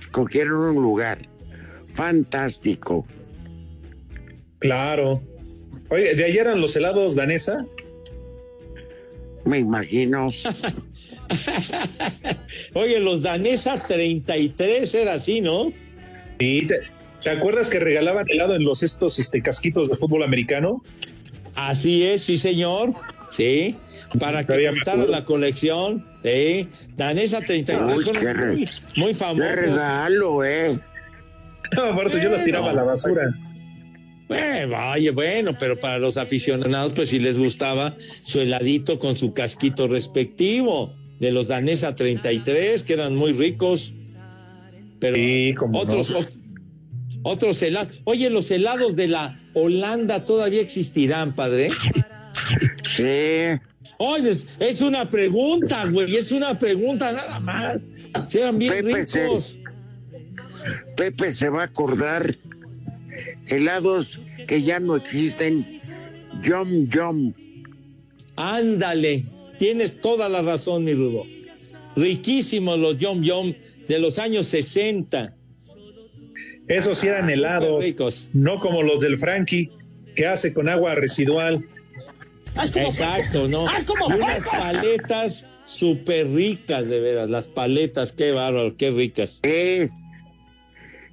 Escogieron 0.00 0.76
un 0.76 0.82
lugar 0.82 1.18
fantástico. 1.94 3.06
Claro. 4.58 5.22
Oye, 5.90 6.14
¿de 6.16 6.24
ayer 6.24 6.40
eran 6.46 6.60
los 6.60 6.74
helados 6.74 7.14
danesa? 7.14 7.64
Me 9.44 9.58
imagino. 9.60 10.30
Oye, 12.74 12.98
los 13.00 13.22
danesa 13.22 13.82
33 13.82 14.94
era 14.94 15.14
así, 15.14 15.40
¿no? 15.40 15.68
Sí, 16.38 16.66
¿te, 16.66 16.80
te 17.22 17.30
acuerdas 17.30 17.70
que 17.70 17.78
regalaban 17.78 18.26
helado 18.28 18.54
en 18.54 18.64
los 18.64 18.82
estos 18.82 19.18
este, 19.18 19.40
casquitos 19.42 19.88
de 19.88 19.96
fútbol 19.96 20.22
americano? 20.22 20.82
Así 21.54 22.02
es, 22.04 22.22
sí, 22.22 22.36
señor. 22.38 22.92
Sí. 23.30 23.76
Para 24.18 24.44
que 24.44 24.68
acuerdo. 24.68 25.06
la 25.08 25.24
colección. 25.24 26.06
Sí. 26.22 26.68
Danesa 26.96 27.40
33 27.40 27.96
Uy, 27.98 28.04
son 28.04 28.14
qué 28.14 28.32
re- 28.32 28.46
muy, 28.56 28.68
muy 28.96 29.08
Qué 29.12 29.14
famosos. 29.14 29.56
regalo, 29.56 30.44
¿eh? 30.44 30.78
No, 31.76 31.94
por 31.94 32.06
eso 32.06 32.18
yo 32.18 32.28
los 32.30 32.44
tiraba 32.44 32.70
a 32.70 32.74
la 32.74 32.82
basura. 32.84 33.34
Eh, 34.30 34.66
vaya, 34.70 35.12
bueno, 35.12 35.54
pero 35.58 35.78
para 35.78 35.98
los 35.98 36.16
aficionados, 36.16 36.92
pues 36.94 37.10
si 37.10 37.18
les 37.18 37.38
gustaba 37.38 37.96
su 38.24 38.40
heladito 38.40 38.98
con 38.98 39.16
su 39.16 39.32
casquito 39.32 39.86
respectivo 39.86 40.94
de 41.20 41.32
los 41.32 41.48
Danesa 41.48 41.94
33, 41.94 42.82
que 42.82 42.92
eran 42.94 43.14
muy 43.14 43.32
ricos. 43.32 43.92
Pero 45.00 45.16
Sí, 45.16 45.54
como 45.56 45.80
otros, 45.80 46.10
no. 46.10 47.20
otros 47.30 47.62
helados. 47.62 48.00
Oye, 48.04 48.30
los 48.30 48.50
helados 48.50 48.96
de 48.96 49.08
la 49.08 49.36
Holanda 49.54 50.24
todavía 50.24 50.60
existirán, 50.62 51.34
padre. 51.34 51.70
Sí. 52.84 53.60
Oye, 53.98 54.30
es, 54.30 54.46
es 54.58 54.80
una 54.80 55.08
pregunta, 55.08 55.84
güey, 55.86 56.16
es 56.16 56.32
una 56.32 56.58
pregunta 56.58 57.12
nada 57.12 57.38
más. 57.40 57.78
Si 58.28 58.38
eran 58.38 58.58
bien 58.58 58.72
Pepe, 58.72 59.04
ricos. 59.04 59.58
Pepe 60.96 61.32
se 61.32 61.48
va 61.48 61.62
a 61.62 61.64
acordar. 61.66 62.36
Helados 63.46 64.20
que 64.48 64.62
ya 64.62 64.80
no 64.80 64.96
existen. 64.96 65.80
Yum 66.42 66.88
Yum. 66.90 67.32
Ándale, 68.36 69.24
tienes 69.58 70.00
toda 70.00 70.28
la 70.28 70.42
razón, 70.42 70.84
mi 70.84 70.94
Rudo. 70.94 71.24
Riquísimos 71.96 72.78
los 72.78 72.98
Yom 72.98 73.22
Yom 73.22 73.54
de 73.88 73.98
los 73.98 74.18
años 74.18 74.46
60. 74.48 75.34
Esos 76.68 76.98
sí 76.98 77.08
eran 77.08 77.28
helados, 77.28 77.84
ricos. 77.84 78.30
no 78.32 78.58
como 78.58 78.82
los 78.82 79.00
del 79.00 79.18
Frankie, 79.18 79.70
que 80.16 80.26
hace 80.26 80.54
con 80.54 80.68
agua 80.68 80.94
residual. 80.94 81.64
Exacto, 82.56 83.48
¿no? 83.48 83.66
Y 83.66 84.12
unas 84.12 84.44
paletas 84.46 85.46
súper 85.66 86.28
ricas, 86.30 86.88
de 86.88 87.00
veras. 87.00 87.28
Las 87.28 87.48
paletas, 87.48 88.12
qué 88.12 88.32
bárbaro, 88.32 88.76
qué 88.76 88.90
ricas. 88.90 89.40
Eh, 89.42 89.88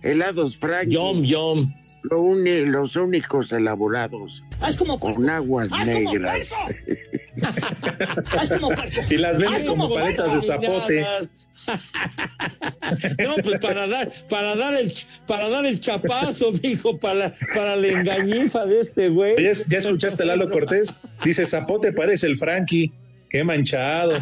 helados 0.01 0.57
Frankie. 0.57 0.93
Yom 0.93 1.23
Yom. 1.23 1.73
Lo 2.03 2.19
uni- 2.21 2.65
los 2.65 2.95
únicos 2.95 3.51
elaborados. 3.51 4.43
Con 5.15 5.29
aguas 5.29 5.69
negras. 5.85 6.53
Y 9.09 9.17
las 9.17 9.37
venden 9.37 9.65
como 9.67 9.93
paletas 9.93 10.33
de 10.33 10.41
zapote. 10.41 11.05
No, 13.19 13.35
pues 13.43 13.59
para 13.59 13.85
dar, 13.87 14.11
para 14.29 14.55
dar 14.55 14.73
el, 14.73 14.91
para 15.27 15.47
dar 15.49 15.65
el 15.65 15.79
chapazo, 15.79 16.51
mijo, 16.63 16.97
para, 16.99 17.35
para 17.53 17.75
la 17.75 17.87
engañifa 17.87 18.65
de 18.65 18.79
este 18.81 19.09
güey. 19.09 19.35
¿Ya, 19.41 19.51
ya 19.67 19.77
escuchaste 19.77 20.23
a 20.23 20.25
Lalo 20.25 20.49
Cortés? 20.49 20.99
Dice, 21.23 21.45
Zapote 21.45 21.93
parece 21.93 22.25
el 22.27 22.35
Frankie. 22.37 22.91
Qué 23.29 23.43
manchado. 23.43 24.13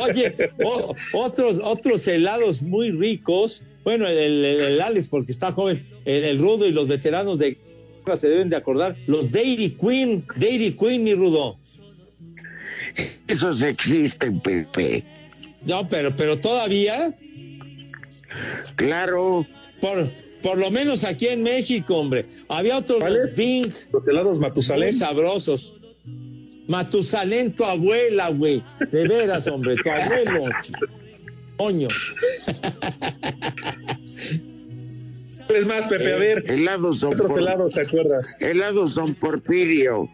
Oye, 0.00 0.34
o- 0.64 0.94
otros, 1.14 1.60
otros 1.62 2.06
helados 2.08 2.62
muy 2.62 2.90
ricos. 2.90 3.62
Bueno, 3.84 4.06
el, 4.06 4.18
el- 4.18 4.60
el 4.60 4.80
Alex, 4.80 5.08
porque 5.08 5.32
está 5.32 5.52
joven, 5.52 5.86
el, 6.04 6.24
el 6.24 6.38
Rudo 6.38 6.66
y 6.66 6.72
los 6.72 6.86
veteranos 6.88 7.38
de 7.38 7.58
se 8.18 8.28
deben 8.28 8.48
de 8.50 8.56
acordar. 8.56 8.96
Los 9.06 9.30
Dairy 9.30 9.70
Queen, 9.80 10.24
Dairy 10.36 10.72
Queen, 10.72 11.04
mi 11.04 11.14
Rudo. 11.14 11.56
Esos 13.28 13.62
existen, 13.62 14.40
Pepe. 14.40 15.04
No, 15.64 15.88
pero, 15.88 16.14
pero 16.16 16.36
todavía, 16.38 17.12
Claro. 18.76 19.46
por, 19.80 20.10
por 20.42 20.58
lo 20.58 20.70
menos 20.70 21.04
aquí 21.04 21.28
en 21.28 21.42
México, 21.42 21.94
hombre. 21.96 22.26
Había 22.48 22.78
otros. 22.78 23.02
Bing, 23.36 23.72
Los 23.92 24.06
helados 24.08 24.38
muy 24.38 24.48
Matusalén. 24.48 24.92
sabrosos. 24.92 25.74
Matusalén, 26.66 27.52
tu 27.54 27.64
abuela, 27.64 28.30
güey. 28.30 28.62
De 28.90 29.06
veras, 29.06 29.46
hombre, 29.48 29.76
tu 29.82 29.90
abuelo. 29.90 30.44
Coño. 31.62 31.86
Es 35.48 35.64
más, 35.66 35.86
Pepe, 35.86 36.12
a 36.12 36.16
ver, 36.16 36.42
Helados 36.50 36.98
son 36.98 37.12
otros 37.14 37.30
por, 37.32 37.40
helados, 37.40 37.72
¿te 37.74 37.82
acuerdas? 37.82 38.36
helados 38.40 38.94
son 38.94 39.14
Porfirio. 39.14 40.08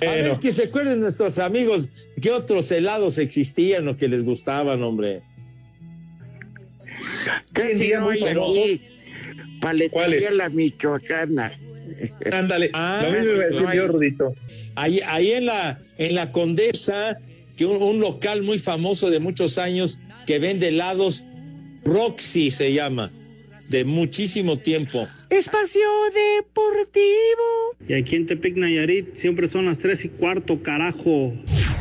A 0.00 0.04
Bueno. 0.04 0.30
ver, 0.30 0.38
que 0.40 0.52
se 0.52 0.64
acuerden 0.64 1.00
nuestros 1.00 1.38
amigos 1.40 1.88
qué 2.22 2.30
otros 2.30 2.70
helados 2.70 3.18
existían 3.18 3.88
o 3.88 3.96
que 3.96 4.06
les 4.06 4.22
gustaban, 4.24 4.80
hombre. 4.82 5.22
¿Qué 7.52 7.74
día 7.74 8.00
muy 8.00 8.16
famosos. 8.16 8.56
aquí? 8.58 8.82
Paletería 9.60 9.90
¿Cuáles? 9.90 10.32
la 10.34 10.48
Michoacana. 10.50 11.52
Ándale, 12.32 12.70
Ah, 12.74 13.00
lo 13.04 13.10
mismo 13.10 13.32
iba 13.34 13.42
a 13.42 13.46
decir 13.48 13.66
yo, 13.74 13.88
Rudito. 13.88 14.34
Ahí, 14.78 15.00
ahí 15.04 15.32
en 15.32 15.46
la 15.46 15.80
en 15.98 16.14
la 16.14 16.30
Condesa, 16.30 17.18
que 17.56 17.66
un, 17.66 17.82
un 17.82 18.00
local 18.00 18.42
muy 18.42 18.58
famoso 18.58 19.10
de 19.10 19.18
muchos 19.18 19.58
años 19.58 19.98
que 20.24 20.38
vende 20.38 20.68
helados, 20.68 21.24
Roxy 21.84 22.50
se 22.50 22.72
llama, 22.72 23.10
de 23.70 23.84
muchísimo 23.84 24.58
tiempo. 24.58 25.08
Espacio 25.30 25.80
Deportivo. 26.14 27.76
Y 27.88 27.94
aquí 27.94 28.16
en 28.16 28.26
Tepic 28.26 28.56
Nayarit 28.56 29.14
siempre 29.14 29.46
son 29.46 29.66
las 29.66 29.78
3 29.78 30.04
y 30.04 30.08
cuarto, 30.10 30.62
carajo. 30.62 31.34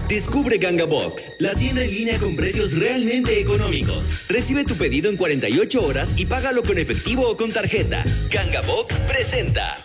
Descubre 0.10 0.58
Ganga 0.58 0.86
Box, 0.86 1.34
la 1.40 1.54
tienda 1.54 1.84
en 1.84 1.92
línea 1.92 2.18
con 2.18 2.36
precios 2.36 2.74
realmente 2.80 3.40
económicos. 3.40 4.28
Recibe 4.30 4.64
tu 4.64 4.76
pedido 4.76 5.10
en 5.10 5.18
48 5.18 5.86
horas 5.86 6.14
y 6.18 6.26
págalo 6.26 6.64
con 6.64 6.78
efectivo 6.78 7.30
o 7.30 7.36
con 7.36 7.52
tarjeta. 7.52 8.04
Ganga 8.32 8.62
Box 8.62 9.00
presenta. 9.00 9.76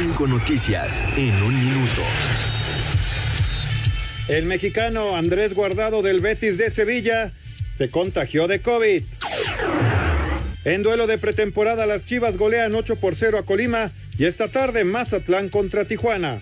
Cinco 0.00 0.26
noticias 0.26 1.04
en 1.14 1.42
un 1.42 1.62
minuto. 1.62 2.00
El 4.28 4.46
mexicano 4.46 5.14
Andrés 5.14 5.52
Guardado 5.52 6.00
del 6.00 6.20
Betis 6.20 6.56
de 6.56 6.70
Sevilla 6.70 7.32
se 7.76 7.90
contagió 7.90 8.48
de 8.48 8.62
COVID. 8.62 9.02
En 10.64 10.82
duelo 10.82 11.06
de 11.06 11.18
pretemporada, 11.18 11.84
las 11.84 12.06
Chivas 12.06 12.38
golean 12.38 12.74
8 12.74 12.96
por 12.96 13.14
0 13.14 13.36
a 13.36 13.42
Colima 13.42 13.90
y 14.16 14.24
esta 14.24 14.48
tarde 14.48 14.84
Mazatlán 14.84 15.50
contra 15.50 15.84
Tijuana. 15.84 16.40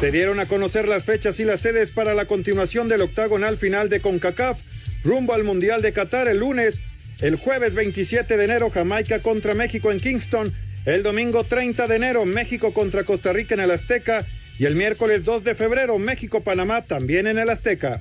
Se 0.00 0.10
dieron 0.10 0.40
a 0.40 0.46
conocer 0.46 0.88
las 0.88 1.04
fechas 1.04 1.38
y 1.38 1.44
las 1.44 1.60
sedes 1.60 1.90
para 1.90 2.14
la 2.14 2.24
continuación 2.24 2.88
del 2.88 3.02
octagonal 3.02 3.58
final 3.58 3.90
de 3.90 4.00
CONCACAF 4.00 4.58
rumbo 5.04 5.34
al 5.34 5.44
Mundial 5.44 5.82
de 5.82 5.92
Qatar 5.92 6.28
el 6.28 6.38
lunes. 6.38 6.80
El 7.20 7.36
jueves 7.36 7.74
27 7.74 8.38
de 8.38 8.44
enero 8.44 8.70
Jamaica 8.70 9.18
contra 9.18 9.52
México 9.52 9.92
en 9.92 10.00
Kingston. 10.00 10.54
El 10.84 11.04
domingo 11.04 11.44
30 11.44 11.86
de 11.86 11.94
enero 11.96 12.24
México 12.24 12.74
contra 12.74 13.04
Costa 13.04 13.32
Rica 13.32 13.54
en 13.54 13.60
el 13.60 13.70
Azteca. 13.70 14.26
Y 14.58 14.66
el 14.66 14.74
miércoles 14.74 15.24
2 15.24 15.44
de 15.44 15.54
febrero 15.54 15.98
México-Panamá 15.98 16.82
también 16.82 17.26
en 17.26 17.38
el 17.38 17.50
Azteca. 17.50 18.00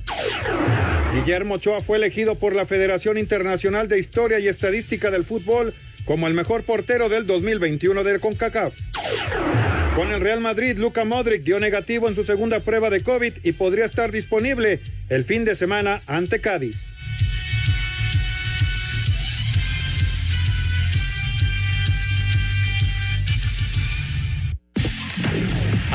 Guillermo 1.13 1.55
Ochoa 1.55 1.81
fue 1.81 1.97
elegido 1.97 2.35
por 2.35 2.55
la 2.55 2.65
Federación 2.65 3.17
Internacional 3.17 3.87
de 3.87 3.99
Historia 3.99 4.39
y 4.39 4.47
Estadística 4.47 5.11
del 5.11 5.23
Fútbol 5.23 5.73
como 6.05 6.27
el 6.27 6.33
mejor 6.33 6.63
portero 6.63 7.09
del 7.09 7.27
2021 7.27 8.03
del 8.03 8.19
CONCACAF. 8.19 8.73
Con 9.95 10.11
el 10.11 10.19
Real 10.19 10.39
Madrid, 10.39 10.77
Luka 10.77 11.05
Modric 11.05 11.43
dio 11.43 11.59
negativo 11.59 12.07
en 12.07 12.15
su 12.15 12.23
segunda 12.23 12.59
prueba 12.59 12.89
de 12.89 13.01
COVID 13.01 13.33
y 13.43 13.51
podría 13.51 13.85
estar 13.85 14.11
disponible 14.11 14.79
el 15.09 15.25
fin 15.25 15.45
de 15.45 15.55
semana 15.55 16.01
ante 16.07 16.39
Cádiz. 16.39 16.91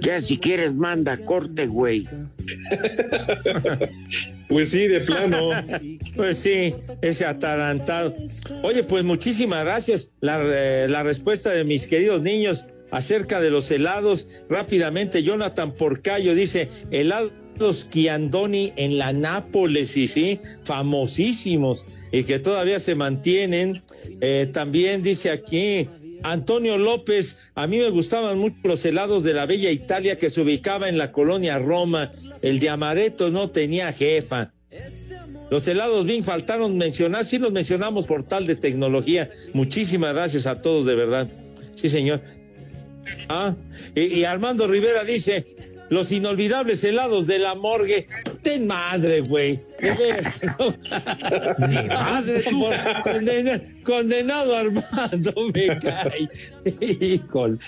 Ya 0.00 0.20
si 0.20 0.38
quieres 0.38 0.74
manda 0.74 1.16
corte, 1.18 1.66
güey. 1.66 2.06
Pues 4.48 4.70
sí, 4.70 4.88
de 4.88 5.00
plano. 5.00 5.50
pues 6.16 6.38
sí, 6.38 6.74
ese 7.02 7.26
atarantado. 7.26 8.16
Oye, 8.62 8.82
pues 8.82 9.04
muchísimas 9.04 9.62
gracias. 9.62 10.14
La, 10.20 10.40
eh, 10.42 10.86
la, 10.88 11.02
respuesta 11.02 11.50
de 11.50 11.64
mis 11.64 11.86
queridos 11.86 12.22
niños 12.22 12.64
acerca 12.90 13.40
de 13.40 13.50
los 13.50 13.70
helados. 13.70 14.42
Rápidamente, 14.48 15.22
Jonathan 15.22 15.74
Porcayo 15.74 16.34
dice, 16.34 16.70
helados 16.90 17.32
Chiandoni 17.90 18.72
en 18.76 18.98
la 18.98 19.12
Nápoles, 19.12 19.96
y 19.96 20.06
sí, 20.06 20.40
famosísimos, 20.62 21.86
y 22.12 22.24
que 22.24 22.38
todavía 22.38 22.80
se 22.80 22.94
mantienen. 22.94 23.82
Eh, 24.20 24.48
también 24.52 25.02
dice 25.02 25.30
aquí, 25.30 25.88
Antonio 26.22 26.78
López, 26.78 27.36
a 27.54 27.66
mí 27.66 27.78
me 27.78 27.90
gustaban 27.90 28.38
mucho 28.38 28.56
los 28.64 28.84
helados 28.84 29.22
de 29.24 29.34
la 29.34 29.46
Bella 29.46 29.70
Italia 29.70 30.18
que 30.18 30.30
se 30.30 30.40
ubicaba 30.40 30.88
en 30.88 30.98
la 30.98 31.12
colonia 31.12 31.58
Roma. 31.58 32.12
El 32.42 32.58
de 32.60 32.68
Amaretto 32.68 33.30
no 33.30 33.50
tenía 33.50 33.92
jefa. 33.92 34.52
Los 35.50 35.66
helados 35.66 36.04
bien 36.04 36.24
faltaron 36.24 36.76
mencionar, 36.76 37.24
sí 37.24 37.38
los 37.38 37.52
mencionamos 37.52 38.06
por 38.06 38.22
tal 38.22 38.46
de 38.46 38.56
tecnología. 38.56 39.30
Muchísimas 39.54 40.14
gracias 40.14 40.46
a 40.46 40.60
todos, 40.60 40.84
de 40.86 40.94
verdad. 40.94 41.28
Sí, 41.76 41.88
señor. 41.88 42.20
Ah, 43.28 43.54
y, 43.94 44.02
y 44.02 44.24
Armando 44.24 44.66
Rivera 44.66 45.04
dice, 45.04 45.46
los 45.90 46.12
inolvidables 46.12 46.84
helados 46.84 47.26
de 47.26 47.38
la 47.38 47.54
morgue. 47.54 48.06
Ten 48.42 48.66
madre, 48.66 49.22
güey. 49.22 49.60
Mi 51.58 51.88
madre. 51.88 52.42
Condenado, 53.04 53.62
condenado 53.84 54.56
Armando, 54.56 55.32
me 55.54 55.78
cae. 55.78 56.28
Híjole. 56.80 57.58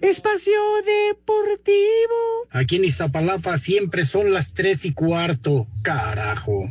Espacio 0.00 0.58
Deportivo. 0.84 2.46
Aquí 2.50 2.76
en 2.76 2.84
Iztapalapa 2.84 3.56
siempre 3.58 4.04
son 4.04 4.32
las 4.32 4.52
tres 4.52 4.84
y 4.84 4.92
cuarto. 4.92 5.68
Carajo. 5.82 6.70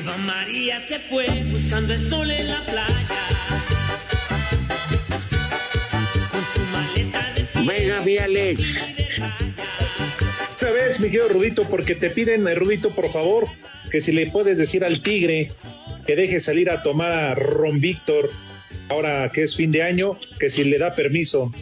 Eva 0.00 0.16
María 0.16 0.80
se 0.80 0.98
fue 0.98 1.26
buscando 1.52 1.92
el 1.92 2.02
sol 2.02 2.30
en 2.30 2.48
la 2.48 2.64
playa. 2.64 2.94
Con 6.32 6.42
su 6.42 6.60
maleta 6.72 7.32
de 7.34 7.66
Venga, 7.66 8.00
mi 8.00 8.16
Alex. 8.16 8.80
Una 10.62 10.70
vez, 10.70 11.00
mi 11.00 11.08
querido 11.10 11.28
Rudito, 11.28 11.64
porque 11.64 11.94
te 11.96 12.08
piden, 12.08 12.48
eh, 12.48 12.54
Rudito, 12.54 12.88
por 12.90 13.10
favor, 13.10 13.46
que 13.90 14.00
si 14.00 14.12
le 14.12 14.30
puedes 14.30 14.56
decir 14.56 14.86
al 14.86 15.02
tigre 15.02 15.52
que 16.06 16.16
deje 16.16 16.40
salir 16.40 16.70
a 16.70 16.82
tomar 16.82 17.12
a 17.12 17.34
Ron 17.34 17.78
Víctor, 17.78 18.30
ahora 18.88 19.30
que 19.30 19.42
es 19.42 19.54
fin 19.54 19.70
de 19.70 19.82
año, 19.82 20.18
que 20.38 20.48
si 20.48 20.64
le 20.64 20.78
da 20.78 20.94
permiso. 20.94 21.52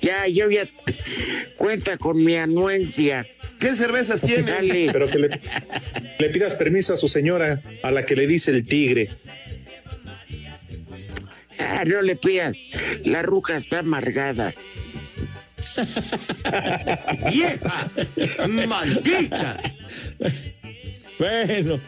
Ya, 0.00 0.26
yo 0.26 0.50
ya 0.50 0.70
cuenta 1.58 1.98
con 1.98 2.24
mi 2.24 2.36
anuencia. 2.36 3.26
¿Qué 3.58 3.74
cervezas 3.74 4.20
tiene? 4.20 4.50
Dale. 4.50 4.88
Pero 4.92 5.08
que 5.08 5.18
le, 5.18 5.40
le 6.18 6.28
pidas 6.30 6.54
permiso 6.54 6.94
a 6.94 6.96
su 6.96 7.08
señora, 7.08 7.60
a 7.82 7.90
la 7.90 8.04
que 8.04 8.16
le 8.16 8.26
dice 8.26 8.50
el 8.50 8.64
tigre. 8.64 9.10
Ah, 11.58 11.84
no 11.84 12.02
le 12.02 12.16
pidas. 12.16 12.54
La 13.04 13.22
ruca 13.22 13.56
está 13.56 13.80
amargada. 13.80 14.54
¡Vieja! 17.30 17.90
¡Maldita! 18.66 19.60
Bueno. 21.18 21.80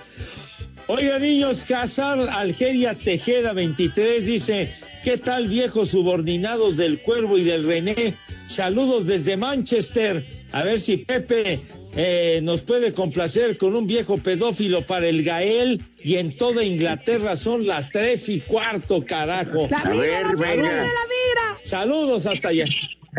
Oiga, 0.90 1.18
niños, 1.18 1.64
Casar 1.64 2.18
Algeria 2.30 2.94
Tejeda 2.94 3.52
23 3.52 4.24
dice, 4.24 4.72
¿qué 5.04 5.18
tal 5.18 5.48
viejos 5.48 5.90
subordinados 5.90 6.78
del 6.78 7.00
Cuervo 7.02 7.36
y 7.36 7.44
del 7.44 7.64
René? 7.64 8.14
Saludos 8.48 9.06
desde 9.06 9.36
Manchester. 9.36 10.26
A 10.52 10.62
ver 10.62 10.80
si 10.80 10.98
Pepe 10.98 11.60
eh, 11.96 12.40
nos 12.42 12.62
puede 12.62 12.92
complacer 12.92 13.58
con 13.58 13.74
un 13.76 13.86
viejo 13.86 14.18
pedófilo 14.18 14.84
para 14.86 15.06
el 15.06 15.22
Gael 15.22 15.82
y 16.02 16.16
en 16.16 16.36
toda 16.36 16.64
Inglaterra 16.64 17.36
son 17.36 17.66
las 17.66 17.90
tres 17.90 18.28
y 18.28 18.40
cuarto, 18.40 19.04
carajo. 19.04 19.68
La 19.70 19.78
A 19.78 19.90
ver, 19.90 20.22
la 20.24 20.32
mira, 20.32 20.46
venga. 20.46 20.72
la 20.72 20.84
mira. 20.84 21.56
Saludos 21.62 22.26
hasta 22.26 22.48
allá. 22.48 22.64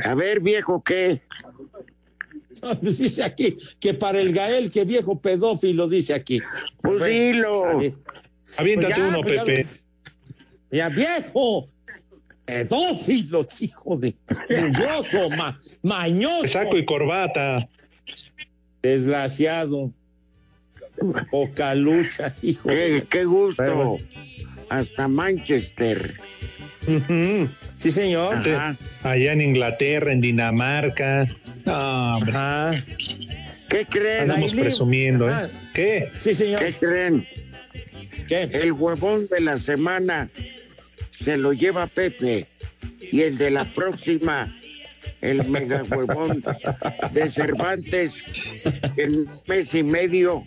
A 0.03 0.15
ver, 0.15 0.39
viejo, 0.39 0.83
¿qué? 0.83 1.21
Pues 2.81 2.97
dice 2.97 3.23
aquí 3.23 3.55
que 3.79 3.93
para 3.93 4.19
el 4.19 4.33
Gael, 4.33 4.69
que 4.69 4.83
viejo 4.83 5.17
pedófilo, 5.21 5.87
dice 5.87 6.13
aquí. 6.13 6.39
Pues 6.81 7.05
dilo. 7.05 7.63
Aviéntate 8.57 8.93
Pues 8.93 8.97
ya, 8.97 9.07
uno, 9.07 9.21
pues 9.21 9.35
ya 9.35 9.43
Pepe. 9.45 9.67
Ya 10.71 10.89
viejo, 10.89 11.67
pedófilos, 12.49 13.61
hijo 13.61 13.97
de 13.97 14.15
viejo, 14.49 15.29
ma, 15.37 15.59
mañoso, 15.83 16.47
Saco 16.47 16.77
y 16.77 16.85
corbata. 16.85 17.67
desgraciado. 18.81 19.91
Poca 21.31 21.75
lucha, 21.75 22.35
hijo. 22.41 22.69
qué 23.09 23.25
gusto. 23.25 23.97
Hasta 24.69 25.07
Manchester. 25.07 26.15
Sí, 27.75 27.91
señor. 27.91 28.37
Allá 29.03 29.33
en 29.33 29.41
Inglaterra, 29.41 30.11
en 30.11 30.21
Dinamarca. 30.21 31.25
No, 31.65 32.19
¿Qué 33.69 33.85
creen? 33.85 34.31
Estamos 34.31 34.53
presumiendo, 34.53 35.29
¿eh? 35.29 35.33
Ah. 35.35 35.47
¿Qué? 35.73 36.09
Sí, 36.13 36.33
señor. 36.33 36.59
¿Qué 36.65 36.73
creen? 36.73 37.27
¿Qué? 38.27 38.43
El 38.51 38.71
huevón 38.71 39.27
de 39.27 39.41
la 39.41 39.57
semana 39.57 40.29
se 41.23 41.37
lo 41.37 41.53
lleva 41.53 41.87
Pepe 41.87 42.47
y 43.11 43.21
el 43.21 43.37
de 43.37 43.51
la 43.51 43.65
próxima, 43.65 44.53
el 45.21 45.45
mega 45.45 45.83
huevón 45.83 46.43
de 47.11 47.29
Cervantes, 47.29 48.23
en 48.97 49.19
un 49.19 49.29
mes 49.47 49.73
y 49.73 49.83
medio, 49.83 50.43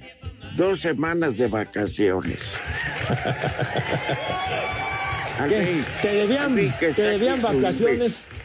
dos 0.56 0.80
semanas 0.80 1.38
de 1.38 1.46
vacaciones. 1.48 2.40
¿Qué? 5.48 5.80
¿Te 6.00 6.08
debían, 6.08 6.54
te 6.78 7.02
debían 7.02 7.42
vacaciones? 7.42 8.26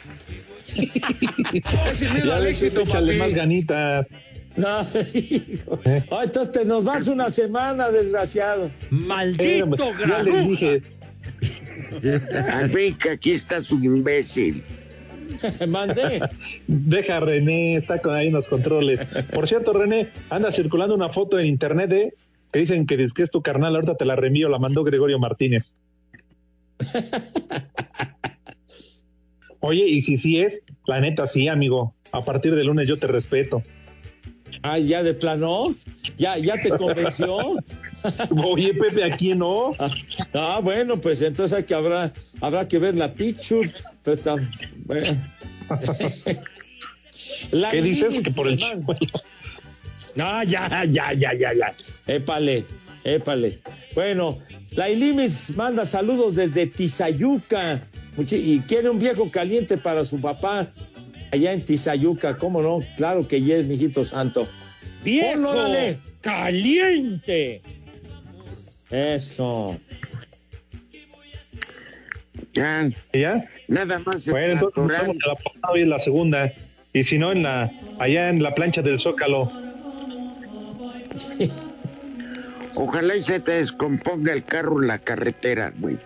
Es 1.90 2.02
el 2.02 2.14
miedo 2.14 2.36
al 2.36 2.46
éxito, 2.46 2.82
Échale 2.82 3.18
más 3.18 3.34
ganitas. 3.34 4.10
No, 4.58 4.82
hijo. 5.14 5.80
Ay, 5.86 6.04
entonces 6.24 6.52
te 6.52 6.66
nos 6.66 6.84
vas 6.84 7.08
una 7.08 7.30
semana, 7.30 7.90
desgraciado. 7.90 8.70
Maldito 8.90 9.76
Ya 10.08 10.24
les 10.24 10.48
dije. 10.48 10.82
Al 12.52 12.70
fin 12.70 12.98
que 12.98 13.12
aquí 13.12 13.32
está 13.32 13.62
su 13.62 13.84
imbécil. 13.84 14.64
Mandé. 15.68 16.22
Deja 16.68 17.18
a 17.18 17.20
René, 17.20 17.78
está 17.78 18.00
con 18.00 18.16
ahí 18.16 18.28
en 18.28 18.34
los 18.34 18.48
controles. 18.48 19.00
Por 19.34 19.48
cierto, 19.48 19.74
René, 19.74 20.08
anda 20.30 20.52
circulando 20.52 20.96
una 20.96 21.10
foto 21.10 21.40
en 21.40 21.48
internet 21.48 21.90
de 21.90 22.14
que 22.52 22.60
dicen 22.60 22.86
que 22.88 23.02
es, 23.02 23.14
que 23.14 23.24
es 23.24 23.32
tu 23.32 23.42
carnal, 23.42 23.76
ahorita 23.76 23.96
te 23.96 24.06
la 24.06 24.16
reenvío, 24.16 24.50
la 24.50 24.60
mandó 24.60 24.84
Gregorio 24.84 25.20
Martínez. 25.20 25.76
Oye, 29.60 29.86
y 29.88 30.02
si 30.02 30.18
sí 30.18 30.40
es, 30.40 30.62
la 30.86 31.02
neta 31.02 31.28
sí, 31.28 31.48
amigo. 31.48 31.94
A 32.12 32.24
partir 32.24 32.56
de 32.56 32.64
lunes 32.64 32.88
yo 32.88 32.98
te 32.98 33.08
respeto. 33.08 33.64
Ah, 34.64 34.78
ya 34.78 35.04
de 35.04 35.14
plano. 35.14 35.76
Ya, 36.18 36.38
ya 36.38 36.60
te 36.60 36.70
convenció. 36.70 37.38
Oye, 38.46 38.74
Pepe, 38.74 39.04
¿a 39.04 39.16
quién 39.16 39.40
no? 39.40 39.72
Ah, 40.34 40.60
bueno, 40.64 41.00
pues 41.00 41.22
entonces 41.22 41.58
hay 41.58 41.64
que 41.64 41.74
habrá, 41.74 42.12
habrá 42.42 42.68
que 42.68 42.80
ver 42.80 42.96
la 42.96 43.14
picture. 43.14 43.70
Pues, 44.04 44.20
está- 44.20 44.36
bueno. 44.86 45.18
La 47.52 47.72
¿Qué 47.72 47.82
dices? 47.82 48.20
Que 48.24 48.32
por 48.32 48.48
el. 48.48 48.60
No, 50.16 50.44
ya, 50.44 50.84
ya, 50.86 51.14
ya, 51.14 51.32
ya, 51.34 51.54
ya. 51.54 51.70
Épale, 52.08 52.64
épale. 53.04 53.60
Bueno, 53.94 54.40
la 54.72 54.90
Ilimis 54.90 55.56
manda 55.56 55.86
saludos 55.86 56.36
desde 56.36 56.66
Tizayuca 56.66 57.84
y 58.18 58.60
quiere 58.62 58.90
un 58.90 58.98
viejo 58.98 59.30
caliente 59.30 59.78
para 59.78 60.04
su 60.04 60.20
papá 60.20 60.70
allá 61.32 61.54
en 61.54 61.66
Tizayuca. 61.66 62.38
¿Cómo 62.38 62.62
no? 62.62 62.80
Claro 62.96 63.28
que 63.28 63.42
ya 63.42 63.56
es, 63.56 63.66
mijito 63.66 64.06
santo. 64.06 64.48
¡Viejo 65.04 65.50
órale. 65.50 65.98
caliente! 66.22 67.62
Eso. 68.90 69.78
Ya, 72.54 72.90
¿Ya? 73.14 73.46
nada 73.68 74.00
más. 74.00 74.28
Bueno, 74.28 74.54
entonces 74.54 74.78
nos 74.78 74.88
vemos 74.88 75.16
en 75.16 75.20
la 75.28 75.36
portada 75.36 75.74
hoy 75.74 75.82
en 75.82 75.90
la 75.90 76.00
segunda. 76.00 76.54
Y 76.94 77.04
si 77.04 77.20
no, 77.20 77.32
en 77.32 77.44
la, 77.44 77.70
allá 78.00 78.30
en 78.30 78.42
la 78.42 78.56
plancha 78.56 78.82
del 78.82 79.00
Zócalo. 79.00 79.52
Ojalá 82.76 83.16
y 83.16 83.24
se 83.24 83.40
te 83.40 83.54
descomponga 83.54 84.34
el 84.34 84.44
carro 84.44 84.82
en 84.82 84.88
la 84.88 85.00
carretera, 85.00 85.74
güey. 85.78 85.98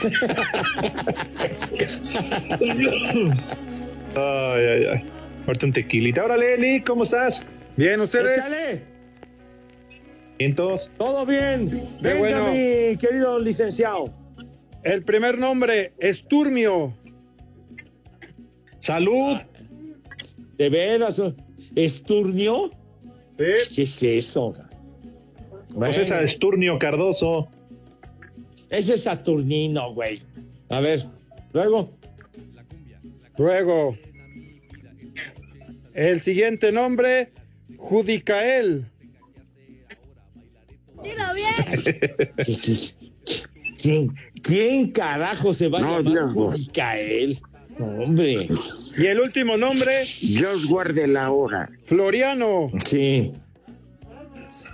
Ay, 4.14 4.64
ay, 4.64 4.84
ay. 4.92 5.04
Ahorita 5.46 5.66
un 5.66 5.72
tequilita. 5.72 6.24
Órale, 6.24 6.54
Eli, 6.54 6.82
¿cómo 6.82 7.04
estás? 7.04 7.42
Bien, 7.76 8.00
¿ustedes? 8.00 8.38
Échale. 8.38 8.82
Vientos. 10.38 10.90
Todo 10.98 11.24
bien. 11.26 11.66
Venga, 12.00 12.18
bueno. 12.18 12.46
mi 12.52 12.96
querido 12.96 13.38
licenciado. 13.38 14.12
El 14.84 15.02
primer 15.02 15.38
nombre, 15.38 15.92
Esturmio. 15.98 16.94
Salud. 18.80 19.38
¿De 20.56 20.68
veras? 20.70 21.20
¿Esturnio? 21.74 22.70
Sí. 23.38 23.74
¿Qué 23.76 23.82
es 23.82 24.02
eso? 24.02 24.52
Pues 24.52 25.74
Bueno. 25.74 25.94
esa 25.96 26.22
es 26.22 26.38
Turnio 26.38 26.78
Cardoso. 26.78 27.48
Ese 28.70 28.94
es 28.94 29.02
Saturnino, 29.04 29.92
güey. 29.94 30.20
A 30.70 30.80
ver, 30.80 31.04
luego. 31.52 31.90
Luego, 33.38 33.96
el 35.94 36.20
siguiente 36.20 36.72
nombre, 36.72 37.30
Judicael. 37.76 38.86
Dilo 41.02 41.24
bien. 41.34 42.34
¿Quién, 43.80 44.12
quién 44.42 44.90
carajo 44.90 45.54
se 45.54 45.68
va 45.68 45.78
a 45.78 45.82
No, 45.82 46.00
llamar? 46.00 46.34
No, 47.78 47.86
hombre. 48.02 48.48
Y 48.96 49.06
el 49.06 49.20
último 49.20 49.56
nombre, 49.56 49.92
Dios 50.20 50.66
guarde 50.66 51.06
la 51.06 51.30
hora. 51.30 51.70
Floriano. 51.84 52.72
Sí. 52.84 53.30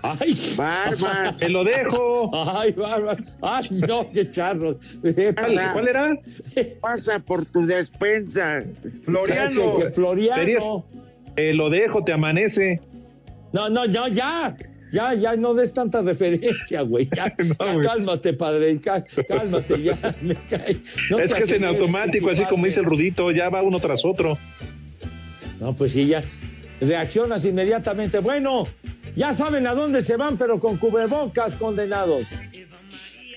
Ay, 0.06 0.36
Barba. 0.56 1.34
Te 1.40 1.48
lo 1.48 1.64
dejo. 1.64 2.30
Ay, 2.34 2.72
bárbaro. 2.72 3.22
Ay, 3.40 3.68
no, 3.88 4.10
qué 4.12 4.30
charros. 4.30 4.76
Pasa. 5.34 5.72
¿Cuál 5.72 5.88
era? 5.88 6.18
Pasa 6.80 7.18
por 7.20 7.46
tu 7.46 7.64
despensa. 7.64 8.58
Floriano. 9.04 9.76
Que, 9.78 9.84
que 9.84 9.90
Floriano. 9.92 10.36
Sería- 10.36 10.60
Te 11.34 11.54
lo 11.54 11.70
dejo, 11.70 12.04
te 12.04 12.12
amanece. 12.12 12.78
No, 13.52 13.68
no, 13.70 13.86
no, 13.86 14.08
ya. 14.08 14.54
Ya, 14.92 15.12
ya 15.14 15.34
no 15.36 15.54
des 15.54 15.72
tanta 15.74 16.02
referencia, 16.02 16.82
güey. 16.82 17.08
Ya, 17.16 17.34
No, 17.38 17.54
ya 17.66 17.72
güey. 17.72 17.86
cálmate, 17.86 18.32
padre. 18.34 18.78
cá- 18.80 19.04
Cálmate, 19.26 19.82
ya. 19.82 19.96
Me 20.20 20.34
cae. 20.50 20.76
No 21.10 21.18
es 21.18 21.32
que 21.32 21.42
es 21.44 21.50
en 21.50 21.64
automático, 21.64 22.28
así 22.30 22.44
como 22.44 22.66
dice 22.66 22.80
el 22.80 22.86
Rudito, 22.86 23.30
ya 23.30 23.48
va 23.48 23.62
uno 23.62 23.80
tras 23.80 24.04
otro. 24.04 24.36
No, 25.60 25.74
pues 25.74 25.92
sí, 25.92 26.06
ya. 26.06 26.22
Reaccionas 26.80 27.44
inmediatamente. 27.46 28.18
Bueno, 28.18 28.66
ya 29.16 29.32
saben 29.32 29.66
a 29.66 29.74
dónde 29.74 30.00
se 30.00 30.16
van, 30.16 30.36
pero 30.36 30.58
con 30.60 30.76
cubrebocas, 30.76 31.56
condenados. 31.56 32.24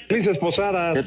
Felices 0.08 0.38
posadas. 0.38 1.06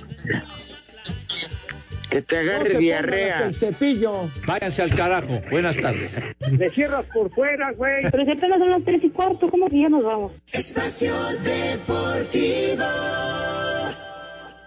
Que 2.11 2.23
te 2.23 2.37
No 2.37 2.41
agarre 2.51 2.67
hasta 2.67 2.79
diarrea. 2.79 3.47
el 3.47 3.55
cepillo. 3.55 4.29
Váyanse 4.45 4.83
al 4.83 4.93
carajo. 4.95 5.41
Buenas 5.51 5.77
tardes. 5.77 6.17
Le 6.51 6.71
cierras 6.71 7.05
por 7.07 7.31
fuera, 7.33 7.71
güey. 7.73 8.03
Pero 8.11 8.25
si 8.25 8.31
apenas 8.33 8.59
son 8.59 8.71
las 8.71 8.85
tres 8.85 9.05
y 9.05 9.11
cuarto, 9.11 9.49
¿cómo 9.49 9.69
que 9.69 9.81
ya 9.83 9.89
nos 9.89 10.03
vamos? 10.03 10.33
Espacio 10.53 11.15
Deportivo. 11.45 12.85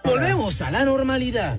Volvemos 0.04 0.62
a 0.62 0.70
la 0.70 0.84
normalidad. 0.86 1.58